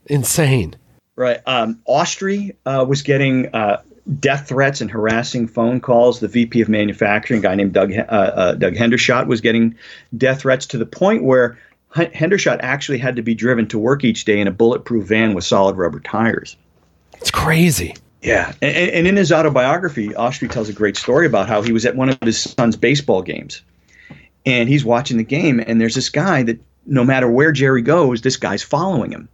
insane. 0.08 0.76
Right. 1.16 1.40
Um, 1.46 1.80
Austry 1.88 2.56
uh, 2.66 2.86
was 2.88 3.02
getting 3.02 3.48
uh, 3.54 3.82
death 4.20 4.48
threats 4.48 4.82
and 4.82 4.90
harassing 4.90 5.48
phone 5.48 5.80
calls. 5.82 6.20
The 6.20 6.28
VP 6.28 6.62
of 6.62 6.70
manufacturing, 6.70 7.40
a 7.40 7.44
guy 7.44 7.56
named 7.56 7.74
Doug 7.74 7.92
uh, 7.92 8.02
uh, 8.10 8.52
Doug 8.54 8.74
Hendershot, 8.76 9.28
was 9.28 9.42
getting 9.42 9.76
death 10.16 10.42
threats 10.42 10.66
to 10.68 10.78
the 10.78 10.86
point 10.86 11.24
where 11.24 11.58
Hendershot 11.96 12.60
actually 12.62 13.00
had 13.00 13.16
to 13.16 13.22
be 13.24 13.34
driven 13.34 13.68
to 13.70 13.80
work 13.80 14.04
each 14.04 14.26
day 14.26 14.40
in 14.40 14.48
a 14.48 14.52
bulletproof 14.52 15.08
van 15.08 15.34
with 15.34 15.44
solid 15.44 15.76
rubber 15.76 16.00
tires. 16.00 16.56
It's 17.20 17.32
crazy. 17.32 17.96
Yeah, 18.22 18.54
and, 18.62 18.76
and 18.92 19.08
in 19.08 19.16
his 19.16 19.32
autobiography, 19.32 20.10
Austry 20.10 20.50
tells 20.52 20.70
a 20.70 20.74
great 20.74 20.98
story 20.98 21.26
about 21.26 21.48
how 21.48 21.62
he 21.64 21.72
was 21.72 21.86
at 21.86 21.96
one 21.96 22.10
of 22.10 22.18
his 22.22 22.40
son's 22.40 22.76
baseball 22.76 23.22
games, 23.24 23.62
and 24.48 24.70
he's 24.70 24.86
watching 24.86 25.18
the 25.18 25.26
game, 25.26 25.60
and 25.60 25.80
there's 25.80 25.94
this 25.94 26.08
guy 26.08 26.42
that 26.44 26.58
no 26.86 27.04
matter 27.04 27.30
where 27.30 27.52
Jerry 27.52 27.82
goes, 27.82 28.22
this 28.22 28.38
guy's 28.38 28.64
following 28.64 29.12
him. 29.12 29.28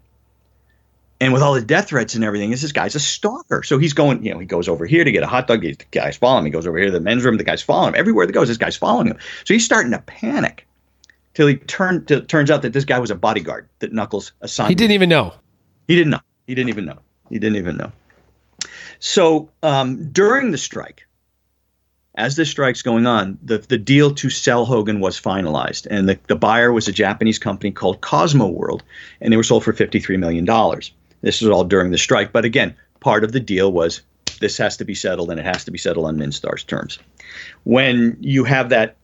And 1.21 1.31
with 1.31 1.43
all 1.43 1.53
the 1.53 1.61
death 1.61 1.89
threats 1.89 2.15
and 2.15 2.23
everything, 2.23 2.49
this 2.49 2.71
guy's 2.71 2.95
a 2.95 2.99
stalker. 2.99 3.61
So 3.61 3.77
he's 3.77 3.93
going, 3.93 4.25
you 4.25 4.33
know, 4.33 4.39
he 4.39 4.47
goes 4.47 4.67
over 4.67 4.87
here 4.87 5.03
to 5.03 5.11
get 5.11 5.21
a 5.21 5.27
hot 5.27 5.45
dog. 5.45 5.61
The 5.61 5.77
guy's 5.91 6.17
following 6.17 6.39
him. 6.39 6.45
He 6.45 6.51
goes 6.51 6.65
over 6.65 6.77
here 6.77 6.87
to 6.87 6.91
the 6.91 6.99
men's 6.99 7.23
room. 7.23 7.37
The 7.37 7.43
guy's 7.43 7.61
following 7.61 7.89
him. 7.89 7.99
Everywhere 7.99 8.25
he 8.25 8.31
goes, 8.31 8.47
this 8.47 8.57
guy's 8.57 8.75
following 8.75 9.05
him. 9.05 9.17
So 9.45 9.53
he's 9.53 9.63
starting 9.63 9.91
to 9.91 9.99
panic. 9.99 10.67
Till 11.35 11.45
he 11.45 11.57
turned. 11.57 12.07
Till, 12.07 12.25
turns 12.25 12.49
out 12.49 12.63
that 12.63 12.73
this 12.73 12.83
guy 12.83 12.97
was 12.97 13.11
a 13.11 13.15
bodyguard 13.15 13.69
that 13.79 13.93
Knuckles 13.93 14.31
assigned. 14.41 14.69
He 14.69 14.75
didn't 14.75 14.93
even 14.93 15.09
know. 15.09 15.35
He 15.87 15.95
didn't 15.95 16.09
know. 16.09 16.21
He 16.47 16.55
didn't 16.55 16.69
even 16.69 16.85
know. 16.85 16.97
He 17.29 17.37
didn't 17.37 17.57
even 17.57 17.77
know. 17.77 17.91
So 18.97 19.49
um, 19.61 20.09
during 20.11 20.49
the 20.49 20.57
strike, 20.57 21.05
as 22.15 22.35
the 22.35 22.45
strike's 22.45 22.81
going 22.81 23.07
on, 23.07 23.39
the, 23.43 23.57
the 23.57 23.77
deal 23.77 24.13
to 24.15 24.29
sell 24.29 24.65
Hogan 24.65 24.99
was 24.99 25.19
finalized, 25.19 25.87
and 25.89 26.07
the, 26.07 26.19
the 26.27 26.35
buyer 26.35 26.71
was 26.71 26.87
a 26.87 26.91
Japanese 26.91 27.39
company 27.39 27.71
called 27.71 28.01
Cosmo 28.01 28.47
World, 28.47 28.83
and 29.19 29.31
they 29.31 29.37
were 29.37 29.43
sold 29.43 29.63
for 29.63 29.73
$53 29.73 30.19
million. 30.19 30.45
This 31.21 31.41
was 31.41 31.49
all 31.49 31.63
during 31.63 31.91
the 31.91 31.97
strike, 31.97 32.31
but 32.31 32.45
again, 32.45 32.75
part 32.99 33.23
of 33.23 33.31
the 33.31 33.39
deal 33.39 33.71
was 33.71 34.01
this 34.39 34.57
has 34.57 34.77
to 34.77 34.85
be 34.85 34.93
settled, 34.93 35.31
and 35.31 35.39
it 35.39 35.45
has 35.45 35.65
to 35.65 35.71
be 35.71 35.77
settled 35.77 36.05
on 36.05 36.17
Minstar's 36.17 36.63
terms. 36.63 36.99
When 37.63 38.17
you 38.19 38.43
have 38.43 38.69
that 38.69 38.97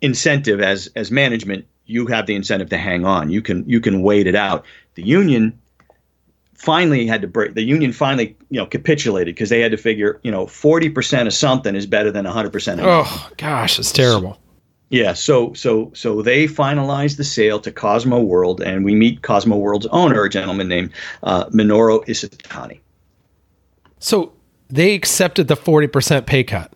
incentive 0.00 0.60
as 0.60 0.88
as 0.96 1.10
management, 1.10 1.66
you 1.86 2.06
have 2.06 2.26
the 2.26 2.34
incentive 2.34 2.70
to 2.70 2.78
hang 2.78 3.04
on. 3.04 3.30
You 3.30 3.42
can 3.42 3.68
you 3.68 3.80
can 3.80 4.02
wait 4.02 4.26
it 4.26 4.34
out. 4.34 4.64
The 4.94 5.02
union 5.02 5.60
finally 6.54 7.06
had 7.06 7.20
to 7.22 7.28
break. 7.28 7.54
The 7.54 7.62
union 7.62 7.92
finally 7.92 8.36
you 8.50 8.58
know 8.58 8.66
capitulated 8.66 9.34
because 9.34 9.48
they 9.50 9.60
had 9.60 9.70
to 9.72 9.76
figure 9.76 10.20
you 10.22 10.30
know 10.30 10.46
forty 10.46 10.88
percent 10.90 11.26
of 11.26 11.34
something 11.34 11.74
is 11.74 11.86
better 11.86 12.10
than 12.10 12.24
hundred 12.24 12.52
percent. 12.52 12.80
Oh 12.82 13.30
gosh, 13.36 13.78
it's 13.78 13.92
terrible. 13.92 14.38
Yeah, 14.90 15.14
so 15.14 15.52
so 15.54 15.90
so 15.94 16.22
they 16.22 16.46
finalized 16.46 17.16
the 17.16 17.24
sale 17.24 17.58
to 17.60 17.72
Cosmo 17.72 18.20
World, 18.20 18.60
and 18.60 18.84
we 18.84 18.94
meet 18.94 19.22
Cosmo 19.22 19.56
World's 19.56 19.86
owner, 19.86 20.22
a 20.24 20.28
gentleman 20.30 20.68
named 20.68 20.90
uh, 21.22 21.46
Minoru 21.46 22.04
Isatani. 22.06 22.80
So 23.98 24.32
they 24.68 24.94
accepted 24.94 25.48
the 25.48 25.56
forty 25.56 25.86
percent 25.86 26.26
pay 26.26 26.44
cut. 26.44 26.72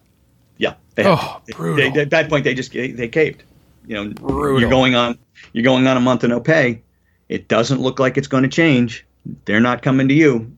Yeah. 0.57 0.75
They 0.95 1.05
Oh, 1.07 1.41
they- 1.47 1.53
brutal. 1.53 1.93
they- 1.93 2.01
at 2.01 2.11
that 2.11 2.29
point, 2.29 2.45
they 2.45 2.55
just 2.55 2.73
they, 2.73 2.91
they 2.91 3.09
caved. 3.09 3.45
You 3.87 3.95
know, 3.95 4.09
Brutal. 4.15 4.61
you're 4.61 4.71
going 4.71 4.95
on 4.95 5.19
you're 5.53 5.65
going 5.65 5.87
on 5.87 5.97
a 5.97 6.01
month 6.01 6.25
of 6.25 6.31
no 6.31 6.41
pay. 6.41 6.83
It 7.29 7.49
doesn't 7.49 7.81
look 7.81 7.99
like 7.99 8.17
it's 8.19 8.27
going 8.29 8.43
to 8.43 8.49
change. 8.49 9.07
They're 9.45 9.61
not 9.61 9.83
coming 9.83 10.09
to 10.09 10.15
you. 10.15 10.51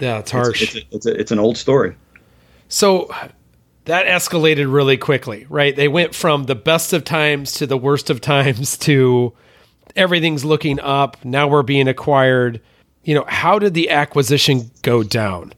Yeah, 0.00 0.18
it's 0.18 0.30
harsh. 0.30 0.62
It's, 0.62 0.74
it's, 0.74 0.76
a, 0.76 0.96
it's, 0.96 1.06
a, 1.06 1.20
it's 1.20 1.32
an 1.32 1.38
old 1.38 1.56
story. 1.56 1.96
So 2.68 3.12
that 3.86 4.06
escalated 4.06 4.72
really 4.72 4.96
quickly, 4.96 5.46
right? 5.48 5.74
They 5.74 5.88
went 5.88 6.14
from 6.14 6.44
the 6.44 6.54
best 6.54 6.92
of 6.92 7.04
times 7.04 7.52
to 7.54 7.66
the 7.66 7.76
worst 7.76 8.10
of 8.10 8.20
times 8.20 8.76
to 8.78 9.32
everything's 9.96 10.44
looking 10.44 10.78
up. 10.80 11.16
Now 11.24 11.48
we're 11.48 11.62
being 11.62 11.88
acquired. 11.88 12.60
You 13.02 13.14
know, 13.14 13.24
how 13.26 13.58
did 13.58 13.74
the 13.74 13.90
acquisition 13.90 14.70
go 14.82 15.02
down? 15.02 15.52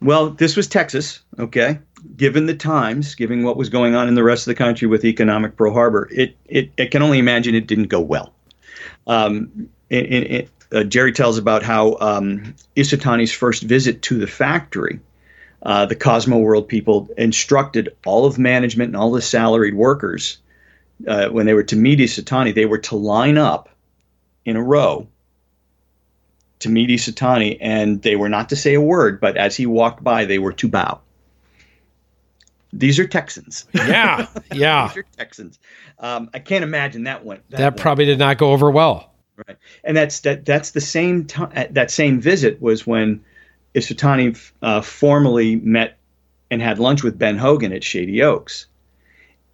Well, 0.00 0.30
this 0.30 0.56
was 0.56 0.68
Texas, 0.68 1.20
okay? 1.38 1.78
Given 2.16 2.46
the 2.46 2.54
times, 2.54 3.14
given 3.14 3.44
what 3.44 3.56
was 3.56 3.68
going 3.68 3.94
on 3.94 4.08
in 4.08 4.14
the 4.14 4.22
rest 4.22 4.46
of 4.46 4.50
the 4.50 4.56
country 4.56 4.86
with 4.88 5.04
economic 5.04 5.56
Pearl 5.56 5.72
Harbor, 5.72 6.08
it, 6.12 6.36
it, 6.46 6.70
it 6.76 6.90
can 6.90 7.02
only 7.02 7.18
imagine 7.18 7.54
it 7.54 7.66
didn't 7.66 7.88
go 7.88 8.00
well. 8.00 8.32
Um, 9.06 9.68
in, 9.90 10.04
in- 10.04 10.48
uh, 10.72 10.84
Jerry 10.84 11.12
tells 11.12 11.38
about 11.38 11.62
how 11.62 11.96
um, 12.00 12.54
Isatani's 12.76 13.32
first 13.32 13.62
visit 13.62 14.02
to 14.02 14.18
the 14.18 14.26
factory, 14.26 15.00
uh, 15.62 15.86
the 15.86 15.96
Cosmo 15.96 16.38
World 16.38 16.68
people 16.68 17.08
instructed 17.16 17.96
all 18.04 18.26
of 18.26 18.38
management 18.38 18.88
and 18.88 18.96
all 18.96 19.12
the 19.12 19.22
salaried 19.22 19.74
workers 19.74 20.38
uh, 21.06 21.28
when 21.28 21.46
they 21.46 21.54
were 21.54 21.62
to 21.64 21.76
meet 21.76 21.98
Isatani, 21.98 22.54
they 22.54 22.66
were 22.66 22.78
to 22.78 22.96
line 22.96 23.38
up 23.38 23.68
in 24.44 24.56
a 24.56 24.62
row 24.62 25.06
to 26.60 26.68
meet 26.68 26.90
Isatani, 26.90 27.58
and 27.60 28.02
they 28.02 28.16
were 28.16 28.28
not 28.28 28.48
to 28.50 28.56
say 28.56 28.74
a 28.74 28.80
word, 28.80 29.20
but 29.20 29.36
as 29.36 29.56
he 29.56 29.66
walked 29.66 30.02
by, 30.02 30.24
they 30.24 30.38
were 30.38 30.52
to 30.52 30.68
bow. 30.68 31.00
These 32.72 32.98
are 32.98 33.06
Texans. 33.06 33.66
Yeah, 33.74 34.26
yeah. 34.52 34.88
These 34.94 34.98
are 34.98 35.06
Texans. 35.16 35.58
Um, 35.98 36.30
I 36.32 36.38
can't 36.38 36.64
imagine 36.64 37.04
that 37.04 37.24
went. 37.24 37.48
That 37.50 37.60
went 37.60 37.76
probably 37.76 38.06
did 38.06 38.18
not 38.18 38.38
go 38.38 38.52
over 38.52 38.70
well. 38.70 39.11
Right. 39.36 39.56
And 39.84 39.96
that's 39.96 40.20
that. 40.20 40.44
That's 40.44 40.70
the 40.70 40.80
same 40.80 41.26
time. 41.26 41.68
That 41.70 41.90
same 41.90 42.20
visit 42.20 42.60
was 42.60 42.86
when 42.86 43.24
Isatani 43.74 44.38
uh, 44.62 44.80
formally 44.80 45.56
met 45.56 45.98
and 46.50 46.60
had 46.60 46.78
lunch 46.78 47.02
with 47.02 47.18
Ben 47.18 47.38
Hogan 47.38 47.72
at 47.72 47.82
Shady 47.84 48.22
Oaks, 48.22 48.66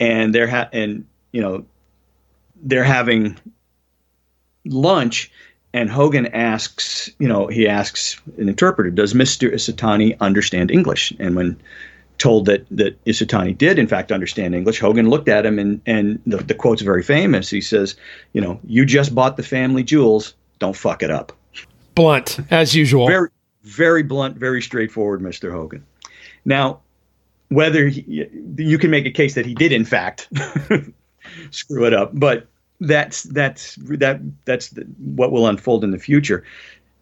and 0.01 0.35
they're 0.35 0.49
ha- 0.49 0.69
and 0.73 1.07
you 1.33 1.41
know 1.41 1.65
they're 2.63 2.85
having 2.85 3.39
lunch 4.65 5.31
and 5.75 5.91
Hogan 5.91 6.27
asks, 6.29 7.11
you 7.19 7.29
know, 7.29 7.47
he 7.47 7.69
asks 7.69 8.21
an 8.39 8.49
interpreter, 8.49 8.91
does 8.91 9.13
Mr. 9.13 9.53
Isatani 9.53 10.19
understand 10.21 10.71
English? 10.71 11.13
And 11.19 11.37
when 11.37 11.61
told 12.19 12.47
that 12.47 12.67
that 12.71 13.03
Isatani 13.05 13.57
did 13.57 13.79
in 13.79 13.87
fact 13.87 14.13
understand 14.13 14.55
English, 14.55 14.81
Hogan 14.81 15.09
looked 15.09 15.29
at 15.29 15.47
him 15.47 15.59
and 15.59 15.81
and 15.87 16.21
the, 16.27 16.39
the 16.39 16.55
quote's 16.55 16.83
very 16.83 17.03
famous. 17.03 17.49
He 17.49 17.61
says, 17.61 17.97
you 18.33 18.41
know, 18.41 18.61
you 18.67 18.85
just 18.85 19.15
bought 19.15 19.37
the 19.37 19.43
family 19.43 19.83
jewels, 19.83 20.35
don't 20.59 20.77
fuck 20.77 21.03
it 21.03 21.11
up. 21.11 21.33
Blunt, 21.95 22.41
as 22.51 22.75
usual. 22.75 23.07
Very 23.07 23.29
very 23.63 24.03
blunt, 24.03 24.37
very 24.37 24.63
straightforward, 24.63 25.21
Mr. 25.21 25.53
Hogan. 25.53 25.85
Now, 26.45 26.81
whether 27.49 27.89
he, 27.89 28.27
you 28.57 28.79
can 28.79 28.91
make 28.91 29.07
a 29.07 29.11
case 29.11 29.35
that 29.35 29.47
he 29.47 29.55
did 29.55 29.73
in 29.73 29.85
fact 29.85 30.29
screw 31.51 31.87
it 31.87 31.95
up, 31.95 32.11
but 32.15 32.47
that's 32.81 33.25
that's 33.25 33.77
that 33.77 34.21
that's 34.45 34.71
the, 34.71 34.83
what 34.99 35.33
will 35.33 35.47
unfold 35.47 35.85
in 35.85 35.91
the 35.91 35.99
future. 35.99 36.45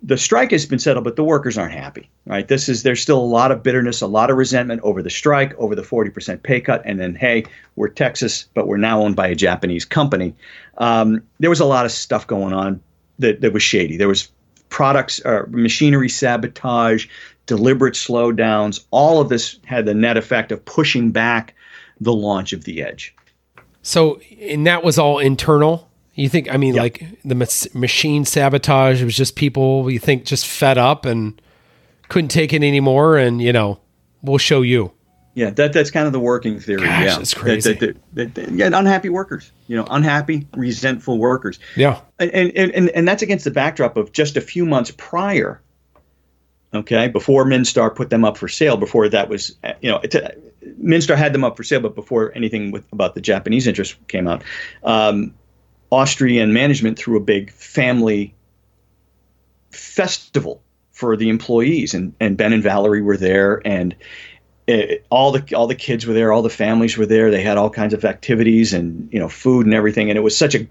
The 0.03 0.19
strike 0.19 0.51
has 0.51 0.67
been 0.67 0.79
settled, 0.79 1.05
but 1.05 1.17
the 1.17 1.25
workers 1.25 1.57
aren't 1.57 1.73
happy. 1.73 2.09
Right? 2.27 2.47
This 2.47 2.69
is 2.69 2.83
there's 2.83 3.01
still 3.01 3.19
a 3.19 3.25
lot 3.25 3.51
of 3.51 3.63
bitterness, 3.63 4.01
a 4.01 4.07
lot 4.07 4.31
of 4.31 4.37
resentment 4.37 4.81
over 4.83 5.03
the 5.03 5.11
strike, 5.11 5.57
over 5.59 5.75
the 5.75 5.83
40% 5.83 6.43
pay 6.43 6.61
cut, 6.61 6.83
and 6.85 7.01
then 7.01 7.15
hey, 7.15 7.45
we're 7.77 7.89
Texas, 7.89 8.49
but 8.55 8.67
we're 8.67 8.77
now 8.77 9.01
owned 9.01 9.17
by 9.17 9.29
a 9.29 9.35
Japanese 9.35 9.85
company. 9.85 10.35
Um, 10.79 11.23
there 11.41 11.51
was 11.51 11.61
a 11.61 11.65
lot 11.65 11.87
of 11.87 11.93
stuff 11.93 12.27
going 12.27 12.53
on 12.53 12.81
that, 13.19 13.41
that 13.41 13.53
was 13.53 13.63
shady. 13.63 13.97
There 13.97 14.09
was 14.09 14.31
products, 14.69 15.25
uh, 15.25 15.45
machinery 15.49 16.09
sabotage, 16.09 17.07
deliberate 17.47 17.95
slowdowns. 17.95 18.85
All 18.91 19.21
of 19.21 19.29
this 19.29 19.59
had 19.65 19.87
the 19.87 19.95
net 19.95 20.17
effect 20.17 20.53
of 20.53 20.65
pushing 20.65 21.11
back 21.13 21.55
the 22.01 22.13
launch 22.13 22.53
of 22.53 22.65
the 22.65 22.83
Edge. 22.83 23.15
So, 23.83 24.21
and 24.41 24.67
that 24.67 24.83
was 24.83 24.99
all 24.99 25.19
internal. 25.19 25.89
You 26.17 26.29
think? 26.29 26.53
I 26.53 26.57
mean, 26.57 26.75
Yeah. 26.75 26.83
like 26.83 27.05
the 27.25 27.35
mas- 27.35 27.73
machine 27.75 28.25
sabotage. 28.25 29.01
It 29.03 29.05
was 29.05 29.17
just 29.17 29.37
people. 29.37 29.91
You 29.91 29.99
think 29.99 30.25
just 30.25 30.47
fed 30.47 30.79
up 30.79 31.05
and 31.05 31.41
couldn't 32.09 32.29
take 32.31 32.53
it 32.53 32.63
anymore, 32.63 33.17
and 33.19 33.41
you 33.41 33.53
know, 33.53 33.79
we'll 34.23 34.39
show 34.39 34.63
you. 34.63 34.93
Yeah, 35.35 35.51
that 35.51 35.75
that's 35.75 35.91
kind 35.91 36.07
of 36.07 36.15
the 36.15 36.19
working 36.21 36.59
theory. 36.59 36.81
Gosh, 36.87 37.05
yeah, 37.05 37.17
that's 37.19 37.35
crazy. 37.35 37.75
That- 37.75 37.97
that- 38.15 38.35
that- 38.35 38.51
yeah, 38.53 38.71
unhappy 38.73 39.11
workers. 39.11 39.53
You 39.69 39.77
know, 39.77 39.87
unhappy, 39.91 40.47
resentful 40.57 41.19
workers. 41.19 41.59
Yeah. 41.77 42.01
and, 42.19 42.31
and, 42.33 42.71
and, 42.73 42.89
and 42.89 43.07
that's 43.07 43.23
against 43.23 43.45
the 43.45 43.51
backdrop 43.51 43.99
of 43.99 44.13
just 44.13 44.39
a 44.39 44.41
few 44.41 44.65
months 44.65 44.93
prior 44.97 45.61
okay 46.75 47.07
before 47.09 47.45
minstar 47.45 47.95
put 47.95 48.11
them 48.11 48.25
up 48.25 48.37
for 48.37 48.49
sale 48.49 48.77
before 48.77 49.09
that 49.09 49.29
was 49.29 49.55
you 49.81 49.89
know 49.89 50.01
it's 50.03 50.17
a, 50.17 50.35
minstar 50.83 51.17
had 51.17 51.33
them 51.33 51.45
up 51.45 51.57
for 51.57 51.63
sale 51.63 51.79
but 51.81 51.95
before 51.95 52.33
anything 52.35 52.73
with 52.73 52.85
about 52.93 53.15
the 53.15 53.21
japanese 53.21 53.67
interest 53.69 53.95
came 54.09 54.27
out 54.27 54.43
um, 54.83 55.33
Austry's 55.97 56.47
management 56.47 56.99
threw 56.99 57.17
a 57.17 57.21
big 57.21 57.51
family 57.53 58.35
festival 59.71 60.63
for 60.93 61.17
the 61.17 61.29
employees 61.29 61.95
and, 61.95 62.15
and 62.21 62.37
ben 62.37 62.53
and 62.53 62.63
valerie 62.63 63.03
were 63.03 63.17
there 63.17 63.61
and 63.67 63.95
it, 64.67 65.07
all 65.11 65.33
the 65.33 65.55
all 65.55 65.67
the 65.67 65.75
kids 65.75 66.07
were 66.07 66.13
there, 66.13 66.33
all 66.33 66.43
the 66.43 66.51
families 66.51 66.99
were 66.99 67.07
there. 67.07 67.31
They 67.31 67.43
had 67.43 67.57
all 67.57 67.71
kinds 67.71 67.95
of 67.95 68.05
activities 68.05 68.73
and 68.73 69.09
you 69.13 69.19
know 69.19 69.29
food 69.29 69.65
and 69.65 69.75
everything, 69.75 70.11
and 70.11 70.19
it 70.19 70.23
was 70.23 70.37
such 70.37 70.55
a 70.55 70.67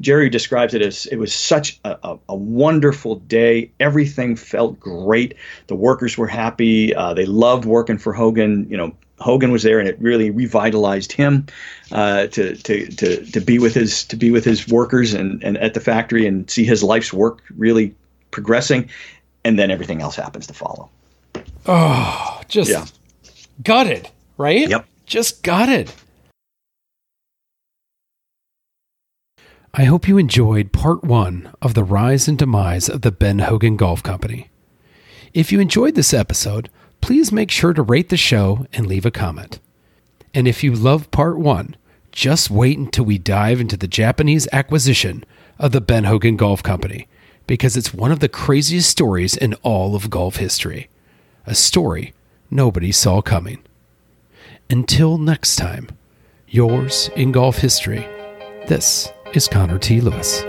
Jerry 0.00 0.28
describes 0.30 0.74
it 0.74 0.82
as 0.82 1.06
it 1.06 1.16
was 1.16 1.34
such 1.34 1.80
a, 1.84 1.98
a, 2.02 2.18
a 2.28 2.36
wonderful 2.36 3.16
day. 3.16 3.70
Everything 3.80 4.36
felt 4.36 4.78
great. 4.78 5.34
The 5.66 5.74
workers 5.74 6.16
were 6.16 6.28
happy. 6.28 6.94
Uh, 6.94 7.14
they 7.14 7.26
loved 7.26 7.64
working 7.64 7.98
for 7.98 8.12
Hogan. 8.12 8.66
You 8.70 8.76
know, 8.76 8.96
Hogan 9.22 9.50
was 9.52 9.62
there, 9.62 9.78
and 9.78 9.88
it 9.88 9.96
really 10.00 10.30
revitalized 10.30 11.12
him 11.12 11.46
uh, 11.92 12.26
to, 12.28 12.54
to 12.56 12.86
to 12.88 13.24
to 13.24 13.40
be 13.40 13.58
with 13.58 13.72
his 13.74 14.04
to 14.04 14.16
be 14.16 14.30
with 14.30 14.44
his 14.44 14.68
workers 14.68 15.14
and, 15.14 15.42
and 15.42 15.56
at 15.58 15.74
the 15.74 15.80
factory 15.80 16.26
and 16.26 16.50
see 16.50 16.64
his 16.64 16.82
life's 16.82 17.12
work 17.12 17.40
really 17.56 17.94
progressing. 18.30 18.88
And 19.44 19.58
then 19.58 19.70
everything 19.70 20.00
else 20.02 20.14
happens 20.16 20.46
to 20.48 20.54
follow. 20.54 20.88
Oh, 21.66 22.40
just 22.48 22.70
Yeah. 22.70 22.84
gutted, 23.64 24.08
right? 24.36 24.68
Yep. 24.68 24.86
Just 25.06 25.42
gutted. 25.42 25.90
I 29.74 29.84
hope 29.84 30.06
you 30.06 30.18
enjoyed 30.18 30.72
part 30.72 31.02
one 31.02 31.52
of 31.62 31.74
the 31.74 31.82
rise 31.84 32.28
and 32.28 32.36
demise 32.36 32.88
of 32.88 33.00
the 33.00 33.10
Ben 33.10 33.38
Hogan 33.40 33.76
Golf 33.76 34.02
Company. 34.02 34.48
If 35.32 35.50
you 35.50 35.60
enjoyed 35.60 35.94
this 35.94 36.12
episode, 36.12 36.68
please 37.02 37.30
make 37.30 37.50
sure 37.50 37.74
to 37.74 37.82
rate 37.82 38.08
the 38.08 38.16
show 38.16 38.66
and 38.72 38.86
leave 38.86 39.04
a 39.04 39.10
comment. 39.10 39.60
And 40.32 40.48
if 40.48 40.64
you 40.64 40.72
love 40.72 41.10
part 41.10 41.38
one, 41.38 41.76
just 42.10 42.50
wait 42.50 42.78
until 42.78 43.04
we 43.04 43.18
dive 43.18 43.60
into 43.60 43.76
the 43.76 43.88
Japanese 43.88 44.48
acquisition 44.52 45.24
of 45.58 45.72
the 45.72 45.80
Ben 45.80 46.04
Hogan 46.04 46.36
Golf 46.36 46.62
Company, 46.62 47.08
because 47.46 47.76
it's 47.76 47.92
one 47.92 48.12
of 48.12 48.20
the 48.20 48.28
craziest 48.28 48.88
stories 48.88 49.36
in 49.36 49.54
all 49.62 49.94
of 49.94 50.08
golf 50.08 50.36
history. 50.36 50.88
A 51.46 51.54
story 51.54 52.14
nobody 52.50 52.92
saw 52.92 53.20
coming. 53.20 53.62
Until 54.70 55.18
next 55.18 55.56
time, 55.56 55.88
yours 56.48 57.10
in 57.16 57.32
golf 57.32 57.58
history, 57.58 58.06
this 58.68 59.10
is 59.34 59.48
Connor 59.48 59.78
T. 59.78 60.00
Lewis. 60.00 60.44